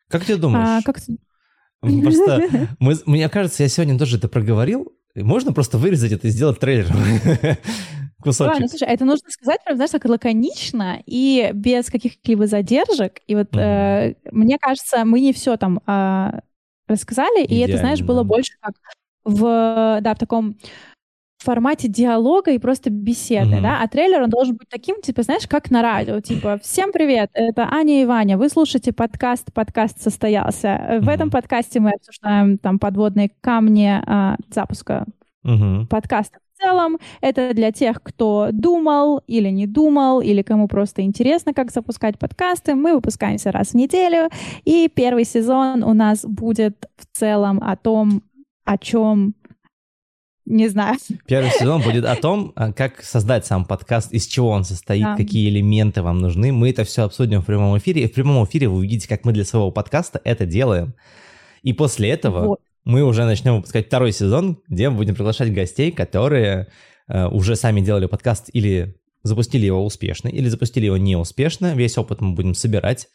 Как 0.08 0.24
ты 0.24 0.36
думаешь? 0.36 0.68
А, 0.68 0.82
как... 0.82 0.98
Просто, 1.80 2.68
мы, 2.78 2.96
мне 3.06 3.28
кажется, 3.28 3.62
я 3.62 3.68
сегодня 3.68 3.98
тоже 3.98 4.18
это 4.18 4.28
проговорил. 4.28 4.92
Можно 5.14 5.52
просто 5.52 5.78
вырезать 5.78 6.12
это 6.12 6.26
и 6.28 6.30
сделать 6.30 6.58
трейлер. 6.58 6.88
Кусочек. 8.22 8.60
Ну, 8.60 8.68
слушай, 8.68 8.88
это 8.88 9.04
нужно 9.04 9.28
сказать, 9.28 9.62
прям, 9.64 9.76
знаешь, 9.76 9.90
так 9.90 10.04
лаконично 10.06 11.02
и 11.04 11.50
без 11.52 11.90
каких-либо 11.90 12.46
задержек. 12.46 13.20
И 13.26 13.34
вот 13.34 13.50
mm-hmm. 13.50 13.60
э, 13.60 14.14
мне 14.32 14.58
кажется, 14.58 15.04
мы 15.04 15.20
не 15.20 15.34
все 15.34 15.58
там 15.58 15.80
э, 15.86 16.40
рассказали, 16.88 17.44
Идеально, 17.44 17.52
и 17.52 17.68
это, 17.68 17.78
знаешь, 17.78 18.00
было 18.00 18.22
больше 18.22 18.52
как 18.60 18.74
в, 19.24 19.98
да, 20.00 20.14
в 20.14 20.18
таком 20.18 20.56
формате 21.44 21.88
диалога 21.88 22.50
и 22.50 22.58
просто 22.58 22.90
беседы, 22.90 23.56
mm-hmm. 23.56 23.62
да, 23.62 23.80
а 23.82 23.88
трейлер, 23.88 24.22
он 24.22 24.30
должен 24.30 24.56
быть 24.56 24.68
таким, 24.68 25.00
типа, 25.00 25.22
знаешь, 25.22 25.46
как 25.46 25.70
на 25.70 25.82
радио, 25.82 26.20
типа, 26.20 26.58
всем 26.62 26.90
привет, 26.90 27.30
это 27.34 27.68
Аня 27.70 28.02
и 28.02 28.04
Ваня, 28.04 28.38
вы 28.38 28.48
слушаете 28.48 28.92
подкаст, 28.92 29.52
подкаст 29.52 30.02
состоялся. 30.02 30.68
Mm-hmm. 30.68 31.00
В 31.00 31.08
этом 31.08 31.30
подкасте 31.30 31.80
мы 31.80 31.90
обсуждаем 31.90 32.58
там 32.58 32.78
подводные 32.78 33.30
камни 33.40 34.00
а, 34.06 34.36
запуска 34.52 35.04
mm-hmm. 35.46 35.86
подкаста. 35.86 36.38
В 36.56 36.62
целом, 36.62 36.98
это 37.20 37.52
для 37.52 37.72
тех, 37.72 38.02
кто 38.02 38.48
думал 38.52 39.20
или 39.26 39.50
не 39.50 39.66
думал, 39.66 40.20
или 40.20 40.40
кому 40.42 40.68
просто 40.68 41.02
интересно, 41.02 41.52
как 41.52 41.70
запускать 41.72 42.18
подкасты. 42.18 42.74
Мы 42.74 42.94
выпускаемся 42.94 43.52
раз 43.52 43.70
в 43.70 43.74
неделю, 43.74 44.30
и 44.64 44.88
первый 44.88 45.24
сезон 45.24 45.82
у 45.82 45.92
нас 45.92 46.24
будет 46.24 46.88
в 46.96 47.18
целом 47.18 47.60
о 47.62 47.76
том, 47.76 48.22
о 48.64 48.78
чем 48.78 49.34
не 50.46 50.68
знаю. 50.68 50.96
Первый 51.26 51.50
сезон 51.50 51.80
будет 51.82 52.04
о 52.04 52.16
том, 52.16 52.52
а, 52.54 52.72
как 52.72 53.02
создать 53.02 53.46
сам 53.46 53.64
подкаст, 53.64 54.12
из 54.12 54.26
чего 54.26 54.50
он 54.50 54.64
состоит, 54.64 55.04
да. 55.04 55.16
какие 55.16 55.48
элементы 55.48 56.02
вам 56.02 56.18
нужны. 56.18 56.52
Мы 56.52 56.70
это 56.70 56.84
все 56.84 57.04
обсудим 57.04 57.40
в 57.40 57.46
прямом 57.46 57.76
эфире. 57.78 58.02
И 58.02 58.08
в 58.08 58.12
прямом 58.12 58.44
эфире 58.44 58.68
вы 58.68 58.78
увидите, 58.78 59.08
как 59.08 59.24
мы 59.24 59.32
для 59.32 59.44
своего 59.44 59.70
подкаста 59.70 60.20
это 60.22 60.44
делаем. 60.44 60.94
И 61.62 61.72
после 61.72 62.10
этого 62.10 62.46
вот. 62.46 62.60
мы 62.84 63.02
уже 63.02 63.24
начнем 63.24 63.56
выпускать 63.56 63.86
второй 63.86 64.12
сезон, 64.12 64.58
где 64.68 64.90
мы 64.90 64.96
будем 64.96 65.14
приглашать 65.14 65.52
гостей, 65.52 65.90
которые 65.90 66.68
э, 67.08 67.26
уже 67.26 67.56
сами 67.56 67.80
делали 67.80 68.04
подкаст 68.06 68.50
или 68.52 68.96
запустили 69.22 69.64
его 69.64 69.82
успешно, 69.84 70.28
или 70.28 70.48
запустили 70.48 70.86
его 70.86 70.98
неуспешно. 70.98 71.74
Весь 71.74 71.96
опыт 71.96 72.20
мы 72.20 72.34
будем 72.34 72.54
собирать 72.54 73.08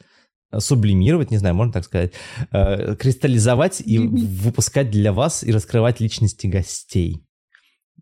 сублимировать, 0.57 1.31
не 1.31 1.37
знаю, 1.37 1.55
можно 1.55 1.73
так 1.73 1.85
сказать, 1.85 2.13
э, 2.51 2.95
кристаллизовать 2.95 3.81
и 3.85 3.99
выпускать 3.99 4.89
для 4.89 5.13
вас 5.13 5.43
и 5.43 5.51
раскрывать 5.51 5.99
личности 5.99 6.47
гостей. 6.47 7.21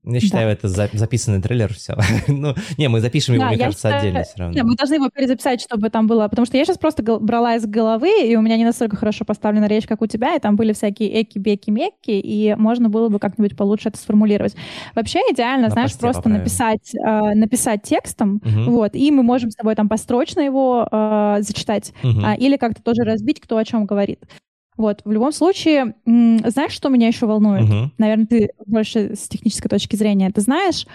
Я 0.04 0.20
считаю, 0.20 0.48
да. 0.48 0.52
это 0.54 0.68
за, 0.68 0.90
записанный 0.94 1.42
трейлер, 1.42 1.74
все. 1.74 1.96
ну, 2.28 2.56
не, 2.78 2.90
мы 2.90 3.02
запишем 3.02 3.36
его, 3.36 3.44
да, 3.44 3.50
мне 3.50 3.58
кажется, 3.58 3.90
считаю, 3.90 4.00
отдельно 4.00 4.24
все 4.24 4.34
равно. 4.38 4.56
Не, 4.56 4.64
мы 4.64 4.76
должны 4.76 4.96
его 4.96 5.10
перезаписать, 5.10 5.62
чтобы 5.62 5.90
там 5.90 6.08
было, 6.08 6.28
потому 6.28 6.46
что 6.46 6.58
я 6.58 6.66
сейчас 6.66 6.78
просто 6.78 7.04
брала 7.20 7.56
из 7.56 7.66
головы, 7.66 8.10
и 8.24 8.36
у 8.36 8.42
меня 8.42 8.58
не 8.58 8.66
настолько 8.66 8.96
хорошо 8.96 9.26
поставлена 9.26 9.66
речь, 9.68 9.88
как 9.88 10.02
у 10.02 10.08
тебя, 10.08 10.36
и 10.36 10.40
там 10.40 10.56
были 10.56 10.74
всякие 10.74 11.22
эки, 11.22 11.38
беки, 11.40 11.72
мекки, 11.72 12.12
и 12.12 12.56
можно 12.56 12.90
было 12.90 13.10
бы 13.10 13.20
как-нибудь 13.20 13.56
получше 13.56 13.90
это 13.90 13.98
сформулировать. 13.98 14.56
Вообще 14.96 15.20
идеально, 15.32 15.68
На 15.68 15.74
знаешь, 15.74 15.98
просто 15.98 16.22
поправим. 16.22 16.40
написать, 16.40 16.94
э, 16.96 17.34
написать 17.36 17.84
текстом, 17.84 18.42
угу. 18.44 18.72
вот, 18.72 18.96
и 18.96 19.12
мы 19.12 19.24
можем 19.24 19.52
с 19.52 19.56
тобой 19.56 19.76
там 19.76 19.90
построчно 19.90 20.42
его 20.42 20.88
э, 20.92 21.38
зачитать, 21.42 21.94
угу. 22.04 22.22
э, 22.22 22.38
или 22.38 22.58
как-то 22.58 22.82
тоже 22.82 23.04
разбить, 23.04 23.40
кто 23.40 23.58
о 23.58 23.66
чем 23.66 23.86
говорит. 23.86 24.20
Вот, 24.78 25.02
в 25.04 25.12
любом 25.12 25.32
случае, 25.32 25.96
знаешь, 26.06 26.72
что 26.72 26.90
меня 26.90 27.08
еще 27.08 27.26
волнует? 27.26 27.64
Угу. 27.64 27.92
Наверное, 27.98 28.28
ты 28.28 28.50
больше 28.66 29.16
с 29.16 29.28
технической 29.28 29.70
точки 29.70 29.96
зрения 29.96 30.28
это 30.28 30.42
знаешь. 30.42 30.86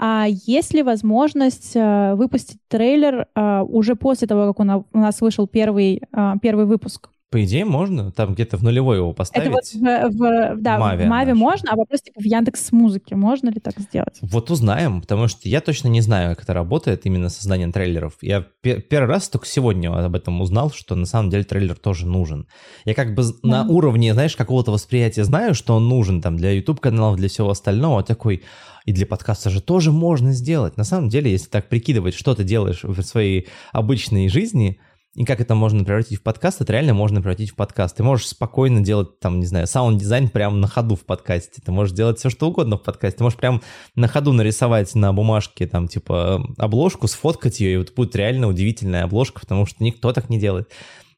А 0.00 0.26
есть 0.28 0.74
ли 0.74 0.82
возможность 0.84 1.74
э, 1.74 2.14
выпустить 2.14 2.58
трейлер 2.68 3.26
э, 3.34 3.60
уже 3.62 3.96
после 3.96 4.28
того, 4.28 4.52
как 4.52 4.60
у, 4.60 4.98
нас 4.98 5.20
вышел 5.20 5.48
первый, 5.48 6.02
э, 6.12 6.34
первый 6.40 6.66
выпуск? 6.66 7.10
По 7.30 7.44
идее, 7.44 7.64
можно. 7.64 8.10
Там 8.10 8.34
где-то 8.34 8.56
в 8.56 8.62
нулевой 8.62 8.96
его 8.96 9.12
поставить. 9.12 9.48
Это 9.48 9.54
вот 9.54 9.64
в, 9.74 10.16
в, 10.16 10.56
да, 10.62 10.76
в 10.76 11.06
Маве 11.06 11.34
можно, 11.34 11.72
а 11.72 11.76
вопрос 11.76 12.00
типа 12.00 12.20
в 12.20 12.24
Яндекс 12.24 12.72
Музыке 12.72 13.16
можно 13.16 13.50
ли 13.50 13.60
так 13.60 13.78
сделать? 13.78 14.18
Вот 14.22 14.50
узнаем, 14.50 15.02
потому 15.02 15.28
что 15.28 15.48
я 15.48 15.60
точно 15.60 15.88
не 15.88 16.00
знаю, 16.00 16.34
как 16.34 16.44
это 16.44 16.54
работает, 16.54 17.04
именно 17.04 17.28
создание 17.28 17.70
трейлеров. 17.70 18.14
Я 18.22 18.46
первый 18.62 19.08
раз 19.08 19.28
только 19.28 19.46
сегодня 19.46 19.92
об 19.92 20.14
этом 20.14 20.40
узнал, 20.40 20.70
что 20.70 20.94
на 20.94 21.06
самом 21.06 21.30
деле 21.30 21.44
трейлер 21.44 21.76
тоже 21.76 22.06
нужен. 22.06 22.46
Я 22.84 22.94
как 22.94 23.14
бы 23.14 23.22
да. 23.24 23.64
на 23.64 23.68
уровне, 23.68 24.14
знаешь, 24.14 24.34
какого-то 24.34 24.72
восприятия 24.72 25.24
знаю, 25.24 25.54
что 25.54 25.74
он 25.74 25.88
нужен 25.88 26.22
там 26.22 26.36
для 26.36 26.52
YouTube-каналов, 26.52 27.16
для 27.16 27.28
всего 27.28 27.50
остального, 27.50 28.02
такой... 28.02 28.42
И 28.84 28.92
для 28.92 29.04
подкаста 29.04 29.50
же 29.50 29.60
тоже 29.60 29.92
можно 29.92 30.32
сделать. 30.32 30.78
На 30.78 30.84
самом 30.84 31.10
деле, 31.10 31.30
если 31.30 31.50
так 31.50 31.68
прикидывать, 31.68 32.14
что 32.14 32.34
ты 32.34 32.42
делаешь 32.42 32.84
в 32.84 33.02
своей 33.02 33.46
обычной 33.70 34.30
жизни, 34.30 34.80
и 35.18 35.24
как 35.24 35.40
это 35.40 35.56
можно 35.56 35.82
превратить 35.82 36.20
в 36.20 36.22
подкаст, 36.22 36.60
это 36.60 36.72
реально 36.72 36.94
можно 36.94 37.20
превратить 37.20 37.50
в 37.50 37.56
подкаст. 37.56 37.96
Ты 37.96 38.04
можешь 38.04 38.28
спокойно 38.28 38.82
делать, 38.82 39.18
там, 39.18 39.40
не 39.40 39.46
знаю, 39.46 39.66
саунд-дизайн 39.66 40.28
прямо 40.28 40.56
на 40.56 40.68
ходу 40.68 40.94
в 40.94 41.00
подкасте. 41.00 41.60
Ты 41.60 41.72
можешь 41.72 41.92
делать 41.92 42.20
все, 42.20 42.30
что 42.30 42.48
угодно 42.48 42.76
в 42.76 42.84
подкасте. 42.84 43.18
Ты 43.18 43.24
можешь 43.24 43.36
прям 43.36 43.60
на 43.96 44.06
ходу 44.06 44.32
нарисовать 44.32 44.94
на 44.94 45.12
бумажке, 45.12 45.66
там, 45.66 45.88
типа, 45.88 46.46
обложку, 46.56 47.08
сфоткать 47.08 47.58
ее, 47.58 47.74
и 47.74 47.76
вот 47.78 47.96
будет 47.96 48.14
реально 48.14 48.46
удивительная 48.46 49.02
обложка, 49.02 49.40
потому 49.40 49.66
что 49.66 49.82
никто 49.82 50.12
так 50.12 50.30
не 50.30 50.38
делает. 50.38 50.70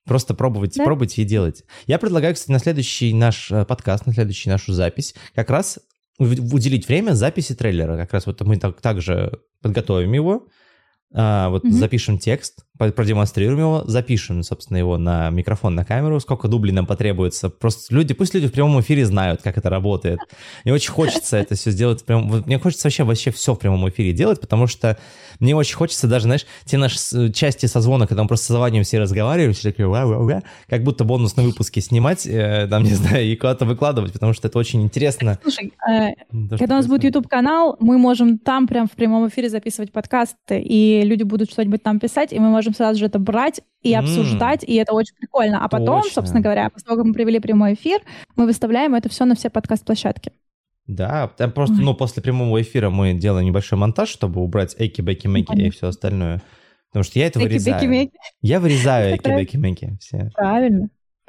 Просто 0.07 0.33
пробовать, 0.33 0.77
да? 0.77 0.85
пробуйте 0.85 1.21
и 1.21 1.27
делать. 1.27 1.63
Я 1.87 1.99
предлагаю, 1.99 2.33
кстати, 2.33 2.53
на 2.53 2.59
следующий 2.59 3.13
наш 3.13 3.53
э, 3.53 3.67
подкаст, 3.67 4.07
на 4.07 4.15
следующую 4.15 4.55
нашу 4.55 4.73
запись, 4.73 5.15
как 5.35 5.51
раз 5.51 5.79
уделить 6.19 6.89
время 6.89 7.13
записи 7.13 7.55
трейлера. 7.55 7.99
Как 7.99 8.15
раз 8.15 8.25
вот 8.25 8.41
мы 8.41 8.57
так, 8.57 8.81
также 8.81 9.41
подготовим 9.61 10.15
его, 10.15 10.47
а, 11.13 11.49
вот 11.49 11.65
mm-hmm. 11.65 11.73
запишем 11.73 12.19
текст, 12.19 12.65
продемонстрируем 12.79 13.59
его, 13.59 13.83
запишем, 13.87 14.43
собственно, 14.45 14.77
его 14.77 14.97
на 14.97 15.29
микрофон, 15.31 15.75
на 15.75 15.85
камеру, 15.85 16.21
сколько 16.21 16.47
дублей 16.47 16.73
нам 16.73 16.87
потребуется. 16.87 17.51
Просто 17.51 17.93
люди, 17.95 18.15
пусть 18.15 18.33
люди 18.33 18.47
в 18.47 18.53
прямом 18.53 18.81
эфире 18.81 19.05
знают, 19.05 19.43
как 19.43 19.59
это 19.59 19.69
работает. 19.69 20.21
Мне 20.65 20.73
очень 20.73 20.93
хочется 20.93 21.37
это 21.37 21.57
все 21.57 21.73
сделать. 21.73 22.05
Прям, 22.05 22.27
мне 22.47 22.59
хочется 22.59 22.87
вообще, 22.87 23.03
вообще 23.03 23.31
все 23.33 23.55
в 23.55 23.59
прямом 23.59 23.89
эфире 23.89 24.13
делать, 24.13 24.41
потому 24.41 24.69
что 24.69 24.99
мне 25.41 25.55
очень 25.55 25.77
хочется 25.77 26.07
даже, 26.07 26.25
знаешь, 26.25 26.47
те 26.65 26.79
наши 26.79 27.33
части 27.33 27.67
созвона, 27.67 28.07
когда 28.07 28.23
мы 28.23 28.29
просто 28.29 28.47
созваниваемся 28.47 28.97
и 28.97 29.01
разговариваем, 29.01 29.53
все 29.53 29.71
такие 29.71 29.89
ва 29.89 30.07
ва 30.07 30.23
ва 30.23 30.43
как 30.69 30.83
будто 30.83 31.05
бонусные 31.05 31.47
выпуски 31.47 31.81
снимать, 31.81 32.27
э, 32.27 32.67
там, 32.71 32.85
не 32.85 32.91
знаю, 32.95 33.25
и 33.25 33.37
куда-то 33.37 33.67
выкладывать, 33.67 34.13
потому 34.13 34.33
что 34.33 34.49
это 34.49 34.59
очень 34.59 34.83
интересно. 34.83 35.39
Слушай, 35.43 35.73
э, 35.89 36.15
когда 36.31 36.77
у 36.77 36.79
нас 36.79 36.87
будет 36.87 37.05
YouTube-канал, 37.05 37.77
мы 37.81 37.99
можем 37.99 38.39
там 38.39 38.67
прям 38.67 38.87
в 38.87 38.93
прямом 38.93 39.29
эфире 39.29 39.49
записывать 39.49 39.93
подкасты, 39.93 40.61
и 40.61 41.03
люди 41.03 41.25
будут 41.25 41.51
что-нибудь 41.51 41.83
там 41.83 41.99
писать, 41.99 42.33
и 42.33 42.39
мы 42.39 42.49
можем 42.49 42.71
можем 42.71 42.75
сразу 42.75 42.99
же 42.99 43.07
это 43.07 43.19
брать 43.19 43.61
и 43.83 43.95
обсуждать, 43.95 44.63
mm. 44.63 44.67
и 44.67 44.75
это 44.75 44.93
очень 44.93 45.15
прикольно. 45.17 45.65
А 45.65 45.69
потом, 45.69 46.03
Точно. 46.03 46.15
собственно 46.15 46.43
говоря, 46.43 46.69
после 46.71 46.87
того, 46.87 46.99
как 46.99 47.07
мы 47.07 47.15
провели 47.15 47.41
прямой 47.41 47.75
эфир, 47.75 48.01
мы 48.37 48.47
выставляем 48.47 48.95
это 48.95 49.09
все 49.09 49.25
на 49.25 49.35
все 49.35 49.51
подкаст-площадки. 49.51 50.33
Да, 50.91 51.29
там 51.29 51.53
просто, 51.53 51.77
ну, 51.77 51.95
после 51.95 52.21
прямого 52.21 52.61
эфира 52.61 52.91
мы 52.91 53.15
делаем 53.15 53.47
небольшой 53.47 53.79
монтаж, 53.79 54.09
чтобы 54.09 54.43
убрать 54.43 54.75
эки, 54.77 55.01
бэки, 55.01 55.29
мэки 55.29 55.53
и 55.55 55.71
все 55.71 55.87
остальное. 55.89 56.43
Потому 56.91 57.05
что 57.05 57.21
я 57.21 57.27
это 57.27 57.39
вырезаю. 57.39 58.11
Я 58.43 58.59
вырезаю 58.59 59.15
эки, 59.15 59.29
бэки, 59.29 59.57
мэки. 59.57 59.99
Правильно. 60.35 60.89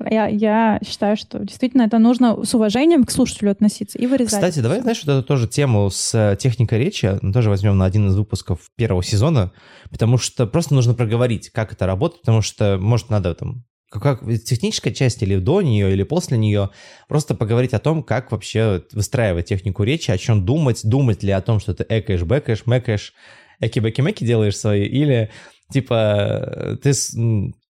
Я, 0.09 0.25
я 0.27 0.79
считаю, 0.83 1.15
что 1.15 1.37
действительно 1.45 1.83
это 1.83 1.99
нужно 1.99 2.43
с 2.43 2.55
уважением 2.55 3.03
к 3.03 3.11
слушателю 3.11 3.51
относиться 3.51 3.99
и 3.99 4.07
вырезать. 4.07 4.33
Кстати, 4.33 4.59
давай, 4.59 4.81
знаешь, 4.81 5.03
вот 5.05 5.11
эту 5.11 5.27
тоже 5.27 5.47
тему 5.47 5.91
с 5.91 6.15
э, 6.15 6.35
техникой 6.37 6.79
речи 6.79 7.19
мы 7.21 7.31
тоже 7.31 7.51
возьмем 7.51 7.77
на 7.77 7.85
один 7.85 8.07
из 8.07 8.15
выпусков 8.15 8.71
первого 8.75 9.03
сезона, 9.03 9.51
потому 9.91 10.17
что 10.17 10.47
просто 10.47 10.73
нужно 10.73 10.95
проговорить, 10.95 11.51
как 11.51 11.71
это 11.71 11.85
работает, 11.85 12.21
потому 12.21 12.41
что, 12.41 12.79
может, 12.79 13.11
надо 13.11 13.35
там 13.35 13.63
как 13.99 14.21
техническая 14.43 14.93
часть 14.93 15.21
или 15.21 15.37
до 15.37 15.61
нее, 15.61 15.91
или 15.91 16.03
после 16.03 16.37
нее, 16.37 16.69
просто 17.07 17.35
поговорить 17.35 17.73
о 17.73 17.79
том, 17.79 18.03
как 18.03 18.31
вообще 18.31 18.83
выстраивать 18.93 19.47
технику 19.47 19.83
речи, 19.83 20.11
о 20.11 20.17
чем 20.17 20.45
думать, 20.45 20.81
думать 20.83 21.23
ли 21.23 21.31
о 21.31 21.41
том, 21.41 21.59
что 21.59 21.73
ты 21.73 21.85
экаешь, 21.87 22.23
бэкаешь, 22.23 22.65
мэкаешь, 22.65 23.13
эки-бэки-мэки 23.59 24.23
делаешь 24.23 24.57
свои, 24.57 24.85
или 24.85 25.29
типа 25.71 26.79
ты 26.81 26.93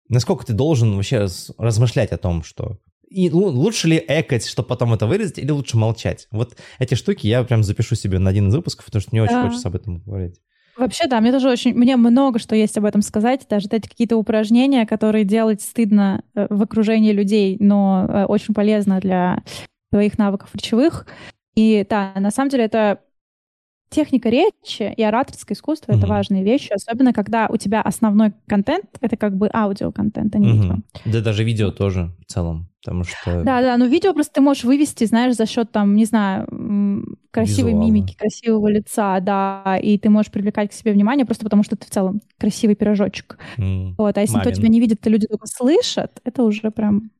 насколько 0.09 0.45
ты 0.45 0.53
должен 0.53 0.95
вообще 0.95 1.27
размышлять 1.57 2.11
о 2.11 2.17
том, 2.17 2.43
что 2.43 2.77
и 3.11 3.29
лучше 3.29 3.89
ли 3.89 4.03
экать, 4.07 4.45
чтобы 4.45 4.69
потом 4.69 4.93
это 4.93 5.05
вырезать, 5.05 5.37
или 5.37 5.51
лучше 5.51 5.75
молчать? 5.75 6.27
Вот 6.31 6.55
эти 6.79 6.95
штуки 6.95 7.27
я 7.27 7.43
прям 7.43 7.61
запишу 7.61 7.95
себе 7.95 8.19
на 8.19 8.29
один 8.29 8.47
из 8.47 8.55
выпусков, 8.55 8.85
потому 8.85 9.01
что 9.01 9.11
мне 9.11 9.21
очень 9.21 9.33
да. 9.33 9.47
хочется 9.47 9.67
об 9.67 9.75
этом 9.75 9.99
говорить. 9.99 10.39
Вообще, 10.77 11.07
да, 11.07 11.19
мне 11.21 11.31
тоже 11.31 11.49
очень, 11.49 11.73
мне 11.73 11.95
много 11.95 12.39
что 12.39 12.55
есть 12.55 12.77
об 12.77 12.85
этом 12.85 13.01
сказать, 13.01 13.45
даже 13.49 13.67
эти 13.71 13.87
какие-то 13.87 14.17
упражнения, 14.17 14.85
которые 14.85 15.25
делать 15.25 15.61
стыдно 15.61 16.23
э, 16.33 16.47
в 16.49 16.61
окружении 16.61 17.11
людей, 17.11 17.57
но 17.59 18.05
э, 18.07 18.25
очень 18.25 18.53
полезно 18.53 18.99
для 18.99 19.43
твоих 19.91 20.17
навыков 20.17 20.49
речевых. 20.53 21.05
И 21.55 21.85
да, 21.89 22.13
на 22.15 22.31
самом 22.31 22.49
деле 22.49 22.63
это 22.63 22.99
техника 23.89 24.29
речи 24.29 24.93
и 24.95 25.03
ораторское 25.03 25.55
искусство 25.55 25.91
mm-hmm. 25.91 25.97
это 25.97 26.07
важные 26.07 26.43
вещи, 26.43 26.71
особенно 26.71 27.13
когда 27.13 27.47
у 27.49 27.57
тебя 27.57 27.81
основной 27.81 28.33
контент 28.47 28.85
это 29.01 29.17
как 29.17 29.35
бы 29.35 29.49
аудиоконтент, 29.53 30.33
а 30.33 30.39
не 30.39 30.47
mm-hmm. 30.47 30.61
видео. 30.61 30.75
Да, 31.05 31.21
даже 31.21 31.43
видео 31.43 31.71
тоже 31.71 32.11
в 32.25 32.31
целом, 32.31 32.70
потому 32.81 33.03
что. 33.03 33.43
Да, 33.43 33.61
да, 33.61 33.77
но 33.77 33.85
видео 33.85 34.13
просто 34.13 34.33
ты 34.33 34.41
можешь 34.41 34.63
вывести, 34.63 35.05
знаешь, 35.05 35.35
за 35.35 35.45
счет 35.45 35.71
там, 35.71 35.95
не 35.95 36.05
знаю, 36.05 36.47
красивой 37.31 37.71
Визуально. 37.71 37.91
мимики, 37.93 38.15
красивого 38.17 38.67
лица, 38.67 39.19
да, 39.19 39.79
и 39.81 39.97
ты 39.97 40.09
можешь 40.09 40.31
привлекать 40.31 40.71
к 40.71 40.73
себе 40.73 40.91
внимание 40.91 41.25
просто 41.25 41.43
потому, 41.43 41.63
что 41.63 41.75
ты 41.75 41.85
в 41.85 41.89
целом 41.89 42.21
красивый 42.37 42.75
пирожочек. 42.75 43.37
Mm. 43.57 43.95
Вот, 43.97 44.17
а 44.17 44.21
если 44.21 44.35
Мамин. 44.35 44.47
никто 44.47 44.59
тебя 44.59 44.69
не 44.69 44.79
видит, 44.79 45.01
то 45.01 45.09
люди 45.09 45.27
только 45.27 45.47
слышат, 45.47 46.19
это 46.23 46.43
уже 46.43 46.71
прям 46.71 47.11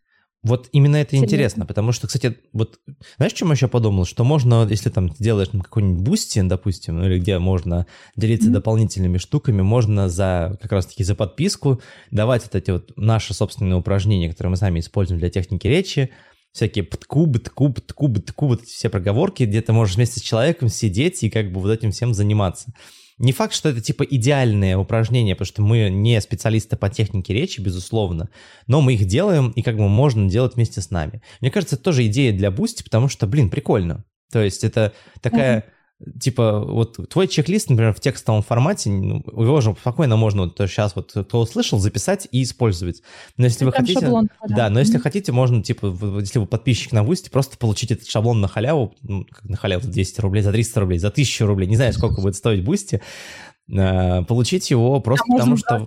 вот 0.44 0.70
именно 0.72 0.96
это 0.96 1.12
Серьезно? 1.12 1.26
интересно, 1.26 1.66
потому 1.68 1.92
что, 1.92 2.08
кстати, 2.08 2.38
вот 2.52 2.80
знаешь, 3.18 3.34
чем 3.34 3.50
я 3.50 3.54
еще 3.54 3.68
подумал? 3.68 4.06
Что 4.06 4.24
можно, 4.24 4.66
если 4.68 4.90
там 4.90 5.10
ты 5.10 5.24
делаешь 5.24 5.50
какой-нибудь 5.50 6.04
Boosty, 6.04 6.42
допустим, 6.42 6.98
ну 6.98 7.06
или 7.06 7.20
где 7.20 7.38
можно 7.38 7.86
делиться 8.16 8.50
mm-hmm. 8.50 8.54
дополнительными 8.54 9.18
штуками, 9.20 9.62
можно 9.62 10.10
за 10.10 10.58
как 10.60 10.72
раз-таки 10.72 11.04
за 11.04 11.14
подписку 11.14 11.80
давать 12.10 12.44
вот 12.44 12.56
эти 12.56 12.72
вот 12.72 12.92
наши 12.96 13.36
собственные 13.36 13.76
упражнения, 13.76 14.30
которые 14.30 14.50
мы 14.50 14.58
сами 14.58 14.80
используем 14.80 15.20
для 15.20 15.30
техники 15.30 15.68
речи, 15.68 16.10
всякие 16.52 16.86
птку, 16.86 17.28
бтку, 17.28 17.68
бтку, 17.68 18.08
бтку, 18.08 18.48
вот 18.48 18.64
все 18.64 18.90
проговорки, 18.90 19.44
где 19.44 19.62
ты 19.62 19.74
можешь 19.74 19.96
вместе 19.96 20.20
с 20.20 20.24
человеком 20.24 20.70
сидеть 20.70 21.22
и 21.22 21.30
как 21.30 21.52
бы 21.52 21.62
вот 21.62 21.72
этим 21.72 21.92
всем 21.92 22.16
заниматься. 22.16 22.74
Не 23.22 23.34
факт, 23.34 23.54
что 23.54 23.70
это 23.70 23.82
типа 23.82 24.04
идеальное 24.04 24.78
упражнение, 24.78 25.36
потому 25.36 25.48
что 25.48 25.62
мы 25.62 25.90
не 25.90 26.20
специалисты 26.22 26.76
по 26.76 26.90
технике 26.90 27.34
речи, 27.34 27.62
безусловно, 27.62 28.30
но 28.68 28.82
мы 28.82 28.96
их 28.96 29.06
делаем, 29.06 29.52
и 29.52 29.62
как 29.62 29.78
бы 29.78 29.88
можно 29.88 30.28
делать 30.28 30.56
вместе 30.56 30.82
с 30.82 30.90
нами. 30.90 31.22
Мне 31.40 31.52
кажется, 31.52 31.76
это 31.76 31.84
тоже 31.84 32.08
идея 32.08 32.34
для 32.34 32.50
Boosty, 32.50 32.84
потому 32.84 33.08
что, 33.10 33.28
блин, 33.28 33.50
прикольно. 33.50 34.06
То 34.32 34.42
есть 34.42 34.64
это 34.64 34.94
такая... 35.22 35.60
Mm-hmm 35.60 35.64
типа, 36.20 36.60
вот 36.60 37.10
твой 37.10 37.28
чек-лист, 37.28 37.70
например, 37.70 37.94
в 37.94 38.00
текстовом 38.00 38.42
формате, 38.42 38.90
ну, 38.90 39.24
его 39.28 39.62
же 39.62 39.76
спокойно 39.80 40.16
можно 40.16 40.44
вот 40.44 40.58
сейчас 40.58 40.96
вот 40.96 41.12
кто 41.12 41.40
услышал, 41.40 41.80
записать 41.80 42.28
и 42.32 42.44
использовать. 42.44 43.02
Но 43.38 43.46
если 43.46 43.60
Это 43.60 43.66
вы 43.66 43.72
хотите... 43.72 44.00
Шаблон, 44.02 44.30
да. 44.48 44.56
да, 44.56 44.70
но 44.70 44.80
если 44.80 44.98
mm-hmm. 44.98 45.02
хотите, 45.02 45.32
можно, 45.32 45.64
типа, 45.64 45.88
если 46.20 46.40
вы 46.40 46.48
подписчик 46.48 46.92
на 46.92 47.04
Boosty, 47.04 47.30
просто 47.30 47.58
получить 47.58 47.92
этот 47.92 48.08
шаблон 48.08 48.42
на 48.42 48.48
халяву, 48.48 48.96
ну, 49.02 49.26
как 49.26 49.46
на 49.46 49.58
халяву, 49.58 49.84
за 49.84 49.92
200 49.92 50.22
рублей, 50.22 50.42
за 50.42 50.52
300 50.52 50.80
рублей, 50.80 51.00
за 51.00 51.10
1000 51.10 51.46
рублей, 51.46 51.68
не 51.68 51.76
знаю, 51.76 51.94
сколько 51.94 52.22
будет 52.22 52.36
стоить 52.36 52.64
Boosty, 52.64 53.02
э, 53.72 54.24
получить 54.24 54.70
его 54.72 55.00
просто 55.00 55.26
а 55.30 55.34
потому, 55.34 55.58
что... 55.58 55.86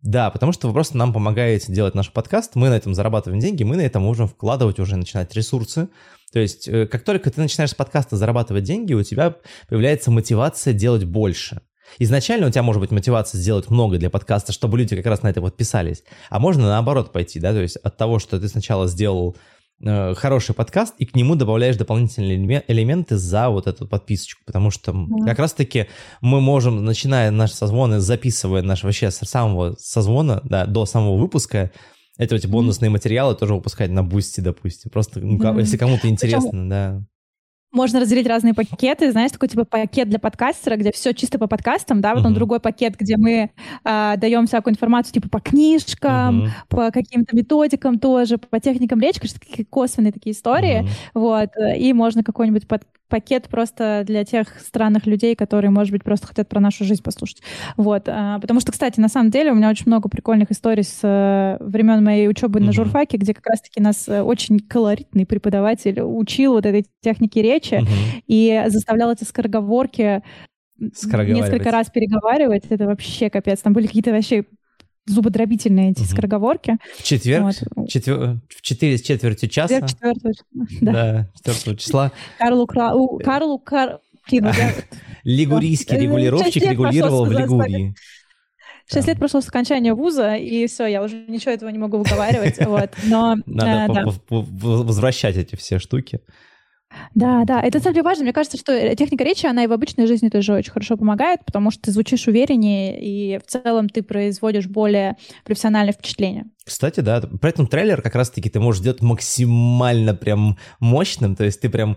Да, 0.00 0.30
потому 0.30 0.52
что 0.52 0.68
вы 0.68 0.74
просто 0.74 0.96
нам 0.96 1.12
помогаете 1.12 1.72
делать 1.72 1.94
наш 1.94 2.12
подкаст, 2.12 2.54
мы 2.54 2.68
на 2.68 2.76
этом 2.76 2.94
зарабатываем 2.94 3.40
деньги, 3.40 3.64
мы 3.64 3.76
на 3.76 3.80
этом 3.80 4.02
можем 4.02 4.28
вкладывать 4.28 4.78
уже, 4.78 4.96
начинать 4.96 5.34
ресурсы. 5.34 5.88
То 6.32 6.38
есть, 6.38 6.68
э, 6.68 6.86
как 6.86 7.02
только 7.02 7.30
ты 7.30 7.40
начинаешь 7.40 7.70
с 7.70 7.74
подкаста 7.74 8.16
зарабатывать 8.16 8.64
деньги, 8.64 8.94
у 8.94 9.02
тебя 9.02 9.36
появляется 9.68 10.10
мотивация 10.10 10.72
делать 10.72 11.04
больше. 11.04 11.62
Изначально 11.98 12.48
у 12.48 12.50
тебя 12.50 12.62
может 12.62 12.80
быть 12.80 12.90
мотивация 12.90 13.38
сделать 13.38 13.70
много 13.70 13.96
для 13.98 14.10
подкаста, 14.10 14.52
чтобы 14.52 14.76
люди 14.76 14.94
как 14.94 15.06
раз 15.06 15.22
на 15.22 15.28
это 15.28 15.40
подписались. 15.40 16.04
А 16.28 16.38
можно 16.38 16.64
наоборот 16.66 17.12
пойти, 17.12 17.40
да, 17.40 17.52
то 17.52 17.62
есть 17.62 17.76
от 17.76 17.96
того, 17.96 18.18
что 18.18 18.38
ты 18.38 18.46
сначала 18.48 18.86
сделал 18.88 19.36
Э, 19.80 20.12
хороший 20.16 20.56
подкаст, 20.56 20.94
и 20.98 21.06
к 21.06 21.14
нему 21.14 21.36
добавляешь 21.36 21.76
дополнительные 21.76 22.64
элементы 22.66 23.16
за 23.16 23.48
вот 23.48 23.68
эту 23.68 23.86
подписочку, 23.86 24.42
потому 24.44 24.72
что 24.72 24.92
да. 24.92 25.24
как 25.24 25.38
раз-таки 25.38 25.86
мы 26.20 26.40
можем, 26.40 26.84
начиная 26.84 27.30
наши 27.30 27.54
созвоны, 27.54 28.00
записывая 28.00 28.62
наш 28.62 28.82
вообще 28.82 29.12
с 29.12 29.18
самого 29.18 29.76
созвона, 29.78 30.40
да, 30.42 30.66
до 30.66 30.84
самого 30.84 31.16
выпуска, 31.16 31.70
это 32.18 32.34
эти 32.34 32.46
бонусные 32.46 32.90
материалы 32.90 33.34
тоже 33.34 33.54
выпускать 33.54 33.90
на 33.90 34.02
бусте, 34.02 34.42
допустим. 34.42 34.90
Просто, 34.90 35.20
ну, 35.20 35.38
mm 35.38 35.60
если 35.60 35.76
кому-то 35.76 36.08
интересно, 36.08 36.50
Причем... 36.50 36.68
да. 36.68 37.02
Можно 37.70 38.00
разделить 38.00 38.26
разные 38.26 38.54
пакеты, 38.54 39.12
знаешь, 39.12 39.30
такой 39.30 39.48
типа 39.48 39.64
пакет 39.64 40.08
для 40.08 40.18
подкастера, 40.18 40.76
где 40.76 40.90
все 40.90 41.12
чисто 41.12 41.38
по 41.38 41.46
подкастам, 41.46 42.00
да, 42.00 42.14
потом 42.14 42.32
uh-huh. 42.32 42.36
другой 42.36 42.60
пакет, 42.60 42.96
где 42.98 43.18
мы 43.18 43.50
э, 43.84 44.14
даем 44.16 44.46
всякую 44.46 44.72
информацию 44.72 45.12
типа 45.12 45.28
по 45.28 45.38
книжкам, 45.38 46.46
uh-huh. 46.46 46.50
по 46.70 46.90
каким-то 46.90 47.36
методикам 47.36 47.98
тоже, 47.98 48.38
по 48.38 48.58
техникам 48.58 49.00
речи, 49.00 49.20
что 49.26 49.38
такие 49.38 49.66
косвенные 49.66 50.12
такие 50.12 50.34
истории, 50.34 50.84
uh-huh. 50.84 50.88
вот, 51.12 51.50
и 51.76 51.92
можно 51.92 52.24
какой-нибудь 52.24 52.66
под, 52.66 52.84
пакет 53.08 53.48
просто 53.48 54.02
для 54.06 54.24
тех 54.24 54.60
странных 54.60 55.06
людей, 55.06 55.34
которые, 55.34 55.70
может 55.70 55.92
быть, 55.92 56.04
просто 56.04 56.26
хотят 56.26 56.48
про 56.48 56.60
нашу 56.60 56.84
жизнь 56.84 57.02
послушать. 57.02 57.42
Вот. 57.76 58.08
А, 58.08 58.38
потому 58.38 58.60
что, 58.60 58.72
кстати, 58.72 59.00
на 59.00 59.08
самом 59.08 59.30
деле 59.30 59.52
у 59.52 59.54
меня 59.54 59.70
очень 59.70 59.86
много 59.86 60.08
прикольных 60.08 60.50
историй 60.50 60.84
с 60.84 61.00
э, 61.02 61.56
времен 61.60 62.04
моей 62.04 62.28
учебы 62.28 62.60
mm-hmm. 62.60 62.64
на 62.64 62.72
журфаке, 62.72 63.16
где 63.16 63.34
как 63.34 63.46
раз-таки 63.46 63.80
нас 63.80 64.08
э, 64.08 64.22
очень 64.22 64.58
колоритный 64.60 65.26
преподаватель 65.26 66.00
учил 66.00 66.52
вот 66.52 66.66
этой 66.66 66.86
технике 67.00 67.42
речи 67.42 67.74
mm-hmm. 67.74 68.22
и 68.26 68.64
заставлял 68.68 69.10
эти 69.12 69.24
скороговорки 69.24 70.22
несколько 70.78 71.70
раз 71.70 71.90
переговаривать. 71.90 72.64
Это 72.68 72.86
вообще 72.86 73.30
капец. 73.30 73.60
Там 73.60 73.72
были 73.72 73.86
какие-то 73.86 74.12
вообще 74.12 74.44
зубодробительные 75.08 75.90
эти 75.90 76.00
угу. 76.00 76.08
скороговорки. 76.08 76.76
В 76.98 77.02
четверг, 77.02 77.54
вот. 77.74 77.88
четвер... 77.88 78.40
в 78.48 78.62
четыре 78.62 78.98
с 78.98 79.02
четвертью 79.02 79.48
часа. 79.48 79.86
Четверг, 79.86 80.18
да. 80.80 80.92
да, 80.92 81.30
четвертого 81.36 81.76
числа. 81.76 82.12
Карлу, 82.38 82.66
Кра... 82.66 82.92
Карлу 83.24 83.58
Кар... 83.58 84.00
Лигурийский 85.24 85.98
регулировщик 85.98 86.62
регулировал 86.62 87.24
в 87.24 87.32
Лигурии. 87.32 87.94
Шесть 88.90 89.06
лет 89.06 89.18
прошло 89.18 89.42
с 89.42 89.48
окончания 89.48 89.92
вуза, 89.92 90.34
и 90.34 90.66
все, 90.66 90.86
я 90.86 91.02
уже 91.02 91.16
ничего 91.28 91.52
этого 91.52 91.68
не 91.68 91.78
могу 91.78 91.98
выговаривать. 91.98 92.58
Вот, 92.68 92.90
но, 93.04 93.36
Надо 93.46 94.00
э, 94.00 94.12
возвращать 94.30 95.36
эти 95.36 95.56
все 95.56 95.78
штуки. 95.78 96.20
Да, 97.14 97.44
да, 97.44 97.60
это, 97.60 97.78
на 97.78 97.82
самом 97.82 97.94
деле, 97.94 98.04
важно. 98.04 98.24
Мне 98.24 98.32
кажется, 98.32 98.56
что 98.56 98.72
э, 98.72 98.96
техника 98.96 99.24
речи, 99.24 99.46
она 99.46 99.64
и 99.64 99.66
в 99.66 99.72
обычной 99.72 100.06
жизни 100.06 100.28
тоже 100.28 100.54
очень 100.54 100.72
хорошо 100.72 100.96
помогает, 100.96 101.44
потому 101.44 101.70
что 101.70 101.82
ты 101.82 101.92
звучишь 101.92 102.26
увереннее, 102.28 102.98
и 103.00 103.38
в 103.38 103.46
целом 103.46 103.88
ты 103.88 104.02
производишь 104.02 104.66
более 104.66 105.16
профессиональное 105.44 105.92
впечатление. 105.92 106.46
Кстати, 106.64 107.00
да, 107.00 107.20
при 107.20 107.50
этом 107.50 107.66
трейлер 107.66 108.02
как 108.02 108.14
раз-таки 108.14 108.50
ты 108.50 108.60
можешь 108.60 108.80
сделать 108.80 109.00
максимально 109.02 110.14
прям 110.14 110.58
мощным, 110.80 111.34
то 111.34 111.44
есть 111.44 111.60
ты 111.60 111.68
прям 111.70 111.96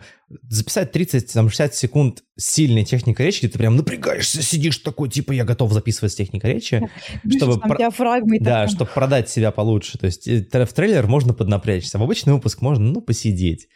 записать 0.49 0.95
30-60 0.95 1.73
секунд 1.73 2.23
сильной 2.37 2.85
техникой 2.85 3.25
речи, 3.25 3.39
где 3.39 3.49
ты 3.49 3.57
прям 3.57 3.75
напрягаешься, 3.75 4.41
сидишь 4.41 4.77
такой, 4.77 5.09
типа, 5.09 5.33
я 5.33 5.43
готов 5.43 5.71
записывать 5.73 6.13
с 6.13 6.15
техникой 6.15 6.53
речи, 6.53 6.89
чтобы, 7.37 7.59
про... 7.59 7.91
да, 8.39 8.67
чтобы 8.67 8.89
продать 8.93 9.29
себя 9.29 9.51
получше. 9.51 9.97
То 9.97 10.05
есть 10.05 10.27
э, 10.27 10.45
в 10.51 10.73
трейлер 10.73 11.07
можно 11.07 11.33
поднапрячься, 11.33 11.97
в 11.99 12.03
обычный 12.03 12.33
выпуск 12.33 12.61
можно, 12.61 12.85
ну, 12.85 13.01
посидеть 13.01 13.67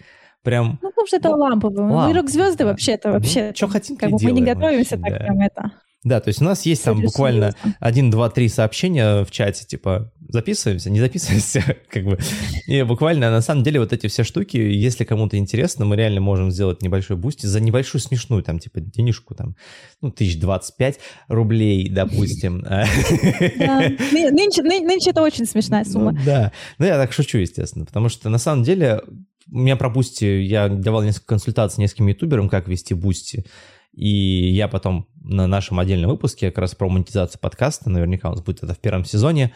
прям... 0.45 0.79
Ну, 0.81 0.89
потому 0.89 1.07
что 1.07 1.17
это 1.17 1.29
ну, 1.29 1.37
ламповый. 1.37 1.83
Мы 1.83 2.13
рок-звезды 2.13 2.63
вообще-то 2.65 3.11
вообще. 3.11 3.47
Ну, 3.47 3.55
что 3.55 3.67
хотим, 3.67 3.97
как 3.97 4.11
бы 4.11 4.17
Мы 4.21 4.31
не 4.31 4.41
готовимся 4.41 4.95
да. 4.95 5.09
так 5.09 5.19
прям 5.19 5.41
это. 5.41 5.71
Да, 6.05 6.21
то 6.21 6.27
есть 6.29 6.39
у 6.39 6.45
нас 6.45 6.67
есть 6.67 6.83
там 6.83 7.01
буквально 7.01 7.55
один, 7.79 8.11
два, 8.11 8.29
три 8.29 8.47
сообщения 8.47 9.25
в 9.25 9.31
чате, 9.31 9.65
типа 9.65 10.13
записываемся, 10.29 10.91
не 10.91 10.99
записываемся, 10.99 11.63
как 11.89 12.03
бы. 12.03 12.19
И 12.67 12.83
буквально 12.83 13.31
на 13.31 13.41
самом 13.41 13.63
деле 13.63 13.79
вот 13.79 13.91
эти 13.91 14.05
все 14.05 14.23
штуки, 14.23 14.55
если 14.55 15.03
кому-то 15.03 15.35
интересно, 15.37 15.83
мы 15.83 15.95
реально 15.95 16.21
можем 16.21 16.51
сделать 16.51 16.83
небольшой 16.83 17.17
Boosty 17.17 17.47
за 17.47 17.59
небольшую 17.59 18.01
смешную 18.01 18.43
там 18.43 18.59
типа 18.59 18.81
денежку 18.81 19.33
там, 19.33 19.55
ну, 19.99 20.11
тысяч 20.11 20.39
двадцать 20.39 20.77
пять 20.77 20.99
рублей, 21.27 21.89
допустим. 21.89 22.59
Нынче 24.11 25.09
это 25.09 25.23
очень 25.23 25.47
смешная 25.47 25.85
сумма. 25.85 26.15
Да, 26.23 26.51
ну 26.77 26.85
я 26.85 26.97
так 26.97 27.13
шучу, 27.13 27.39
естественно, 27.39 27.85
потому 27.85 28.09
что 28.09 28.29
на 28.29 28.37
самом 28.37 28.63
деле 28.63 29.01
меня 29.47 29.75
про 29.75 29.89
Boosty, 29.89 30.25
я 30.25 30.67
давал 30.67 31.03
несколько 31.03 31.27
консультаций 31.27 31.81
нескольким 31.81 32.07
ютуберам, 32.07 32.49
как 32.49 32.67
вести 32.67 32.93
Boosty. 32.93 33.45
И 33.93 34.51
я 34.51 34.67
потом 34.67 35.07
на 35.15 35.47
нашем 35.47 35.79
отдельном 35.79 36.11
выпуске 36.11 36.49
как 36.49 36.59
раз 36.59 36.75
про 36.75 36.89
монетизацию 36.89 37.39
подкаста, 37.39 37.89
наверняка 37.89 38.29
у 38.29 38.33
нас 38.33 38.43
будет 38.43 38.63
это 38.63 38.73
в 38.73 38.79
первом 38.79 39.05
сезоне, 39.05 39.53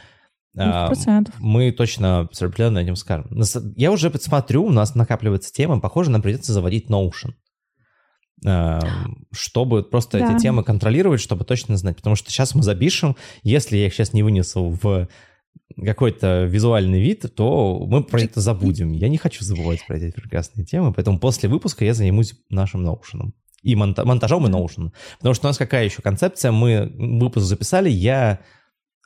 100%. 0.58 0.62
А, 0.62 1.34
мы 1.40 1.72
точно 1.72 2.28
с 2.32 2.42
определенно 2.42 2.80
этим 2.80 2.96
скажем. 2.96 3.30
Я 3.76 3.92
уже 3.92 4.10
посмотрю, 4.10 4.64
у 4.64 4.72
нас 4.72 4.96
накапливается 4.96 5.54
тема, 5.54 5.80
похоже, 5.80 6.10
нам 6.12 6.22
придется 6.22 6.54
заводить 6.54 6.90
Notion 6.90 7.34
а, 8.46 8.80
чтобы 9.32 9.84
просто 9.84 10.20
да. 10.20 10.34
эти 10.34 10.42
темы 10.42 10.64
контролировать, 10.64 11.22
чтобы 11.22 11.44
точно 11.44 11.78
знать. 11.78 11.98
Потому 11.98 12.16
что 12.16 12.32
сейчас 12.32 12.56
мы 12.56 12.64
запишем, 12.64 13.16
если 13.44 13.78
я 13.78 13.88
их 13.88 13.94
сейчас 13.94 14.14
не 14.14 14.24
вынесу 14.24 14.70
в 14.82 15.08
какой-то 15.76 16.44
визуальный 16.44 17.02
вид, 17.02 17.26
то 17.36 17.86
мы 17.88 18.04
про 18.04 18.22
это 18.22 18.42
забудем. 18.42 18.92
Я 18.92 19.10
не 19.10 19.18
хочу 19.18 19.44
забывать 19.44 19.86
про 19.88 19.98
эти 19.98 20.12
прекрасные 20.14 20.66
темы, 20.66 20.94
поэтому 20.94 21.20
после 21.20 21.50
выпуска 21.50 21.86
я 21.86 21.94
займусь 21.94 22.36
нашим 22.50 22.86
Notion. 22.86 23.32
И 23.62 23.76
монта- 23.76 24.06
монтажом, 24.06 24.48
и 24.48 24.50
Notion. 24.50 24.92
Потому 25.18 25.36
что 25.36 25.48
у 25.48 25.50
нас 25.50 25.58
какая 25.58 25.86
еще 25.86 26.02
концепция? 26.02 26.52
Мы 26.52 26.92
выпуск 26.98 27.46
записали, 27.46 27.90
я 27.90 28.40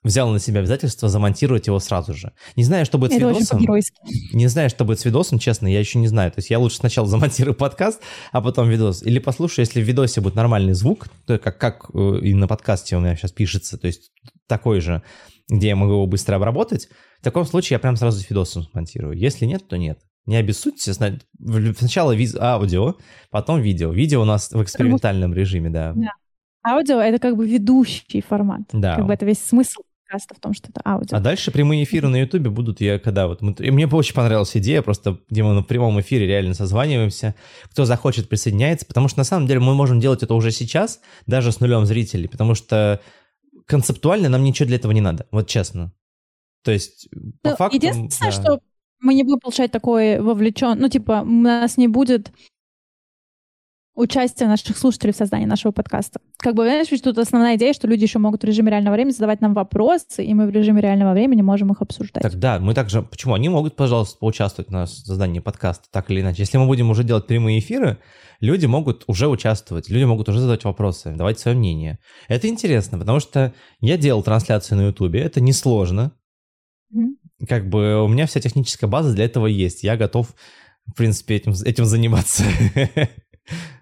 взял 0.04 0.30
на 0.30 0.40
себя 0.40 0.60
обязательство 0.60 1.08
замонтировать 1.08 1.68
его 1.68 1.80
сразу 1.80 2.14
же. 2.14 2.34
Не 2.56 2.64
знаю, 2.64 2.86
что 2.86 2.98
будет 2.98 3.14
с 3.14 3.16
Это 3.16 3.30
видосом. 3.30 3.66
Не 4.34 4.48
знаю, 4.48 4.70
что 4.70 4.84
будет 4.84 5.00
с 5.00 5.06
видосом, 5.06 5.40
честно, 5.40 5.68
я 5.68 5.80
еще 5.80 5.98
не 5.98 6.08
знаю. 6.08 6.32
То 6.32 6.40
есть 6.40 6.50
я 6.50 6.60
лучше 6.60 6.78
сначала 6.78 7.08
замонтирую 7.08 7.56
подкаст, 7.56 8.02
а 8.32 8.42
потом 8.42 8.70
видос. 8.70 9.02
Или 9.04 9.20
послушаю, 9.20 9.64
если 9.64 9.82
в 9.82 9.88
видосе 9.88 10.22
будет 10.22 10.36
нормальный 10.36 10.74
звук, 10.74 11.08
то 11.26 11.38
как, 11.38 11.58
как 11.58 11.90
э, 11.94 12.20
и 12.22 12.34
на 12.34 12.48
подкасте 12.48 12.98
у 12.98 13.00
меня 13.00 13.16
сейчас 13.16 13.32
пишется, 13.32 13.78
то 13.78 13.88
есть 13.88 14.12
такой 14.48 14.82
же, 14.82 15.02
где 15.50 15.70
я 15.70 15.76
могу 15.76 15.94
его 15.94 16.08
быстро 16.08 16.36
обработать, 16.36 16.90
в 17.20 17.24
таком 17.24 17.46
случае 17.46 17.76
я 17.76 17.80
прям 17.80 17.96
сразу 17.96 18.20
с 18.20 18.30
видосом 18.30 18.64
смонтирую. 18.64 19.18
Если 19.18 19.46
нет, 19.46 19.68
то 19.68 19.78
нет. 19.78 20.00
Не 20.26 20.38
обессудьте, 20.38 20.94
сначала 20.94 22.14
виз, 22.14 22.36
аудио, 22.36 22.96
потом 23.30 23.62
видео. 23.62 23.92
Видео 23.92 24.22
у 24.22 24.26
нас 24.26 24.52
в 24.52 24.64
экспериментальном 24.64 25.34
режиме, 25.34 25.70
да. 25.70 25.94
да. 25.96 26.12
Аудио— 26.66 27.00
это 27.02 27.20
как 27.20 27.36
бы 27.36 27.46
ведущий 27.46 28.22
формат. 28.22 28.62
Да. 28.72 28.96
Как 28.96 29.06
бы 29.06 29.14
это 29.14 29.26
весь 29.26 29.44
смысл 29.44 29.82
подкаста 30.14 30.36
в 30.36 30.40
том, 30.40 30.54
что 30.54 30.70
это 30.70 30.82
аудио. 30.86 31.18
А 31.18 31.20
дальше 31.20 31.52
прямые 31.52 31.84
эфиры 31.84 32.08
на 32.08 32.18
Ютубе 32.18 32.50
будут, 32.50 32.82
я 32.82 33.00
когда 33.00 33.28
вот... 33.28 33.42
Мы, 33.42 33.56
мне 33.60 33.88
очень 33.88 34.14
понравилась 34.14 34.56
идея, 34.56 34.82
просто 34.82 35.20
где 35.30 35.44
мы 35.44 35.54
на 35.54 35.64
прямом 35.64 36.00
эфире 36.02 36.28
реально 36.28 36.54
созваниваемся, 36.54 37.36
кто 37.66 37.86
захочет 37.86 38.30
присоединяется, 38.30 38.86
потому 38.86 39.08
что 39.08 39.20
на 39.20 39.24
самом 39.24 39.48
деле 39.48 39.60
мы 39.60 39.74
можем 39.76 40.00
делать 40.00 40.24
это 40.24 40.34
уже 40.34 40.52
сейчас, 40.52 41.02
даже 41.26 41.52
с 41.52 41.60
нулем 41.60 41.86
зрителей, 41.86 42.28
потому 42.28 42.56
что 42.56 43.02
концептуально 43.66 44.30
нам 44.30 44.44
ничего 44.44 44.68
для 44.68 44.78
этого 44.78 44.92
не 44.92 45.02
надо, 45.02 45.28
вот 45.32 45.48
честно. 45.48 45.94
То 46.64 46.72
есть, 46.72 47.10
по 47.42 47.52
ну, 47.52 47.56
факту... 47.56 47.76
Единственное, 47.76 48.32
да. 48.32 48.42
что 48.42 48.60
мы 49.00 49.14
не 49.14 49.24
будем 49.24 49.40
получать 49.40 49.72
такой 49.72 50.20
вовлечен, 50.20 50.80
ну, 50.80 50.88
типа, 50.88 51.22
у 51.24 51.30
нас 51.32 51.78
не 51.78 51.88
будет 51.88 52.32
участия 53.96 54.48
наших 54.48 54.78
слушателей 54.78 55.14
в 55.14 55.16
создании 55.16 55.46
нашего 55.46 55.72
подкаста. 55.72 56.20
Как 56.38 56.56
бы, 56.56 56.64
знаешь, 56.64 56.88
тут 57.02 57.18
основная 57.18 57.56
идея, 57.58 57.74
что 57.74 57.88
люди 57.88 58.04
еще 58.04 58.20
могут 58.20 58.42
в 58.42 58.46
режиме 58.46 58.72
реального 58.72 58.96
времени 58.96 59.14
задавать 59.14 59.42
нам 59.42 59.54
вопросы, 59.54 60.24
и 60.24 60.34
мы 60.34 60.48
в 60.48 60.50
режиме 60.50 60.82
реального 60.82 61.14
времени 61.14 61.42
можем 61.42 61.72
их 61.72 61.82
обсуждать. 61.82 62.24
Так 62.24 62.36
да, 62.36 62.60
мы 62.60 62.74
также... 62.74 63.04
Почему? 63.04 63.36
Они 63.36 63.50
могут, 63.50 63.76
пожалуйста, 63.76 64.18
поучаствовать 64.20 64.72
на 64.72 64.88
создании 64.88 65.40
подкаста, 65.40 65.88
так 65.92 66.10
или 66.10 66.22
иначе. 66.22 66.42
Если 66.42 66.58
мы 66.58 66.66
будем 66.66 66.90
уже 66.90 67.04
делать 67.04 67.28
прямые 67.28 67.60
эфиры, 67.60 68.00
люди 68.40 68.66
могут 68.66 69.04
уже 69.08 69.28
участвовать, 69.28 69.90
люди 69.90 70.06
могут 70.06 70.28
уже 70.28 70.40
задавать 70.40 70.64
вопросы, 70.64 71.14
давать 71.16 71.40
свое 71.40 71.56
мнение. 71.56 72.00
Это 72.28 72.48
интересно, 72.48 72.98
потому 72.98 73.20
что 73.20 73.54
я 73.80 73.98
делал 73.98 74.24
трансляцию 74.24 74.80
на 74.80 74.88
Ютубе, 74.88 75.22
это 75.22 75.40
несложно. 75.40 76.14
Mm-hmm. 76.94 77.48
Как 77.48 77.70
бы 77.70 78.04
у 78.04 78.08
меня 78.08 78.26
вся 78.26 78.40
техническая 78.40 78.90
база 78.90 79.14
для 79.14 79.26
этого 79.26 79.48
есть. 79.48 79.84
Я 79.84 79.98
готов, 79.98 80.34
в 80.88 80.96
принципе, 80.96 81.36
этим, 81.36 81.54
этим 81.64 81.86
заниматься. 81.86 82.44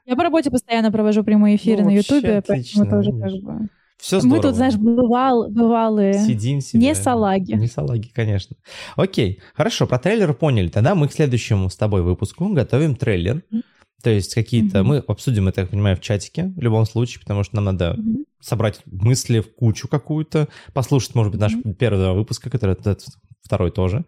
Я 0.05 0.15
по 0.15 0.23
работе 0.23 0.49
постоянно 0.49 0.91
провожу 0.91 1.23
прямые 1.23 1.55
эфиры 1.55 1.83
ну, 1.83 1.89
на 1.89 1.93
Ютубе, 1.95 2.43
поэтому 2.45 2.89
тоже 2.89 3.11
как 3.11 3.31
бы... 3.41 3.69
Все 3.97 4.19
здорово. 4.19 4.37
Мы 4.37 4.41
тут, 4.41 4.55
знаешь, 4.55 4.75
бывал, 4.75 5.49
бывалые. 5.51 6.13
Сидим 6.13 6.59
себе. 6.59 6.81
Не 6.81 6.95
салаги. 6.95 7.53
Не 7.53 7.67
салаги, 7.67 8.07
конечно. 8.07 8.55
Окей, 8.95 9.41
хорошо, 9.53 9.85
про 9.85 9.99
трейлер 9.99 10.33
поняли. 10.33 10.69
Тогда 10.69 10.95
мы 10.95 11.07
к 11.07 11.13
следующему 11.13 11.69
с 11.69 11.75
тобой 11.75 12.01
выпуску 12.01 12.47
готовим 12.49 12.95
трейлер. 12.95 13.43
Mm-hmm. 13.51 13.61
То 14.01 14.09
есть 14.09 14.33
какие-то... 14.33 14.79
Mm-hmm. 14.79 14.83
Мы 14.83 14.97
обсудим 14.97 15.47
это, 15.47 15.61
я 15.61 15.67
понимаю, 15.67 15.97
в 15.97 16.01
чатике 16.01 16.51
в 16.57 16.61
любом 16.61 16.87
случае, 16.87 17.21
потому 17.21 17.43
что 17.43 17.55
нам 17.57 17.65
надо 17.65 17.95
mm-hmm. 17.95 18.23
собрать 18.39 18.81
мысли 18.87 19.39
в 19.39 19.53
кучу 19.53 19.87
какую-то, 19.87 20.47
послушать, 20.73 21.13
может 21.13 21.31
быть, 21.31 21.39
наш 21.39 21.53
mm-hmm. 21.53 21.75
первый 21.75 22.13
выпуск, 22.13 22.49
который 22.49 22.71
этот 22.71 23.05
второй 23.43 23.69
тоже, 23.69 24.05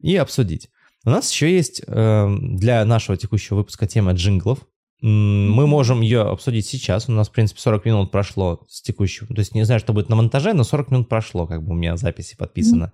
и 0.00 0.16
обсудить. 0.16 0.70
У 1.04 1.10
нас 1.10 1.30
еще 1.30 1.54
есть 1.54 1.82
э, 1.86 2.28
для 2.40 2.84
нашего 2.84 3.16
текущего 3.16 3.58
выпуска 3.58 3.86
тема 3.86 4.10
джинглов. 4.12 4.66
Мы 5.02 5.66
можем 5.66 6.00
ее 6.00 6.22
обсудить 6.22 6.66
сейчас. 6.66 7.08
У 7.08 7.12
нас, 7.12 7.28
в 7.28 7.32
принципе, 7.32 7.60
40 7.60 7.84
минут 7.84 8.10
прошло 8.10 8.64
с 8.68 8.80
текущего. 8.80 9.26
То 9.28 9.40
есть 9.40 9.54
не 9.54 9.64
знаю, 9.64 9.78
что 9.78 9.92
будет 9.92 10.08
на 10.08 10.16
монтаже, 10.16 10.54
но 10.54 10.64
40 10.64 10.90
минут 10.90 11.08
прошло, 11.08 11.46
как 11.46 11.62
бы 11.62 11.72
у 11.72 11.74
меня 11.74 11.96
записи 11.96 12.36
подписано. 12.36 12.92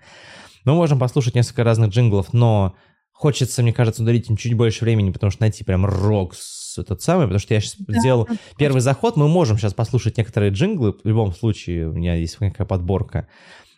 Мы 0.64 0.74
можем 0.74 0.98
послушать 0.98 1.34
несколько 1.34 1.64
разных 1.64 1.90
джинглов, 1.90 2.32
но 2.32 2.74
хочется, 3.12 3.62
мне 3.62 3.72
кажется, 3.72 4.02
ударить 4.02 4.28
им 4.28 4.36
чуть 4.36 4.54
больше 4.54 4.84
времени, 4.84 5.10
потому 5.10 5.30
что 5.30 5.42
найти 5.42 5.64
прям 5.64 5.86
рок 5.86 6.34
этот 6.76 7.02
самый, 7.02 7.24
потому 7.24 7.38
что 7.38 7.54
я 7.54 7.60
сейчас 7.60 7.76
да, 7.78 7.98
сделал 7.98 8.28
первый 8.56 8.80
заход. 8.80 9.16
Мы 9.16 9.28
можем 9.28 9.58
сейчас 9.58 9.74
послушать 9.74 10.16
некоторые 10.16 10.50
джинглы. 10.52 10.92
В 10.92 11.06
любом 11.06 11.32
случае, 11.32 11.88
у 11.88 11.92
меня 11.92 12.14
есть 12.14 12.36
какая 12.36 12.66
подборка. 12.66 13.28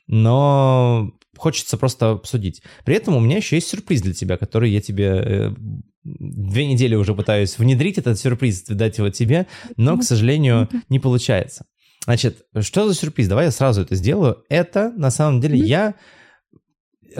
Но 0.06 1.12
хочется 1.36 1.76
просто 1.76 2.12
обсудить. 2.12 2.62
При 2.84 2.94
этом 2.94 3.16
у 3.16 3.20
меня 3.20 3.36
еще 3.36 3.56
есть 3.56 3.68
сюрприз 3.68 4.02
для 4.02 4.14
тебя, 4.14 4.36
который 4.36 4.70
я 4.70 4.80
тебе 4.80 5.04
э, 5.04 5.54
две 6.04 6.66
недели 6.66 6.94
уже 6.94 7.14
пытаюсь 7.14 7.58
внедрить 7.58 7.98
этот 7.98 8.18
сюрприз, 8.18 8.64
дать 8.64 8.98
его 8.98 9.10
тебе, 9.10 9.46
но, 9.76 9.96
к 9.96 10.02
сожалению, 10.02 10.68
не 10.88 10.98
получается. 10.98 11.66
Значит, 12.04 12.42
что 12.60 12.86
за 12.86 12.94
сюрприз? 12.94 13.28
Давай 13.28 13.46
я 13.46 13.50
сразу 13.50 13.80
это 13.80 13.94
сделаю. 13.94 14.44
Это, 14.48 14.92
на 14.96 15.10
самом 15.10 15.40
деле, 15.40 15.58
я 15.58 15.94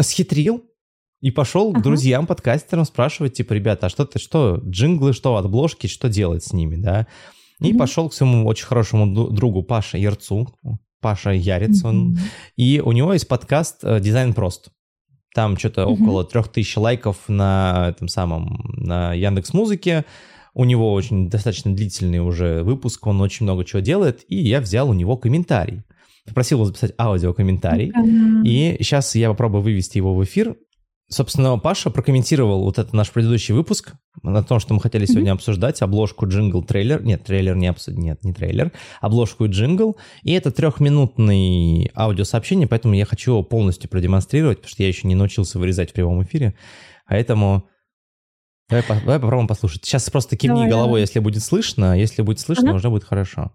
схитрил 0.00 0.64
и 1.20 1.30
пошел 1.30 1.72
к 1.72 1.80
друзьям, 1.80 2.26
подкастерам 2.26 2.84
спрашивать, 2.84 3.32
типа, 3.32 3.54
ребята, 3.54 3.86
а 3.86 3.88
что 3.88 4.04
ты, 4.04 4.18
что, 4.18 4.60
джинглы, 4.62 5.14
что, 5.14 5.36
обложки, 5.36 5.86
что 5.86 6.10
делать 6.10 6.44
с 6.44 6.52
ними, 6.52 6.76
да? 6.76 7.06
И 7.60 7.72
пошел 7.72 8.10
к 8.10 8.14
своему 8.14 8.46
очень 8.46 8.66
хорошему 8.66 9.30
другу 9.30 9.62
Паше 9.62 9.96
Ярцу, 9.96 10.54
Паша 11.00 11.30
Ярец, 11.30 11.84
он, 11.84 12.18
и 12.56 12.80
у 12.84 12.92
него 12.92 13.12
есть 13.12 13.28
подкаст 13.28 13.78
э, 13.82 14.00
«Дизайн 14.00 14.32
прост». 14.32 14.70
Там 15.34 15.58
что-то 15.58 15.82
mm-hmm. 15.82 16.02
около 16.02 16.24
3000 16.24 16.78
лайков 16.78 17.16
на 17.28 17.88
этом 17.90 18.08
самом, 18.08 18.72
на 18.76 19.12
Яндекс 19.12 19.52
Музыке. 19.52 20.04
У 20.54 20.64
него 20.64 20.92
очень 20.92 21.28
достаточно 21.28 21.74
длительный 21.74 22.20
уже 22.20 22.62
выпуск, 22.62 23.04
он 23.06 23.20
очень 23.20 23.44
много 23.44 23.64
чего 23.64 23.80
делает, 23.80 24.24
и 24.28 24.36
я 24.36 24.60
взял 24.60 24.88
у 24.88 24.92
него 24.92 25.16
комментарий. 25.16 25.82
Попросил 26.24 26.58
его 26.58 26.66
записать 26.66 26.94
аудиокомментарий, 26.96 27.90
mm-hmm. 27.90 28.46
и 28.46 28.76
сейчас 28.78 29.14
я 29.16 29.28
попробую 29.28 29.62
вывести 29.62 29.98
его 29.98 30.14
в 30.14 30.22
эфир. 30.22 30.56
Собственно, 31.08 31.58
Паша 31.58 31.90
прокомментировал 31.90 32.64
вот 32.64 32.78
этот 32.78 32.94
наш 32.94 33.10
предыдущий 33.10 33.52
выпуск 33.54 33.92
на 34.22 34.42
том, 34.42 34.58
что 34.58 34.72
мы 34.72 34.80
хотели 34.80 35.04
сегодня 35.04 35.32
mm-hmm. 35.32 35.34
обсуждать, 35.34 35.82
обложку, 35.82 36.26
джингл, 36.26 36.62
трейлер. 36.62 37.02
Нет, 37.02 37.24
трейлер 37.24 37.56
не 37.56 37.66
обсудить, 37.66 37.98
нет, 37.98 38.24
не 38.24 38.32
трейлер. 38.32 38.72
Обложку 39.02 39.44
и 39.44 39.48
джингл. 39.48 39.98
И 40.22 40.32
это 40.32 40.50
трехминутный 40.50 41.90
аудиосообщение, 41.94 42.66
поэтому 42.66 42.94
я 42.94 43.04
хочу 43.04 43.32
его 43.32 43.42
полностью 43.42 43.90
продемонстрировать, 43.90 44.58
потому 44.58 44.70
что 44.70 44.82
я 44.82 44.88
еще 44.88 45.06
не 45.06 45.14
научился 45.14 45.58
вырезать 45.58 45.90
в 45.90 45.92
прямом 45.92 46.22
эфире. 46.22 46.54
Поэтому 47.06 47.68
давай, 48.70 48.84
давай 48.88 49.20
попробуем 49.20 49.46
послушать. 49.46 49.84
Сейчас 49.84 50.08
просто 50.08 50.38
кивни 50.38 50.54
давай, 50.54 50.70
головой, 50.70 50.88
давай. 50.88 51.00
если 51.02 51.18
будет 51.18 51.42
слышно. 51.42 51.98
Если 51.98 52.22
будет 52.22 52.40
слышно, 52.40 52.70
ага. 52.70 52.76
уже 52.76 52.88
будет 52.88 53.04
хорошо. 53.04 53.54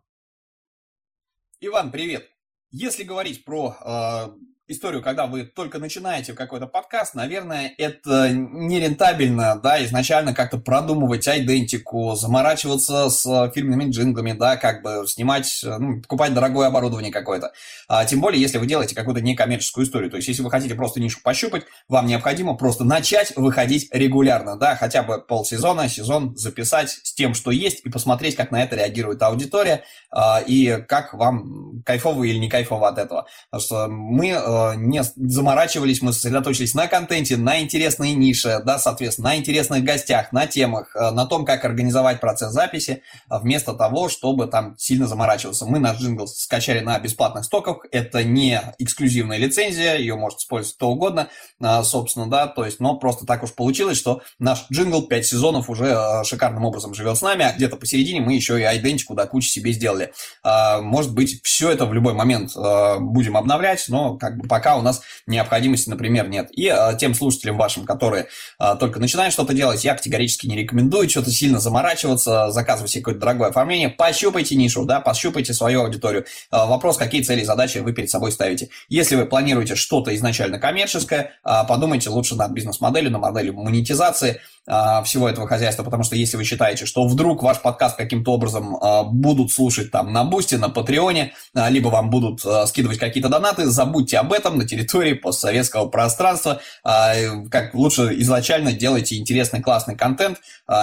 Иван, 1.62 1.90
привет. 1.92 2.30
Если 2.72 3.04
говорить 3.04 3.44
про 3.44 3.76
э, 3.84 4.28
историю, 4.70 5.02
когда 5.02 5.26
вы 5.26 5.44
только 5.44 5.80
начинаете 5.80 6.34
какой-то 6.34 6.68
подкаст, 6.68 7.16
наверное, 7.16 7.74
это 7.78 8.30
нерентабельно, 8.32 9.60
да, 9.62 9.84
изначально 9.84 10.34
как-то 10.34 10.58
продумывать 10.58 11.28
айдентику, 11.28 12.14
заморачиваться 12.16 13.10
с 13.10 13.52
фирменными 13.54 13.90
джинглами, 13.90 14.34
да, 14.34 14.58
как 14.58 14.84
бы 14.84 15.06
снимать, 15.08 15.62
ну, 15.64 16.02
покупать 16.02 16.34
дорогое 16.34 16.68
оборудование 16.68 17.12
какое-то. 17.12 17.52
А, 17.88 18.06
тем 18.06 18.22
более, 18.22 18.40
если 18.40 18.60
вы 18.60 18.68
делаете 18.68 18.96
какую-то 18.96 19.22
некоммерческую 19.22 19.86
историю. 19.86 20.12
То 20.12 20.18
есть, 20.18 20.28
если 20.28 20.44
вы 20.44 20.52
хотите 20.52 20.76
просто 20.76 21.00
нишу 21.00 21.20
пощупать, 21.24 21.64
вам 21.88 22.06
необходимо 22.06 22.56
просто 22.56 22.84
начать 22.84 23.36
выходить 23.36 23.90
регулярно, 23.92 24.56
да, 24.56 24.76
хотя 24.76 25.02
бы 25.02 25.20
полсезона, 25.20 25.90
сезон 25.90 26.36
записать 26.38 26.92
с 27.04 27.14
тем, 27.14 27.34
что 27.34 27.50
есть, 27.50 27.86
и 27.86 27.90
посмотреть, 27.90 28.36
как 28.36 28.52
на 28.52 28.62
это 28.62 28.76
реагирует 28.76 29.22
аудитория, 29.24 29.84
а, 30.12 30.42
и 30.46 30.82
как 30.88 31.16
вам 31.16 31.82
кайфово 31.86 32.24
или 32.26 32.38
не 32.38 32.50
кайфово 32.50 32.90
от 32.90 33.00
этого. 33.00 33.26
Потому 33.50 33.62
что 33.64 33.88
мы 33.88 34.34
а, 34.34 34.59
не 34.76 35.02
заморачивались, 35.04 36.02
мы 36.02 36.14
сосредоточились 36.14 36.74
на 36.74 36.88
контенте, 36.88 37.38
на 37.38 37.62
интересной 37.62 38.14
нише, 38.14 38.62
да, 38.66 38.80
соответственно, 38.80 39.30
на 39.30 39.38
интересных 39.38 39.84
гостях, 39.84 40.32
на 40.32 40.48
темах, 40.48 40.96
э, 40.96 41.12
на 41.12 41.26
том, 41.26 41.46
как 41.46 41.66
организовать 41.66 42.20
процесс 42.20 42.52
записи, 42.52 43.02
а 43.28 43.40
вместо 43.40 43.74
того, 43.74 44.10
чтобы 44.10 44.48
там 44.48 44.76
сильно 44.78 45.08
заморачиваться. 45.08 45.66
Мы 45.66 45.80
наш 45.80 45.98
джингл 45.98 46.28
скачали 46.28 46.80
на 46.80 47.00
бесплатных 47.00 47.46
стоках, 47.46 47.86
это 47.92 48.24
не 48.24 48.62
эксклюзивная 48.80 49.38
лицензия, 49.38 49.98
ее 49.98 50.16
может 50.16 50.40
использовать 50.40 50.76
кто 50.76 50.90
угодно, 50.90 51.30
а, 51.62 51.84
собственно, 51.84 52.30
да, 52.30 52.48
то 52.48 52.66
есть, 52.66 52.80
но 52.80 52.96
просто 52.98 53.26
так 53.26 53.44
уж 53.44 53.54
получилось, 53.54 53.98
что 53.98 54.22
наш 54.40 54.66
джингл 54.72 55.04
5 55.04 55.26
сезонов 55.26 55.70
уже 55.70 55.86
э, 55.86 56.24
шикарным 56.24 56.66
образом 56.66 56.94
живет 56.94 57.18
с 57.18 57.22
нами, 57.22 57.46
а 57.46 57.54
где-то 57.54 57.78
посередине 57.78 58.22
мы 58.22 58.34
еще 58.34 58.60
и 58.60 58.64
айдентику 58.64 59.16
до 59.16 59.26
кучи 59.28 59.48
себе 59.48 59.72
сделали. 59.72 60.14
А, 60.44 60.82
может 60.82 61.14
быть, 61.14 61.42
все 61.44 61.72
это 61.72 61.86
в 61.86 61.94
любой 61.94 62.14
момент 62.14 62.56
э, 62.56 63.00
будем 63.00 63.38
обновлять, 63.38 63.86
но 63.88 64.18
как 64.18 64.38
бы 64.38 64.48
пока 64.50 64.76
у 64.76 64.82
нас 64.82 65.02
необходимости, 65.28 65.90
например, 65.90 66.28
нет. 66.28 66.50
И 66.52 66.68
э, 66.68 66.98
тем 67.00 67.14
слушателям 67.14 67.58
вашим, 67.58 67.86
которые 67.86 68.28
э, 68.60 68.76
только 68.78 69.00
начинают 69.00 69.32
что-то 69.32 69.54
делать, 69.54 69.86
я 69.86 69.96
категорически 69.96 70.48
не 70.48 70.58
рекомендую 70.58 71.10
что-то 71.10 71.32
сильно 71.32 71.60
заморачиваться, 71.60 72.52
заказывать 72.52 72.92
себе 72.92 73.04
какое-то 73.04 73.22
дорогое 73.22 73.50
оформление. 73.50 73.90
Пощупайте 73.90 74.56
нишу, 74.56 74.84
да, 74.84 75.00
пощупайте 75.00 75.54
свою 75.54 75.84
аудиторию. 75.84 76.26
Э, 76.52 76.66
вопрос, 76.66 76.98
какие 76.98 77.22
цели 77.22 77.42
и 77.42 77.46
задачи 77.46 77.78
вы 77.78 77.94
перед 77.94 78.10
собой 78.10 78.34
ставите. 78.34 78.70
Если 78.90 79.16
вы 79.16 79.26
планируете 79.26 79.76
что-то 79.76 80.14
изначально 80.16 80.60
коммерческое, 80.60 81.32
подумайте 81.44 82.10
лучше 82.10 82.36
над 82.36 82.52
бизнес-моделью, 82.52 83.12
на 83.12 83.20
модели 83.20 83.52
монетизации. 83.52 84.42
А, 84.68 85.02
всего 85.04 85.28
этого 85.28 85.48
хозяйства, 85.48 85.84
потому 85.84 86.04
что 86.04 86.16
если 86.16 86.38
вы 86.38 86.44
считаете, 86.44 86.86
что 86.86 87.08
вдруг 87.08 87.42
ваш 87.42 87.60
подкаст 87.60 87.98
каким-то 87.98 88.34
образом 88.34 88.76
а, 88.76 89.04
будут 89.04 89.52
слушать 89.52 89.90
там 89.90 90.14
на 90.14 90.24
Бусти, 90.24 90.56
на 90.56 90.70
Патреоне, 90.70 91.34
а, 91.56 91.70
либо 91.70 91.88
вам 91.88 92.12
будут 92.12 92.42
скидывать 92.68 93.00
какие-то 93.00 93.30
донаты, 93.30 93.66
забудьте 93.66 94.18
об 94.20 94.32
этом 94.32 94.58
на 94.58 94.68
территории 94.68 95.14
постсоветского 95.14 95.88
пространства. 95.88 96.62
Как 96.84 97.74
лучше 97.74 98.14
изначально 98.20 98.74
делайте 98.74 99.18
интересный, 99.18 99.62
классный 99.62 99.96
контент, 99.96 100.40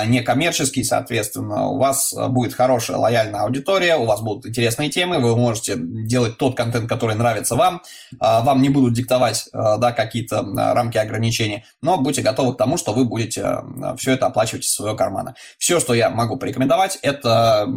не 0.06 0.22
коммерческий, 0.22 0.82
соответственно, 0.84 1.68
у 1.68 1.78
вас 1.78 2.14
будет 2.28 2.54
хорошая, 2.54 2.96
лояльная 2.96 3.42
аудитория, 3.42 3.96
у 3.96 4.04
вас 4.04 4.20
будут 4.20 4.46
интересные 4.46 4.90
темы, 4.90 5.18
вы 5.18 5.36
можете 5.36 5.74
делать 5.76 6.38
тот 6.38 6.56
контент, 6.56 6.88
который 6.88 7.14
нравится 7.14 7.54
вам, 7.56 7.82
вам 8.18 8.62
не 8.62 8.68
будут 8.68 8.94
диктовать 8.94 9.48
да, 9.52 9.92
какие-то 9.92 10.44
рамки 10.54 10.98
ограничений, 10.98 11.64
но 11.82 11.98
будьте 11.98 12.22
готовы 12.22 12.54
к 12.54 12.58
тому, 12.58 12.76
что 12.76 12.92
вы 12.92 13.04
будете 13.04 13.62
все 13.98 14.12
это 14.12 14.26
оплачивать 14.26 14.64
из 14.64 14.74
своего 14.74 14.96
кармана. 14.96 15.34
Все, 15.58 15.80
что 15.80 15.94
я 15.94 16.10
могу 16.10 16.36
порекомендовать, 16.36 16.98
это 17.02 17.68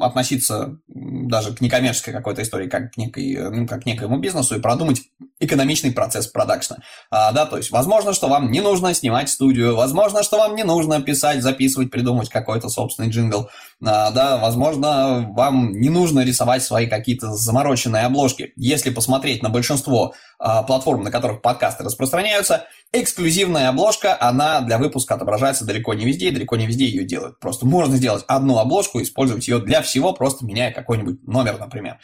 относиться 0.00 0.78
даже 0.88 1.54
к 1.54 1.60
некоммерческой 1.60 2.12
какой-то 2.12 2.42
истории, 2.42 2.68
как 2.68 2.92
к, 2.92 2.96
некой, 2.96 3.36
ну, 3.50 3.66
как 3.66 3.82
к 3.82 3.86
некоему 3.86 4.18
бизнесу 4.18 4.56
и 4.56 4.60
продумать 4.60 5.02
экономичный 5.40 5.92
процесс 5.92 6.26
продакшна. 6.26 6.82
А, 7.10 7.32
да, 7.32 7.46
то 7.46 7.56
есть, 7.56 7.70
возможно, 7.70 8.12
что 8.12 8.28
вам 8.28 8.50
не 8.50 8.60
нужно 8.60 8.92
снимать 8.94 9.30
студию, 9.30 9.74
возможно, 9.74 10.22
что 10.22 10.36
вам 10.36 10.54
не 10.54 10.64
нужно 10.64 11.00
писать, 11.00 11.42
записывать, 11.42 11.90
придумать 11.90 12.28
какой-то 12.28 12.68
собственный 12.68 13.10
джингл, 13.10 13.48
а, 13.84 14.10
да, 14.10 14.36
возможно, 14.36 15.26
вам 15.30 15.72
не 15.72 15.88
нужно 15.88 16.20
рисовать 16.24 16.62
свои 16.62 16.86
какие-то 16.86 17.32
замороченные 17.32 18.04
обложки. 18.04 18.52
Если 18.56 18.90
посмотреть 18.90 19.42
на 19.42 19.48
большинство 19.48 20.14
а, 20.38 20.62
платформ, 20.62 21.02
на 21.02 21.10
которых 21.10 21.40
подкасты 21.40 21.84
распространяются, 21.84 22.66
эксклюзивная 22.92 23.68
обложка, 23.68 24.16
она 24.20 24.60
для 24.60 24.78
выпуска 24.78 25.14
отображается 25.14 25.64
далеко 25.64 25.94
не 25.94 26.04
везде, 26.04 26.28
и 26.28 26.32
далеко 26.32 26.56
не 26.56 26.66
везде 26.66 26.86
ее 26.86 27.04
делают. 27.04 27.38
Просто 27.38 27.66
можно 27.66 27.96
сделать 27.96 28.24
одну 28.26 28.58
обложку, 28.58 29.00
использовать 29.00 29.46
ее 29.46 29.58
для 29.60 29.82
всего, 29.82 30.12
просто 30.12 30.44
меняя 30.44 30.72
какой-нибудь 30.72 31.26
номер, 31.26 31.58
например. 31.58 31.98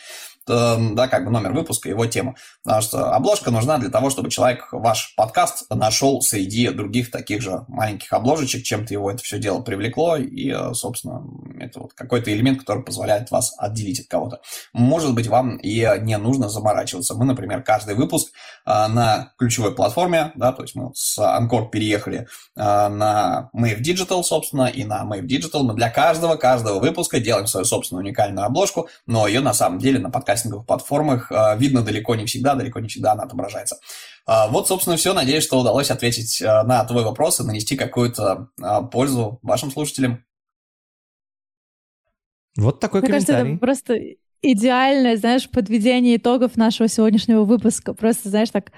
Эм, 0.49 0.94
да, 0.94 1.09
как 1.09 1.24
бы 1.24 1.30
номер 1.32 1.53
выпуска, 1.53 1.88
его 1.88 2.07
тему. 2.07 2.36
Потому 2.62 2.82
что 2.82 3.11
обложка 3.12 3.51
нужна 3.51 3.78
для 3.78 3.90
того, 3.90 4.11
чтобы 4.11 4.30
человек 4.30 4.68
ваш 4.70 5.14
подкаст 5.16 5.66
нашел 5.70 6.20
среди 6.20 6.68
других 6.68 7.11
таких 7.11 7.42
же 7.42 7.64
маленьких 7.66 8.12
обложечек, 8.12 8.62
чем-то 8.62 8.94
его 8.94 9.11
это 9.11 9.22
все 9.24 9.40
дело 9.40 9.61
привлекло, 9.61 10.16
и, 10.16 10.53
э, 10.53 10.72
собственно, 10.72 11.24
это 11.59 11.80
вот 11.80 11.94
какой-то 11.94 12.32
элемент, 12.32 12.61
который 12.61 12.84
позволяет 12.84 13.32
вас 13.32 13.55
отделить 13.59 14.01
от 14.01 14.07
кого-то. 14.07 14.40
Может 14.72 15.14
быть, 15.14 15.26
вам 15.26 15.57
и 15.57 15.84
не 16.03 16.16
нужно 16.16 16.49
заморачиваться. 16.49 17.14
Мы, 17.14 17.24
например, 17.24 17.64
каждый 17.64 17.97
выпуск 17.97 18.28
э, 18.64 18.86
на 18.86 19.32
ключевой 19.38 19.74
платформе, 19.74 20.30
да, 20.36 20.53
то 20.53 20.62
есть 20.62 20.76
мы 20.76 20.92
с 20.94 21.18
Анкор 21.18 21.70
переехали 21.70 22.28
э, 22.55 22.88
на 22.88 23.51
Mave 23.53 23.80
Digital, 23.80 24.22
собственно, 24.22 24.66
и 24.66 24.84
на 24.84 25.03
Mave 25.03 25.26
Digital 25.26 25.62
мы 25.62 25.74
для 25.74 25.90
каждого, 25.90 26.36
каждого 26.36 26.78
выпуска 26.78 27.18
делаем 27.18 27.49
свою 27.49 27.64
собственную 27.66 28.05
уникальную 28.05 28.47
обложку, 28.47 28.88
но 29.07 29.26
ее 29.26 29.40
на 29.40 29.53
самом 29.53 29.80
деле 29.80 29.99
на 29.99 30.09
подкасте 30.09 30.36
подкастинговых 30.37 30.66
платформах 30.66 31.32
а, 31.32 31.57
видно 31.57 31.82
далеко 31.82 32.14
не 32.14 32.26
всегда, 32.26 32.55
далеко 32.55 32.80
не 32.80 32.89
всегда 32.89 33.12
она 33.12 33.24
отображается. 33.24 33.78
А, 34.26 34.49
вот, 34.49 34.68
собственно, 34.68 34.97
все. 34.97 35.12
Надеюсь, 35.12 35.45
что 35.45 35.59
удалось 35.59 35.91
ответить 35.91 36.43
а, 36.43 36.62
на 36.64 36.84
твой 36.84 37.05
вопрос 37.05 37.41
и 37.41 37.45
нанести 37.45 37.76
какую-то 37.76 38.49
пользу 38.93 39.39
вашим 39.43 39.70
слушателям. 39.70 40.24
Вот 42.57 42.80
такой 42.80 43.01
Мне 43.01 43.11
комментарий. 43.11 43.34
кажется, 43.34 43.55
это 43.55 43.61
просто 43.61 43.99
идеальное, 44.43 45.16
знаешь, 45.16 45.49
подведение 45.51 46.16
итогов 46.16 46.57
нашего 46.57 46.89
сегодняшнего 46.89 47.45
выпуска. 47.45 47.95
Просто, 47.95 48.30
знаешь, 48.30 48.51
так 48.51 48.72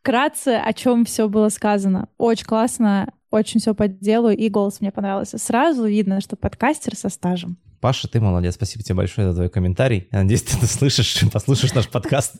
вкратце, 0.00 0.56
о 0.56 0.72
чем 0.72 1.04
все 1.04 1.28
было 1.28 1.48
сказано. 1.48 2.08
Очень 2.18 2.46
классно, 2.46 3.12
очень 3.30 3.60
все 3.60 3.74
по 3.74 3.86
делу, 3.88 4.30
и 4.30 4.48
голос 4.48 4.80
мне 4.80 4.90
понравился. 4.90 5.38
Сразу 5.38 5.86
видно, 5.86 6.20
что 6.20 6.36
подкастер 6.36 6.96
со 6.96 7.08
стажем. 7.08 7.58
Паша, 7.82 8.06
ты 8.06 8.20
молодец. 8.20 8.54
Спасибо 8.54 8.84
тебе 8.84 8.94
большое 8.94 9.26
за 9.30 9.34
твой 9.34 9.48
комментарий. 9.48 10.06
Я 10.12 10.22
надеюсь, 10.22 10.42
ты 10.42 10.56
это 10.56 10.68
слышишь, 10.68 11.24
послушаешь 11.32 11.74
наш 11.74 11.88
подкаст 11.88 12.36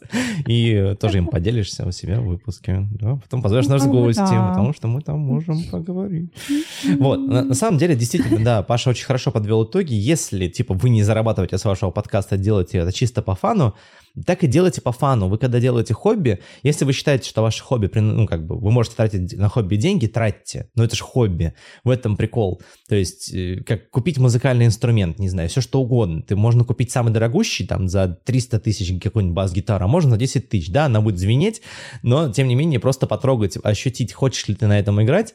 и 0.46 0.94
тоже 1.00 1.18
им 1.18 1.26
поделишься 1.26 1.84
у 1.84 1.90
себя 1.90 2.20
в 2.20 2.26
выпуске. 2.26 2.86
Да? 2.92 3.16
Потом 3.16 3.42
позовешь 3.42 3.66
нас 3.66 3.82
в 3.82 3.90
гости, 3.90 4.20
потому 4.20 4.72
что 4.72 4.86
мы 4.86 5.00
там 5.00 5.18
можем 5.18 5.64
поговорить. 5.64 6.30
Вот. 6.96 7.18
На, 7.18 7.42
на 7.42 7.54
самом 7.54 7.78
деле, 7.78 7.96
действительно, 7.96 8.38
да, 8.44 8.62
Паша 8.62 8.90
очень 8.90 9.04
хорошо 9.04 9.32
подвел 9.32 9.64
итоги. 9.64 9.94
Если, 9.94 10.46
типа, 10.46 10.74
вы 10.74 10.90
не 10.90 11.02
зарабатываете 11.02 11.58
с 11.58 11.64
вашего 11.64 11.90
подкаста, 11.90 12.36
делаете 12.36 12.78
это 12.78 12.92
чисто 12.92 13.20
по 13.20 13.34
фану, 13.34 13.74
так 14.26 14.44
и 14.44 14.46
делайте 14.46 14.80
по 14.80 14.92
фану. 14.92 15.28
Вы 15.28 15.38
когда 15.38 15.60
делаете 15.60 15.94
хобби, 15.94 16.40
если 16.62 16.84
вы 16.84 16.92
считаете, 16.92 17.28
что 17.28 17.42
ваше 17.42 17.62
хобби, 17.62 17.90
ну, 17.94 18.26
как 18.26 18.46
бы, 18.46 18.58
вы 18.58 18.70
можете 18.70 18.96
тратить 18.96 19.36
на 19.36 19.48
хобби 19.48 19.76
деньги, 19.76 20.06
тратьте. 20.06 20.68
Но 20.74 20.84
это 20.84 20.96
же 20.96 21.02
хобби. 21.02 21.54
В 21.84 21.90
этом 21.90 22.16
прикол. 22.16 22.62
То 22.88 22.94
есть, 22.94 23.32
э, 23.32 23.62
как 23.66 23.90
купить 23.90 24.18
музыкальный 24.18 24.66
инструмент, 24.66 25.18
не 25.18 25.28
знаю, 25.28 25.48
все 25.48 25.60
что 25.60 25.80
угодно. 25.80 26.22
Ты 26.22 26.36
можно 26.36 26.64
купить 26.64 26.90
самый 26.90 27.12
дорогущий, 27.12 27.66
там, 27.66 27.88
за 27.88 28.18
300 28.24 28.60
тысяч 28.60 29.00
какой-нибудь 29.00 29.34
бас-гитара, 29.34 29.84
а 29.84 29.88
можно 29.88 30.12
за 30.12 30.16
10 30.18 30.48
тысяч. 30.48 30.70
Да, 30.70 30.86
она 30.86 31.00
будет 31.00 31.18
звенеть, 31.18 31.62
но, 32.02 32.30
тем 32.30 32.48
не 32.48 32.54
менее, 32.54 32.80
просто 32.80 33.06
потрогать, 33.06 33.56
ощутить, 33.62 34.12
хочешь 34.12 34.46
ли 34.48 34.54
ты 34.54 34.66
на 34.66 34.78
этом 34.78 35.02
играть, 35.02 35.34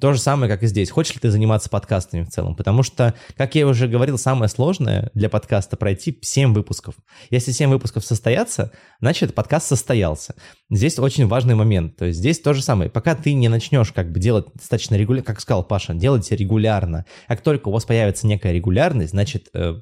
то 0.00 0.12
же 0.12 0.20
самое, 0.20 0.50
как 0.50 0.62
и 0.62 0.66
здесь. 0.66 0.90
Хочешь 0.90 1.14
ли 1.14 1.20
ты 1.20 1.30
заниматься 1.30 1.68
подкастами 1.70 2.22
в 2.22 2.30
целом? 2.30 2.54
Потому 2.56 2.82
что, 2.82 3.14
как 3.36 3.54
я 3.54 3.66
уже 3.66 3.88
говорил, 3.88 4.18
самое 4.18 4.48
сложное 4.48 5.10
для 5.14 5.28
подкаста 5.28 5.76
пройти 5.76 6.18
7 6.20 6.52
выпусков. 6.52 6.94
Если 7.30 7.52
7 7.52 7.70
выпусков 7.70 8.04
состоятся, 8.04 8.72
значит, 9.00 9.34
подкаст 9.34 9.68
состоялся. 9.68 10.34
Здесь 10.70 10.98
очень 10.98 11.26
важный 11.26 11.54
момент. 11.54 11.96
То 11.96 12.06
есть 12.06 12.18
здесь 12.18 12.40
то 12.40 12.54
же 12.54 12.62
самое. 12.62 12.90
Пока 12.90 13.14
ты 13.14 13.34
не 13.34 13.48
начнешь 13.48 13.92
как 13.92 14.12
бы 14.12 14.20
делать 14.20 14.46
достаточно 14.54 14.94
регулярно, 14.94 15.26
как 15.26 15.40
сказал 15.40 15.64
Паша, 15.64 15.94
делайте 15.94 16.36
регулярно. 16.36 17.04
Как 17.28 17.42
только 17.42 17.68
у 17.68 17.72
вас 17.72 17.84
появится 17.84 18.26
некая 18.26 18.52
регулярность, 18.52 19.10
значит, 19.10 19.48
э, 19.54 19.80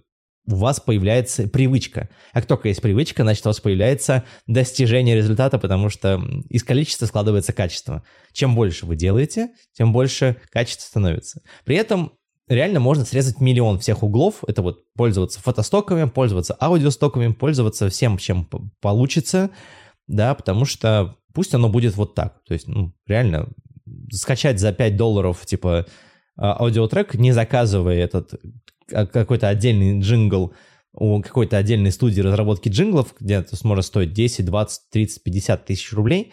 у 0.51 0.57
вас 0.57 0.80
появляется 0.80 1.48
привычка. 1.48 2.09
Как 2.32 2.46
только 2.46 2.68
есть 2.68 2.82
привычка, 2.82 3.22
значит, 3.22 3.44
у 3.46 3.48
вас 3.48 3.61
появляется 3.61 4.24
достижение 4.46 5.16
результата, 5.16 5.59
потому 5.59 5.88
что 5.88 6.22
из 6.48 6.64
количества 6.64 7.07
складывается 7.07 7.53
качество. 7.53 8.03
Чем 8.32 8.55
больше 8.55 8.86
вы 8.86 8.96
делаете, 8.96 9.51
тем 9.72 9.92
больше 9.92 10.36
качество 10.51 10.86
становится. 10.86 11.42
При 11.64 11.76
этом 11.76 12.12
реально 12.48 12.80
можно 12.80 13.05
срезать 13.05 13.40
миллион 13.40 13.78
всех 13.78 14.03
углов. 14.03 14.44
Это 14.46 14.62
вот 14.62 14.84
пользоваться 14.94 15.40
фотостоками, 15.40 16.09
пользоваться 16.09 16.57
аудиостоками, 16.61 17.32
пользоваться 17.32 17.88
всем, 17.88 18.18
чем 18.18 18.48
получится, 18.80 19.51
да, 20.07 20.34
потому 20.34 20.64
что 20.64 21.16
пусть 21.32 21.55
оно 21.55 21.68
будет 21.68 21.96
вот 21.96 22.14
так. 22.14 22.42
То 22.44 22.55
есть, 22.55 22.66
ну, 22.66 22.92
реально, 23.07 23.48
скачать 24.11 24.59
за 24.59 24.72
5 24.72 24.96
долларов, 24.96 25.44
типа, 25.46 25.86
а, 26.36 26.55
аудиотрек, 26.55 27.14
не 27.14 27.32
заказывая 27.32 27.96
этот 27.96 28.34
а, 28.34 28.38
какой-то 28.91 29.49
отдельный 29.49 30.01
джингл 30.01 30.55
у 30.93 31.22
какой-то 31.22 31.57
отдельной 31.57 31.93
студии 31.93 32.20
разработки 32.20 32.68
джинглов, 32.68 33.14
где 33.18 33.34
это 33.34 33.57
сможет 33.57 33.84
стоить 33.84 34.12
10, 34.12 34.45
20, 34.45 34.91
30, 34.91 35.22
50 35.22 35.64
тысяч 35.64 35.93
рублей, 35.93 36.32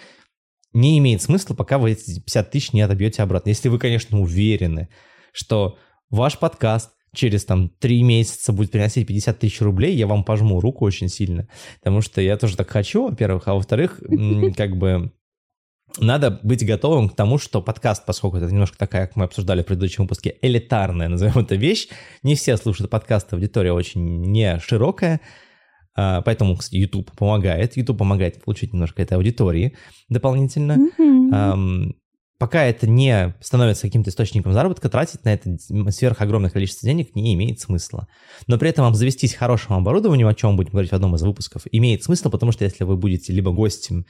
не 0.74 0.98
имеет 0.98 1.22
смысла, 1.22 1.54
пока 1.54 1.78
вы 1.78 1.92
эти 1.92 2.20
50 2.20 2.52
тысяч 2.52 2.74
не 2.74 2.82
отобьете 2.82 3.22
обратно. 3.22 3.50
Если 3.50 3.70
вы, 3.70 3.80
конечно, 3.80 4.20
уверены, 4.20 4.90
что 5.32 5.78
ваш 6.10 6.40
подкаст 6.40 6.92
через 7.14 7.46
там 7.46 7.70
три 7.70 8.04
месяца 8.04 8.52
будет 8.52 8.72
приносить 8.72 9.08
50 9.08 9.40
тысяч 9.40 9.62
рублей, 9.62 9.96
я 9.96 10.08
вам 10.08 10.24
пожму 10.24 10.60
руку 10.60 10.86
очень 10.86 11.08
сильно, 11.08 11.48
потому 11.80 12.02
что 12.02 12.22
я 12.22 12.38
тоже 12.38 12.58
так 12.58 12.70
хочу, 12.70 13.08
во-первых, 13.10 13.48
а 13.48 13.54
во-вторых, 13.54 14.02
как 14.56 14.78
бы 14.78 15.12
надо 16.00 16.40
быть 16.44 16.66
готовым 16.66 17.10
к 17.10 17.16
тому, 17.16 17.38
что 17.38 17.62
подкаст, 17.62 18.06
поскольку 18.06 18.38
это 18.38 18.48
немножко 18.48 18.78
такая, 18.78 19.08
как 19.08 19.16
мы 19.16 19.24
обсуждали 19.24 19.64
в 19.64 19.66
предыдущем 19.66 20.04
выпуске, 20.04 20.38
элитарная, 20.42 21.08
назовем 21.10 21.40
это 21.40 21.56
вещь, 21.56 21.88
не 22.24 22.36
все 22.36 22.58
слушают 22.58 22.92
подкасты, 22.92 23.36
аудитория 23.36 23.74
очень 23.74 24.22
не 24.22 24.60
широкая, 24.60 25.22
а, 25.96 26.22
поэтому, 26.22 26.56
кстати, 26.56 26.76
YouTube 26.76 27.12
помогает. 27.16 27.76
YouTube 27.76 27.98
помогает 27.98 28.44
получить 28.44 28.74
немножко 28.74 29.02
этой 29.02 29.16
аудитории 29.16 29.76
дополнительно. 30.10 30.78
Mm-hmm. 31.00 31.94
Пока 32.38 32.66
это 32.66 32.88
не 32.88 33.34
становится 33.42 33.88
каким-то 33.88 34.12
источником 34.12 34.54
заработка, 34.54 34.90
тратить 34.90 35.26
на 35.26 35.34
это 35.34 35.58
сверх 35.90 36.22
огромное 36.22 36.52
количество 36.52 36.86
денег 36.86 37.16
не 37.16 37.34
имеет 37.34 37.60
смысла. 37.60 38.08
Но 38.46 38.60
при 38.60 38.70
этом 38.70 38.86
обзавестись 38.86 39.34
хорошим 39.34 39.74
оборудованием, 39.74 40.28
о 40.28 40.36
чем 40.36 40.56
будем 40.56 40.70
говорить 40.70 40.92
в 40.92 40.96
одном 40.96 41.16
из 41.16 41.24
выпусков, 41.24 41.64
имеет 41.72 42.04
смысл, 42.04 42.30
потому 42.30 42.52
что 42.52 42.64
если 42.64 42.84
вы 42.84 42.96
будете 42.96 43.34
либо 43.34 43.52
гостем 43.52 44.06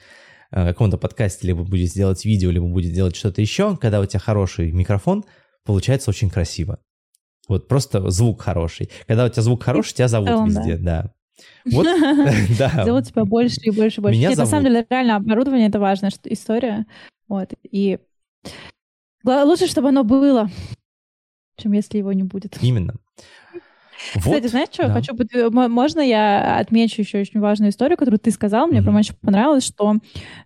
каком-то 0.50 0.98
подкасте, 0.98 1.46
либо 1.46 1.64
будет 1.64 1.90
делать 1.92 2.24
видео, 2.24 2.50
либо 2.50 2.66
будет 2.66 2.92
делать 2.92 3.16
что-то 3.16 3.40
еще, 3.40 3.76
когда 3.76 4.00
у 4.00 4.06
тебя 4.06 4.20
хороший 4.20 4.72
микрофон, 4.72 5.24
получается 5.64 6.10
очень 6.10 6.30
красиво. 6.30 6.80
Вот 7.48 7.68
просто 7.68 8.08
звук 8.10 8.42
хороший. 8.42 8.90
Когда 9.06 9.24
у 9.24 9.28
тебя 9.28 9.42
звук 9.42 9.62
хороший, 9.62 9.94
тебя 9.94 10.08
зовут 10.08 10.28
целом, 10.28 10.46
везде, 10.46 10.76
да. 10.76 11.02
да. 11.02 11.14
Вот, 11.72 11.86
да. 12.58 12.84
Зовут 12.84 13.06
тебя 13.06 13.24
больше 13.24 13.60
и 13.62 13.70
больше 13.70 14.00
и 14.00 14.02
больше. 14.02 14.18
Меня 14.18 14.28
Нет, 14.28 14.36
зовут. 14.36 14.50
на 14.50 14.58
самом 14.58 14.64
деле, 14.66 14.86
реально, 14.88 15.16
оборудование— 15.16 15.68
это 15.68 15.80
важная 15.80 16.12
история. 16.24 16.86
Вот, 17.26 17.52
и 17.62 17.98
лучше, 19.24 19.66
чтобы 19.66 19.88
оно 19.88 20.04
было, 20.04 20.50
чем 21.56 21.72
если 21.72 21.98
его 21.98 22.12
не 22.12 22.22
будет. 22.22 22.58
Именно. 22.62 22.94
Кстати, 24.14 24.42
вот, 24.42 24.50
знаешь, 24.50 24.68
что 24.70 24.88
да. 24.88 24.94
хочу... 24.94 25.12
Можно 25.50 26.00
я 26.00 26.58
отмечу 26.58 27.02
еще 27.02 27.20
очень 27.20 27.40
важную 27.40 27.70
историю, 27.70 27.96
которую 27.96 28.20
ты 28.20 28.30
сказал, 28.30 28.66
мне 28.66 28.78
mm-hmm. 28.78 28.82
прям 28.82 28.96
очень 28.96 29.14
понравилось, 29.14 29.66
что 29.66 29.96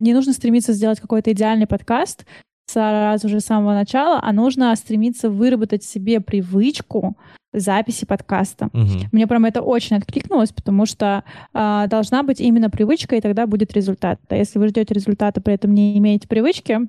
не 0.00 0.14
нужно 0.14 0.32
стремиться 0.32 0.72
сделать 0.72 1.00
какой-то 1.00 1.32
идеальный 1.32 1.66
подкаст, 1.66 2.24
сразу 2.66 3.28
же 3.28 3.40
с 3.40 3.44
самого 3.44 3.74
начала, 3.74 4.20
а 4.22 4.32
нужно 4.32 4.74
стремиться 4.76 5.30
выработать 5.30 5.84
себе 5.84 6.20
привычку 6.20 7.16
записи 7.52 8.06
подкаста. 8.06 8.70
Угу. 8.72 9.08
Мне 9.12 9.26
прям 9.26 9.44
это 9.44 9.60
очень 9.60 9.96
откликнулось, 9.96 10.52
потому 10.52 10.86
что 10.86 11.22
э, 11.52 11.84
должна 11.88 12.22
быть 12.22 12.40
именно 12.40 12.70
привычка, 12.70 13.16
и 13.16 13.20
тогда 13.20 13.46
будет 13.46 13.74
результат. 13.74 14.20
А 14.28 14.36
если 14.36 14.58
вы 14.58 14.68
ждете 14.68 14.94
результата, 14.94 15.40
при 15.40 15.54
этом 15.54 15.74
не 15.74 15.98
имеете 15.98 16.28
привычки, 16.28 16.80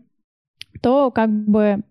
то 0.82 1.12
как 1.12 1.30
бы 1.30 1.82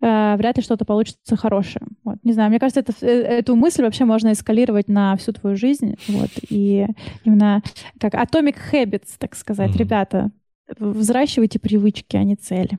э, 0.00 0.36
вряд 0.36 0.56
ли 0.56 0.62
что-то 0.62 0.84
получится 0.84 1.36
хорошее. 1.36 1.86
Вот. 2.04 2.16
Не 2.22 2.32
знаю, 2.32 2.50
мне 2.50 2.58
кажется, 2.58 2.80
это, 2.80 2.92
э, 3.00 3.08
эту 3.08 3.56
мысль 3.56 3.82
вообще 3.82 4.04
можно 4.04 4.32
эскалировать 4.32 4.88
на 4.88 5.16
всю 5.16 5.32
твою 5.32 5.56
жизнь. 5.56 5.96
Вот. 6.08 6.30
И 6.48 6.86
именно 7.24 7.62
как 7.98 8.14
atomic 8.14 8.56
habits, 8.72 9.10
так 9.18 9.34
сказать. 9.34 9.70
Mm-hmm. 9.70 9.78
Ребята, 9.78 10.30
взращивайте 10.78 11.58
привычки, 11.58 12.16
а 12.16 12.24
не 12.24 12.36
цели. 12.36 12.78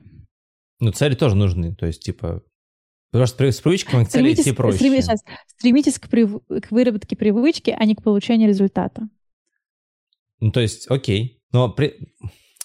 Ну, 0.80 0.90
цели 0.90 1.14
тоже 1.14 1.36
нужны. 1.36 1.74
То 1.74 1.86
есть, 1.86 2.02
типа, 2.02 2.42
Потому 3.12 3.26
что 3.26 3.52
с 3.52 3.60
привычками 3.60 4.04
к 4.04 4.08
цели 4.08 4.32
идти 4.32 4.52
проще. 4.52 4.78
Стремитесь, 4.78 5.04
сейчас, 5.04 5.24
стремитесь 5.46 5.98
к, 5.98 6.08
прив... 6.08 6.40
к 6.48 6.70
выработке 6.70 7.14
привычки, 7.14 7.74
а 7.78 7.84
не 7.84 7.94
к 7.94 8.02
получению 8.02 8.48
результата. 8.48 9.06
Ну, 10.40 10.50
то 10.50 10.60
есть, 10.60 10.90
окей. 10.90 11.42
Но 11.52 11.68
при 11.68 12.14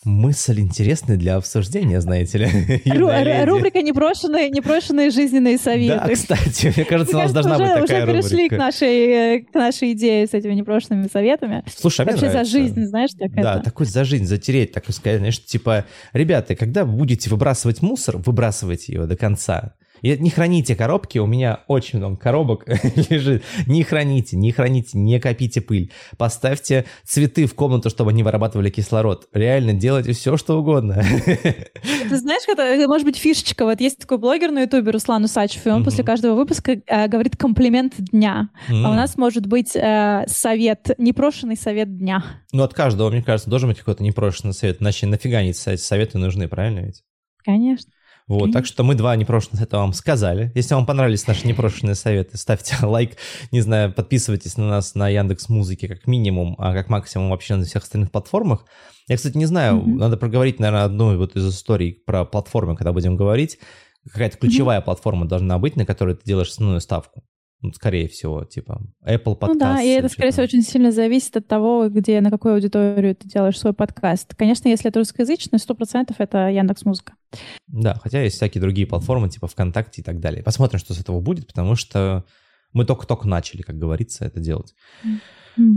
мысль 0.05 0.59
интересная 0.59 1.17
для 1.17 1.35
обсуждения, 1.35 2.01
знаете 2.01 2.37
ли. 2.37 2.45
Ру- 2.85 3.45
рубрика 3.45 3.81
«Непрошенные, 3.81 4.49
«Непрошенные 4.49 5.09
жизненные 5.09 5.57
советы». 5.57 6.01
Да, 6.05 6.13
кстати, 6.13 6.73
мне 6.75 6.85
кажется, 6.85 7.17
у 7.17 7.19
нас 7.19 7.33
должна 7.33 7.57
быть 7.57 7.67
такая 7.87 8.05
рубрика. 8.05 8.19
Уже 8.25 8.29
перешли 8.29 8.49
к 8.49 8.51
нашей, 8.57 9.41
к 9.43 9.53
нашей 9.53 9.91
идее 9.93 10.27
с 10.27 10.33
этими 10.33 10.53
непрошенными 10.53 11.07
советами. 11.11 11.63
Слушай, 11.75 12.01
а 12.01 12.03
мне 12.05 12.13
Вообще 12.13 12.31
за 12.31 12.43
жизнь, 12.45 12.85
знаешь, 12.85 13.11
так 13.17 13.33
Да, 13.33 13.55
это. 13.55 13.63
такой 13.65 13.85
за 13.85 14.03
жизнь, 14.03 14.25
затереть, 14.25 14.71
так 14.71 14.89
сказать, 14.91 15.19
знаешь, 15.19 15.43
типа, 15.43 15.85
ребята, 16.13 16.55
когда 16.55 16.85
вы 16.85 16.93
будете 16.97 17.29
выбрасывать 17.29 17.81
мусор, 17.81 18.17
выбрасывайте 18.17 18.93
его 18.93 19.05
до 19.05 19.15
конца. 19.15 19.73
И 20.01 20.17
не 20.17 20.29
храните 20.29 20.75
коробки, 20.75 21.17
у 21.19 21.25
меня 21.25 21.63
очень 21.67 21.99
много 21.99 22.17
коробок 22.17 22.65
лежит. 23.09 23.43
Не 23.65 23.83
храните, 23.83 24.37
не 24.37 24.51
храните, 24.51 24.97
не 24.97 25.19
копите 25.19 25.61
пыль. 25.61 25.91
Поставьте 26.17 26.85
цветы 27.03 27.45
в 27.45 27.55
комнату, 27.55 27.89
чтобы 27.89 28.11
они 28.11 28.23
вырабатывали 28.23 28.69
кислород. 28.69 29.27
Реально 29.33 29.73
делайте 29.73 30.13
все, 30.13 30.37
что 30.37 30.59
угодно. 30.59 31.03
Ты 31.25 32.17
знаешь, 32.17 32.43
это 32.47 32.87
может 32.87 33.05
быть 33.05 33.17
фишечка. 33.17 33.65
Вот 33.65 33.81
есть 33.81 33.99
такой 33.99 34.17
блогер 34.17 34.51
на 34.51 34.61
ютубе 34.61 34.91
Руслан 34.91 35.23
Усачев, 35.23 35.65
и 35.65 35.69
он 35.69 35.81
mm-hmm. 35.81 35.85
после 35.85 36.03
каждого 36.03 36.35
выпуска 36.35 36.73
э, 36.85 37.07
говорит 37.07 37.35
комплимент 37.35 37.93
дня. 37.97 38.49
Mm-hmm. 38.69 38.83
А 38.83 38.91
у 38.91 38.93
нас 38.93 39.17
может 39.17 39.45
быть 39.45 39.75
э, 39.75 40.25
совет, 40.27 40.91
непрошенный 40.97 41.57
совет 41.57 41.97
дня. 41.97 42.23
Ну, 42.51 42.63
от 42.63 42.73
каждого, 42.73 43.09
мне 43.09 43.21
кажется, 43.21 43.49
должен 43.49 43.69
быть 43.69 43.79
какой-то 43.79 44.03
непрошенный 44.03 44.53
совет. 44.53 44.81
Иначе 44.81 45.07
нафига 45.07 45.41
эти 45.41 45.75
советы 45.75 46.17
нужны, 46.17 46.47
правильно 46.47 46.79
ведь? 46.79 47.03
Конечно. 47.43 47.91
Вот, 48.28 48.51
так 48.51 48.65
что 48.65 48.84
мы 48.84 48.95
два 48.95 49.15
непрошенных 49.15 49.61
это 49.61 49.78
вам 49.78 49.93
сказали. 49.93 50.51
Если 50.53 50.73
вам 50.73 50.86
понравились 50.86 51.25
наши 51.28 51.47
непрошенные 51.47 51.95
советы, 51.95 52.38
ставьте 52.38 52.75
лайк, 52.86 53.17
не 53.51 53.61
знаю, 53.61 53.93
подписывайтесь 53.93 54.57
на 54.57 54.67
нас 54.67 54.95
на 54.95 55.07
Яндекс 55.07 55.47
Музыке 55.47 55.88
как 55.88 56.07
минимум, 56.07 56.55
а 56.57 56.73
как 56.73 56.89
максимум 56.89 57.30
вообще 57.30 57.55
на 57.55 57.63
всех 57.63 57.84
остальных 57.84 58.11
платформах. 58.11 58.65
Я, 59.07 59.15
кстати, 59.15 59.38
не 59.38 59.45
знаю, 59.45 59.78
mm-hmm. 59.78 59.95
надо 59.95 60.17
проговорить, 60.17 60.59
наверное, 60.59 60.84
одну 60.84 61.17
вот 61.17 61.38
из 61.38 61.47
историй 61.47 61.93
про 61.93 62.25
платформы, 62.25 62.75
когда 62.75 62.91
будем 62.91 63.15
говорить. 63.15 63.59
Какая-то 64.11 64.38
ключевая 64.38 64.80
mm-hmm. 64.80 64.84
платформа 64.84 65.25
должна 65.25 65.57
быть, 65.57 65.78
на 65.78 65.86
которой 65.86 66.15
ты 66.15 66.23
делаешь 66.25 66.49
основную 66.49 66.82
ставку. 66.82 67.23
Ну, 67.62 67.72
скорее 67.74 68.08
всего, 68.08 68.43
типа 68.43 68.82
Apple 69.03 69.36
подкаст. 69.36 69.53
Ну 69.53 69.60
да, 69.60 69.82
и 69.82 69.88
это, 69.88 70.10
скорее 70.10 70.32
всего, 70.32 70.43
очень 70.43 70.62
сильно 70.62 70.91
зависит 70.91 71.38
от 71.38 71.47
того, 71.47 71.89
где, 71.89 72.22
на 72.22 72.30
какую 72.30 72.53
аудиторию 72.53 73.16
ты 73.16 73.28
делаешь 73.28 73.58
свой 73.58 73.74
подкаст. 73.74 74.36
Конечно, 74.36 74.68
если 74.68 74.89
это 74.89 74.99
русскоязычный, 74.99 75.58
сто 75.58 75.74
процентов 75.74 76.18
это 76.20 76.49
Яндекс 76.49 76.86
Музыка. 76.86 77.14
Да, 77.66 77.95
хотя 77.95 78.22
есть 78.22 78.36
всякие 78.36 78.62
другие 78.62 78.86
платформы, 78.88 79.30
типа 79.30 79.47
ВКонтакте 79.47 80.01
и 80.01 80.03
так 80.03 80.20
далее. 80.20 80.43
Посмотрим, 80.43 80.80
что 80.80 80.93
с 80.93 80.99
этого 80.99 81.20
будет, 81.20 81.47
потому 81.47 81.76
что 81.76 82.26
мы 82.74 82.86
только-только 82.86 83.28
начали, 83.28 83.64
как 83.64 83.78
говорится, 83.78 84.26
это 84.26 84.39
делать. 84.39 84.76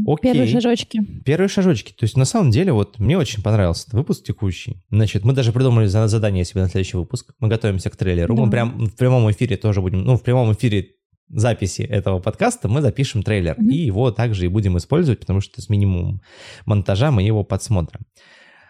Окей. 0.07 0.33
Первые 0.33 0.49
шажочки. 0.49 1.01
Первые 1.24 1.49
шажочки. 1.49 1.93
То 1.93 2.05
есть, 2.05 2.14
на 2.14 2.26
самом 2.26 2.51
деле, 2.51 2.72
вот 2.72 2.99
мне 2.99 3.16
очень 3.16 3.43
понравился 3.43 3.85
этот 3.85 3.95
выпуск 3.95 4.24
текущий. 4.24 4.83
Значит, 4.91 5.24
мы 5.24 5.33
даже 5.33 5.53
придумали 5.53 5.87
задание 5.87 6.45
себе 6.45 6.61
на 6.61 6.68
следующий 6.68 6.99
выпуск. 6.99 7.33
Мы 7.39 7.49
готовимся 7.49 7.89
к 7.89 7.97
трейлеру. 7.97 8.35
Да. 8.35 8.43
Мы 8.43 8.51
прям 8.51 8.87
в 8.87 8.97
прямом 8.97 9.31
эфире 9.31 9.57
тоже 9.57 9.81
будем, 9.81 10.05
ну, 10.05 10.16
в 10.16 10.22
прямом 10.22 10.53
эфире 10.53 10.91
записи 11.31 11.83
этого 11.83 12.20
подкаста 12.20 12.68
мы 12.68 12.83
запишем 12.83 13.22
трейлер, 13.22 13.55
mm-hmm. 13.55 13.70
и 13.70 13.76
его 13.76 14.11
также 14.11 14.47
и 14.47 14.49
будем 14.49 14.76
использовать, 14.78 15.20
потому 15.20 15.41
что 15.41 15.62
с 15.62 15.68
минимумом 15.68 16.20
монтажа 16.66 17.11
мы 17.11 17.22
его 17.22 17.45
подсмотрим. 17.45 18.01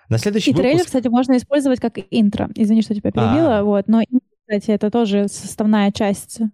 На 0.08 0.18
следующий 0.18 0.50
и 0.50 0.52
выпуск... 0.52 0.62
трейлер, 0.62 0.84
кстати, 0.84 1.08
можно 1.08 1.36
использовать 1.36 1.80
как 1.80 1.98
интро. 2.10 2.50
Извини, 2.56 2.82
что 2.82 2.94
тебя 2.94 3.12
перебила, 3.12 3.58
А-а-а. 3.58 3.64
вот, 3.64 3.88
но 3.88 4.02
кстати, 4.50 4.72
это 4.72 4.90
тоже 4.90 5.28
составная 5.28 5.92
часть 5.92 6.40
э, 6.40 6.44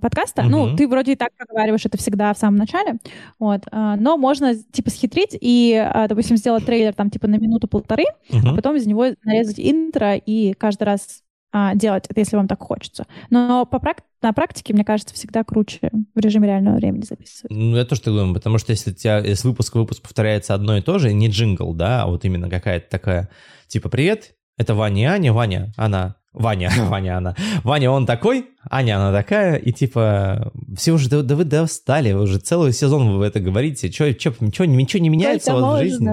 подкаста. 0.00 0.40
Mm-hmm. 0.40 0.48
Ну, 0.48 0.74
ты 0.74 0.88
вроде 0.88 1.12
и 1.12 1.16
так 1.16 1.28
проговариваешь 1.36 1.84
это 1.84 1.98
всегда 1.98 2.32
в 2.32 2.38
самом 2.38 2.56
начале, 2.56 2.94
вот, 3.38 3.66
э, 3.70 3.94
но 3.98 4.16
можно 4.16 4.54
типа 4.54 4.88
схитрить 4.88 5.36
и, 5.38 5.74
э, 5.74 6.08
допустим, 6.08 6.38
сделать 6.38 6.64
трейлер 6.64 6.94
там 6.94 7.10
типа 7.10 7.26
на 7.26 7.36
минуту-полторы, 7.36 8.04
mm-hmm. 8.30 8.40
а 8.46 8.56
потом 8.56 8.76
из 8.76 8.86
него 8.86 9.08
нарезать 9.22 9.60
интро 9.60 10.16
и 10.16 10.54
каждый 10.54 10.84
раз 10.84 11.22
а, 11.52 11.74
делать 11.74 12.06
это, 12.08 12.20
если 12.20 12.36
вам 12.36 12.48
так 12.48 12.60
хочется. 12.62 13.06
Но 13.30 13.66
по 13.66 13.76
прак- 13.78 14.02
на 14.22 14.32
практике, 14.32 14.72
мне 14.72 14.84
кажется, 14.84 15.14
всегда 15.14 15.44
круче 15.44 15.90
в 16.14 16.18
режиме 16.18 16.48
реального 16.48 16.76
времени 16.76 17.02
записывать. 17.02 17.50
Ну, 17.50 17.76
я 17.76 17.84
тоже 17.84 18.02
так 18.02 18.14
думаю, 18.14 18.34
потому 18.34 18.58
что 18.58 18.72
если 18.72 18.90
у 18.90 18.94
тебя 18.94 19.20
из 19.20 19.44
выпуска 19.44 19.76
в 19.76 19.80
выпуск 19.80 20.02
повторяется 20.02 20.54
одно 20.54 20.76
и 20.76 20.82
то 20.82 20.98
же, 20.98 21.12
не 21.12 21.28
джингл, 21.28 21.74
да, 21.74 22.02
а 22.02 22.06
вот 22.06 22.24
именно 22.24 22.48
какая-то 22.48 22.88
такая, 22.88 23.30
типа, 23.66 23.88
привет, 23.88 24.34
это 24.56 24.74
Ваня 24.74 25.02
и 25.02 25.04
Аня, 25.06 25.32
Ваня, 25.32 25.72
она 25.76 26.16
Ваня, 26.32 26.70
Ваня 26.88 27.18
она. 27.18 27.34
Ваня, 27.64 27.90
он 27.90 28.06
такой, 28.06 28.46
Аня, 28.70 28.98
она 28.98 29.12
такая, 29.12 29.56
и 29.56 29.72
типа, 29.72 30.52
все 30.76 30.92
уже, 30.92 31.08
да, 31.08 31.22
да 31.22 31.34
вы 31.34 31.44
достали, 31.44 32.12
уже 32.12 32.38
целый 32.38 32.72
сезон 32.72 33.18
вы 33.18 33.24
это 33.26 33.40
говорите, 33.40 33.90
что, 33.90 34.12
что, 34.12 34.34
ничего, 34.40 34.64
ничего 34.64 35.02
не 35.02 35.08
меняется 35.08 35.56
у 35.56 35.60
вас 35.60 35.80
в 35.80 35.82
жизни? 35.82 36.10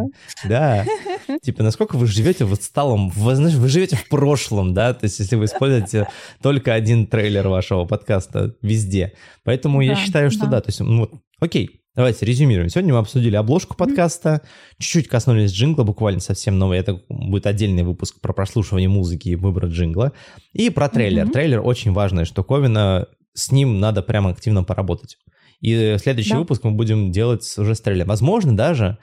Да. 0.48 0.86
Типа, 1.44 1.62
насколько 1.62 1.98
вы 1.98 2.08
живете 2.08 2.46
в 2.46 2.54
отсталом, 2.54 3.10
вы, 3.10 3.36
знаешь, 3.36 3.56
вы 3.56 3.68
живете 3.68 3.98
в 3.98 4.08
прошлом, 4.08 4.74
да, 4.74 4.94
то 4.94 5.06
есть 5.06 5.20
если 5.20 5.36
вы 5.36 5.46
используете 5.46 6.08
только 6.42 6.74
один 6.74 7.06
трейлер 7.06 7.48
вашего 7.50 7.86
подкаста 7.86 8.56
везде. 8.62 9.14
Поэтому 9.44 9.82
я 9.82 9.96
считаю, 9.96 10.32
что 10.32 10.48
да, 10.48 10.62
то 10.62 10.70
есть, 10.70 10.80
ну 10.80 11.02
вот, 11.02 11.12
окей, 11.40 11.82
Давайте 11.98 12.28
резюмируем. 12.28 12.70
Сегодня 12.70 12.94
мы 12.94 13.00
обсудили 13.00 13.36
обложку 13.36 13.76
подкаста, 13.76 14.44
чуть-чуть 14.78 15.08
коснулись 15.08 15.52
джингла, 15.52 15.82
буквально 15.82 16.20
совсем 16.20 16.60
новый. 16.60 16.78
Это 16.78 17.02
будет 17.10 17.48
отдельный 17.48 17.82
выпуск 17.82 18.22
про 18.22 18.34
прослушивание 18.34 18.88
музыки 18.88 19.30
и 19.30 19.36
выбор 19.36 19.66
джингла. 19.66 20.14
И 20.54 20.70
про 20.70 20.90
трейлер. 20.90 21.26
Mm-hmm. 21.26 21.32
Трейлер 21.32 21.62
очень 21.66 21.94
важная 21.94 22.26
штуковина. 22.26 23.08
С 23.34 23.52
ним 23.52 23.80
надо 23.80 24.04
прямо 24.04 24.30
активно 24.30 24.64
поработать. 24.64 25.18
И 25.60 25.96
следующий 25.98 26.34
да. 26.34 26.38
выпуск 26.38 26.64
мы 26.64 26.74
будем 26.74 27.12
делать 27.12 27.52
уже 27.58 27.74
с 27.74 27.82
трейлером. 27.82 28.10
Возможно, 28.10 28.56
даже 28.56 29.00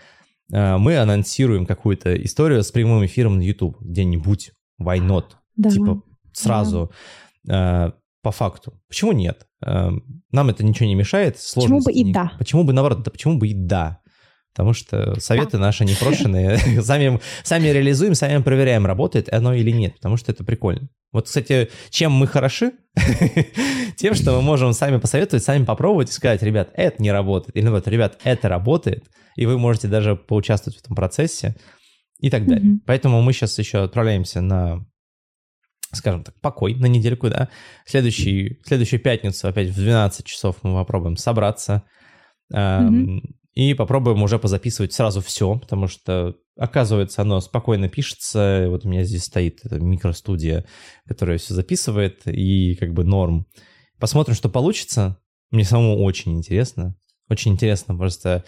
э, 0.53 0.77
мы 0.77 0.97
анонсируем 0.97 1.67
какую-то 1.67 2.15
историю 2.23 2.63
с 2.63 2.71
прямым 2.71 3.05
эфиром 3.05 3.39
на 3.39 3.43
YouTube 3.43 3.77
где-нибудь. 3.81 4.53
Why 4.81 5.01
not? 5.01 5.25
Да. 5.57 5.71
Типа 5.71 6.01
сразу. 6.33 6.93
Да. 7.43 7.95
По 8.25 8.33
факту. 8.33 8.73
Почему 8.89 9.13
нет? 9.13 9.47
Эм, 9.61 10.23
нам 10.33 10.49
это 10.49 10.65
ничего 10.65 10.87
не 10.87 10.95
мешает. 10.95 11.37
Почему 11.55 11.81
бы 11.81 11.93
и 11.93 12.11
да? 12.11 12.33
Почему 12.39 12.65
бы 12.65 12.73
наоборот? 12.73 13.03
Да 13.03 13.11
почему 13.11 13.37
бы 13.37 13.49
и 13.49 13.55
да? 13.55 14.01
Потому 14.55 14.73
что 14.73 15.21
советы 15.21 15.53
да. 15.53 15.59
наши 15.59 15.85
непрошенные. 15.85 16.57
сами, 16.83 17.21
сами 17.43 17.69
реализуем, 17.69 18.15
сами 18.15 18.41
проверяем, 18.41 18.87
работает 18.87 19.31
оно 19.31 19.53
или 19.53 19.71
нет. 19.71 19.97
Потому 19.97 20.17
что 20.17 20.33
это 20.33 20.43
прикольно. 20.43 20.89
Вот, 21.13 21.27
кстати, 21.27 21.69
чем 21.91 22.13
мы 22.13 22.27
хороши? 22.27 22.73
Тем, 23.97 24.15
что 24.15 24.33
мы 24.33 24.41
можем 24.41 24.73
сами 24.73 24.97
посоветовать, 24.97 25.45
сами 25.45 25.67
попробовать 25.67 26.09
и 26.09 26.13
сказать, 26.13 26.43
ребят, 26.43 26.71
это 26.73 27.03
не 27.03 27.13
работает. 27.13 27.55
Или 27.55 27.69
вот, 27.69 27.87
ребят, 27.87 28.19
это 28.25 28.49
работает. 28.49 29.05
И 29.37 29.45
вы 29.45 29.59
можете 29.59 29.89
даже 29.89 30.17
поучаствовать 30.17 30.79
в 30.79 30.81
этом 30.81 30.97
процессе 30.97 31.57
и 32.21 32.31
так 32.31 32.47
далее. 32.47 32.79
Поэтому 32.87 33.21
мы 33.21 33.35
сейчас 33.35 33.59
еще 33.59 33.83
отправляемся 33.83 34.41
на 34.41 34.87
скажем 35.95 36.25
так, 36.25 36.41
покой 36.41 36.75
на 36.75 36.87
недельку, 36.87 37.29
да. 37.29 37.49
Следующий, 37.87 38.61
следующую 38.65 39.01
пятницу 39.01 39.49
опять 39.49 39.69
в 39.69 39.75
12 39.75 40.27
часов 40.27 40.57
мы 40.63 40.75
попробуем 40.75 41.17
собраться 41.17 41.85
mm-hmm. 42.53 43.21
и 43.55 43.75
попробуем 43.75 44.23
уже 44.23 44.39
позаписывать 44.39 44.93
сразу 44.93 45.21
все, 45.21 45.59
потому 45.59 45.87
что, 45.87 46.35
оказывается, 46.57 47.23
оно 47.23 47.41
спокойно 47.41 47.89
пишется. 47.89 48.67
Вот 48.69 48.85
у 48.85 48.89
меня 48.89 49.05
здесь 49.05 49.25
стоит 49.25 49.61
микростудия, 49.71 50.65
которая 51.07 51.39
все 51.39 51.55
записывает, 51.55 52.27
и 52.27 52.75
как 52.77 52.93
бы 52.93 53.05
норм. 53.05 53.47
Посмотрим, 53.99 54.35
что 54.35 54.49
получится. 54.49 55.19
Мне 55.51 55.65
самому 55.65 56.03
очень 56.03 56.37
интересно. 56.37 56.97
Очень 57.29 57.53
интересно 57.53 57.97
просто 57.97 58.45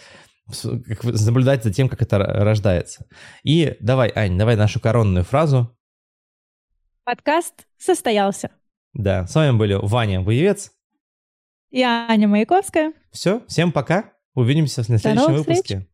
наблюдать 1.02 1.64
за 1.64 1.72
тем, 1.72 1.88
как 1.88 2.02
это 2.02 2.18
рождается. 2.18 3.06
И 3.42 3.76
давай, 3.80 4.12
Ань, 4.14 4.38
давай 4.38 4.56
нашу 4.56 4.80
коронную 4.80 5.24
фразу 5.24 5.75
Подкаст 7.06 7.68
состоялся. 7.78 8.50
Да, 8.92 9.28
с 9.28 9.34
вами 9.36 9.56
были 9.56 9.78
Ваня 9.80 10.22
Боевец. 10.22 10.72
И 11.70 11.80
Аня 11.80 12.26
Маяковская. 12.26 12.94
Все, 13.12 13.44
всем 13.46 13.70
пока. 13.70 14.12
Увидимся 14.34 14.82
в 14.82 14.86
следующем 14.86 15.34
выпуске. 15.34 15.86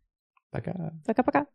Пока. 0.51 0.95
Пока-пока. 1.05 1.47